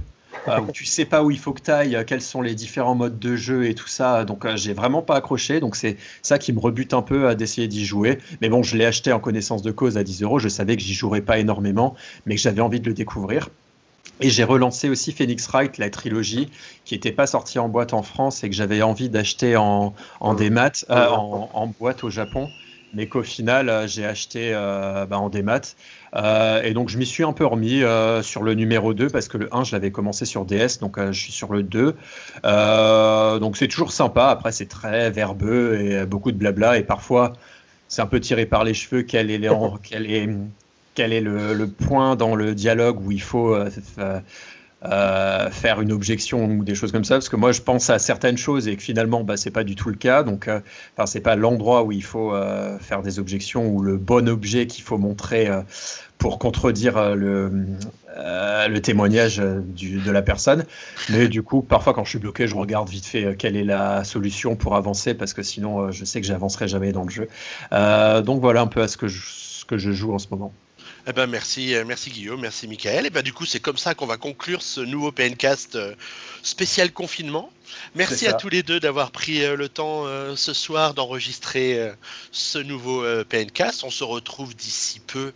où 0.46 0.70
tu 0.70 0.84
sais 0.84 1.04
pas 1.04 1.24
où 1.24 1.32
il 1.32 1.38
faut 1.40 1.52
que 1.52 1.62
tu 1.62 1.72
ailles, 1.72 2.04
quels 2.06 2.22
sont 2.22 2.40
les 2.40 2.54
différents 2.54 2.94
modes 2.94 3.18
de 3.18 3.34
jeu 3.34 3.66
et 3.66 3.74
tout 3.74 3.88
ça. 3.88 4.24
Donc, 4.24 4.46
j'ai 4.54 4.74
vraiment 4.74 5.02
pas 5.02 5.16
accroché. 5.16 5.58
Donc, 5.58 5.74
c'est 5.74 5.96
ça 6.22 6.38
qui 6.38 6.52
me 6.52 6.60
rebute 6.60 6.94
un 6.94 7.02
peu 7.02 7.26
à 7.26 7.34
d'essayer 7.34 7.66
d'y 7.66 7.84
jouer. 7.84 8.18
Mais 8.40 8.48
bon, 8.48 8.62
je 8.62 8.76
l'ai 8.76 8.86
acheté 8.86 9.12
en 9.12 9.18
connaissance 9.18 9.62
de 9.62 9.72
cause 9.72 9.96
à 9.98 10.04
10 10.04 10.22
euros. 10.22 10.38
Je 10.38 10.48
savais 10.48 10.76
que 10.76 10.82
j'y 10.82 10.94
jouerais 10.94 11.22
pas 11.22 11.38
énormément, 11.38 11.96
mais 12.26 12.36
que 12.36 12.40
j'avais 12.40 12.60
envie 12.60 12.78
de 12.78 12.86
le 12.86 12.94
découvrir. 12.94 13.48
Et 14.20 14.30
j'ai 14.30 14.44
relancé 14.44 14.88
aussi 14.88 15.12
Phoenix 15.12 15.46
Wright, 15.48 15.78
la 15.78 15.90
trilogie, 15.90 16.50
qui 16.84 16.94
n'était 16.94 17.12
pas 17.12 17.26
sortie 17.26 17.58
en 17.58 17.68
boîte 17.68 17.92
en 17.92 18.02
France 18.02 18.44
et 18.44 18.48
que 18.50 18.54
j'avais 18.56 18.82
envie 18.82 19.10
d'acheter 19.10 19.56
en, 19.56 19.94
en 20.20 20.34
Mmh. 20.34 20.36
démat, 20.36 20.72
euh, 20.90 21.08
en, 21.08 21.50
en 21.52 21.66
boîte 21.68 22.02
au 22.04 22.10
Japon, 22.10 22.54
mais 22.92 23.08
qu'au 23.08 23.22
final, 23.22 23.68
euh, 23.68 23.86
j'ai 23.86 24.06
acheté 24.06 24.52
euh, 24.54 25.06
bah, 25.06 25.18
en 25.18 25.28
démat. 25.28 25.60
Euh, 26.14 26.62
et 26.62 26.72
donc, 26.72 26.88
je 26.88 26.98
m'y 26.98 27.06
suis 27.06 27.24
un 27.24 27.32
peu 27.32 27.44
remis 27.44 27.82
euh, 27.82 28.22
sur 28.22 28.42
le 28.42 28.54
numéro 28.54 28.94
2 28.94 29.10
parce 29.10 29.28
que 29.28 29.36
le 29.38 29.54
1, 29.54 29.64
je 29.64 29.72
l'avais 29.72 29.90
commencé 29.92 30.24
sur 30.24 30.44
DS, 30.46 30.78
donc 30.80 30.98
euh, 30.98 31.12
je 31.12 31.20
suis 31.20 31.32
sur 31.32 31.52
le 31.52 31.62
2. 31.62 31.96
Euh, 32.44 33.38
donc, 33.38 33.56
c'est 33.56 33.68
toujours 33.68 33.92
sympa. 33.92 34.28
Après, 34.28 34.52
c'est 34.52 34.66
très 34.68 35.10
verbeux 35.10 35.78
et 35.80 35.96
euh, 35.98 36.06
beaucoup 36.06 36.32
de 36.32 36.38
blabla. 36.38 36.78
Et 36.78 36.84
parfois, 36.84 37.32
c'est 37.88 38.02
un 38.02 38.06
peu 38.06 38.20
tiré 38.20 38.46
par 38.46 38.64
les 38.64 38.74
cheveux 38.74 39.02
quel 39.02 39.30
est, 39.30 39.40
quel 39.82 40.10
est, 40.10 40.28
quel 40.96 41.12
est 41.12 41.20
le, 41.20 41.66
point 41.68 42.16
dans 42.16 42.34
le 42.34 42.54
dialogue 42.54 43.00
où 43.06 43.12
il 43.12 43.22
faut 43.22 43.54
euh, 43.54 43.68
f- 43.68 44.22
euh, 44.84 45.50
faire 45.50 45.80
une 45.80 45.92
objection 45.92 46.44
ou 46.46 46.64
des 46.64 46.74
choses 46.74 46.92
comme 46.92 47.04
ça? 47.04 47.14
Parce 47.16 47.28
que 47.28 47.36
moi, 47.36 47.52
je 47.52 47.62
pense 47.62 47.90
à 47.90 47.98
certaines 47.98 48.38
choses 48.38 48.66
et 48.68 48.76
que 48.76 48.82
finalement, 48.82 49.22
bah, 49.24 49.36
c'est 49.36 49.50
pas 49.50 49.64
du 49.64 49.76
tout 49.76 49.90
le 49.90 49.96
cas. 49.96 50.22
Donc, 50.22 50.48
euh, 50.48 50.60
c'est 51.06 51.20
pas 51.20 51.36
l'endroit 51.36 51.84
où 51.84 51.92
il 51.92 52.02
faut 52.02 52.34
euh, 52.34 52.78
faire 52.78 53.02
des 53.02 53.18
objections 53.18 53.68
ou 53.68 53.82
le 53.82 53.96
bon 53.96 54.28
objet 54.28 54.66
qu'il 54.66 54.84
faut 54.84 54.98
montrer 54.98 55.48
euh, 55.48 55.62
pour 56.18 56.38
contredire 56.38 56.96
euh, 56.96 57.14
le, 57.14 57.52
euh, 58.16 58.80
témoignage 58.80 59.40
euh, 59.40 59.60
de 59.60 60.10
la 60.10 60.22
personne. 60.22 60.64
Mais 61.10 61.28
du 61.28 61.42
coup, 61.42 61.62
parfois, 61.62 61.92
quand 61.94 62.04
je 62.04 62.10
suis 62.10 62.18
bloqué, 62.18 62.46
je 62.46 62.54
regarde 62.54 62.88
vite 62.88 63.06
fait 63.06 63.24
euh, 63.24 63.34
quelle 63.36 63.56
est 63.56 63.64
la 63.64 64.04
solution 64.04 64.56
pour 64.56 64.76
avancer 64.76 65.14
parce 65.14 65.34
que 65.34 65.42
sinon, 65.42 65.80
euh, 65.86 65.90
je 65.92 66.04
sais 66.04 66.20
que 66.20 66.26
j'avancerai 66.26 66.68
jamais 66.68 66.92
dans 66.92 67.04
le 67.04 67.10
jeu. 67.10 67.28
Euh, 67.72 68.22
donc 68.22 68.40
voilà 68.40 68.60
un 68.62 68.66
peu 68.66 68.82
à 68.82 68.88
ce 68.88 68.96
que 68.96 69.08
je 69.08 69.92
joue 69.92 70.14
en 70.14 70.18
ce 70.18 70.28
moment. 70.30 70.52
Eh 71.08 71.12
ben 71.12 71.26
merci, 71.26 71.74
euh, 71.74 71.84
merci 71.86 72.10
Guillaume, 72.10 72.40
merci 72.40 72.66
Michael. 72.66 73.06
Et 73.06 73.10
ben 73.10 73.22
du 73.22 73.32
coup 73.32 73.46
c'est 73.46 73.60
comme 73.60 73.76
ça 73.76 73.94
qu'on 73.94 74.06
va 74.06 74.16
conclure 74.16 74.60
ce 74.60 74.80
nouveau 74.80 75.12
PNcast 75.12 75.76
euh, 75.76 75.94
spécial 76.42 76.92
confinement. 76.92 77.50
Merci 77.94 78.26
à 78.26 78.32
tous 78.32 78.48
les 78.48 78.62
deux 78.62 78.80
d'avoir 78.80 79.12
pris 79.12 79.44
euh, 79.44 79.54
le 79.54 79.68
temps 79.68 80.06
euh, 80.06 80.34
ce 80.34 80.52
soir 80.52 80.94
d'enregistrer 80.94 81.78
euh, 81.78 81.92
ce 82.32 82.58
nouveau 82.58 83.04
euh, 83.04 83.24
PNcast. 83.24 83.84
On 83.84 83.90
se 83.90 84.02
retrouve 84.02 84.56
d'ici 84.56 85.00
peu 85.00 85.32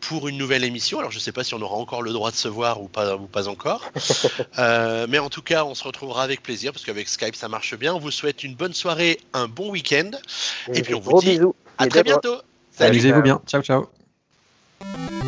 pour 0.00 0.28
une 0.28 0.36
nouvelle 0.36 0.64
émission. 0.64 0.98
Alors 0.98 1.10
je 1.10 1.18
sais 1.18 1.32
pas 1.32 1.42
si 1.42 1.54
on 1.54 1.62
aura 1.62 1.76
encore 1.76 2.02
le 2.02 2.12
droit 2.12 2.30
de 2.30 2.36
se 2.36 2.48
voir 2.48 2.82
ou 2.82 2.88
pas 2.88 3.16
ou 3.16 3.26
pas 3.26 3.48
encore. 3.48 3.90
Euh, 4.58 5.06
mais 5.08 5.18
en 5.18 5.30
tout 5.30 5.42
cas 5.42 5.64
on 5.64 5.74
se 5.74 5.82
retrouvera 5.84 6.22
avec 6.22 6.42
plaisir 6.42 6.72
parce 6.72 6.84
qu'avec 6.84 7.08
Skype 7.08 7.34
ça 7.34 7.48
marche 7.48 7.74
bien. 7.76 7.94
On 7.94 7.98
vous 7.98 8.10
souhaite 8.10 8.44
une 8.44 8.54
bonne 8.54 8.74
soirée, 8.74 9.20
un 9.32 9.48
bon 9.48 9.70
week-end. 9.70 10.10
Et 10.72 10.82
puis, 10.82 10.94
on 10.94 11.00
vous 11.00 11.18
dit 11.18 11.30
bisous. 11.30 11.54
À 11.78 11.86
Et 11.86 11.88
très 11.88 12.02
bientôt. 12.02 12.36
Salut. 12.70 12.90
Amusez-vous 12.90 13.22
bien. 13.22 13.40
Ciao, 13.46 13.62
ciao. 13.62 13.93
Thank 14.80 15.10
you. 15.10 15.23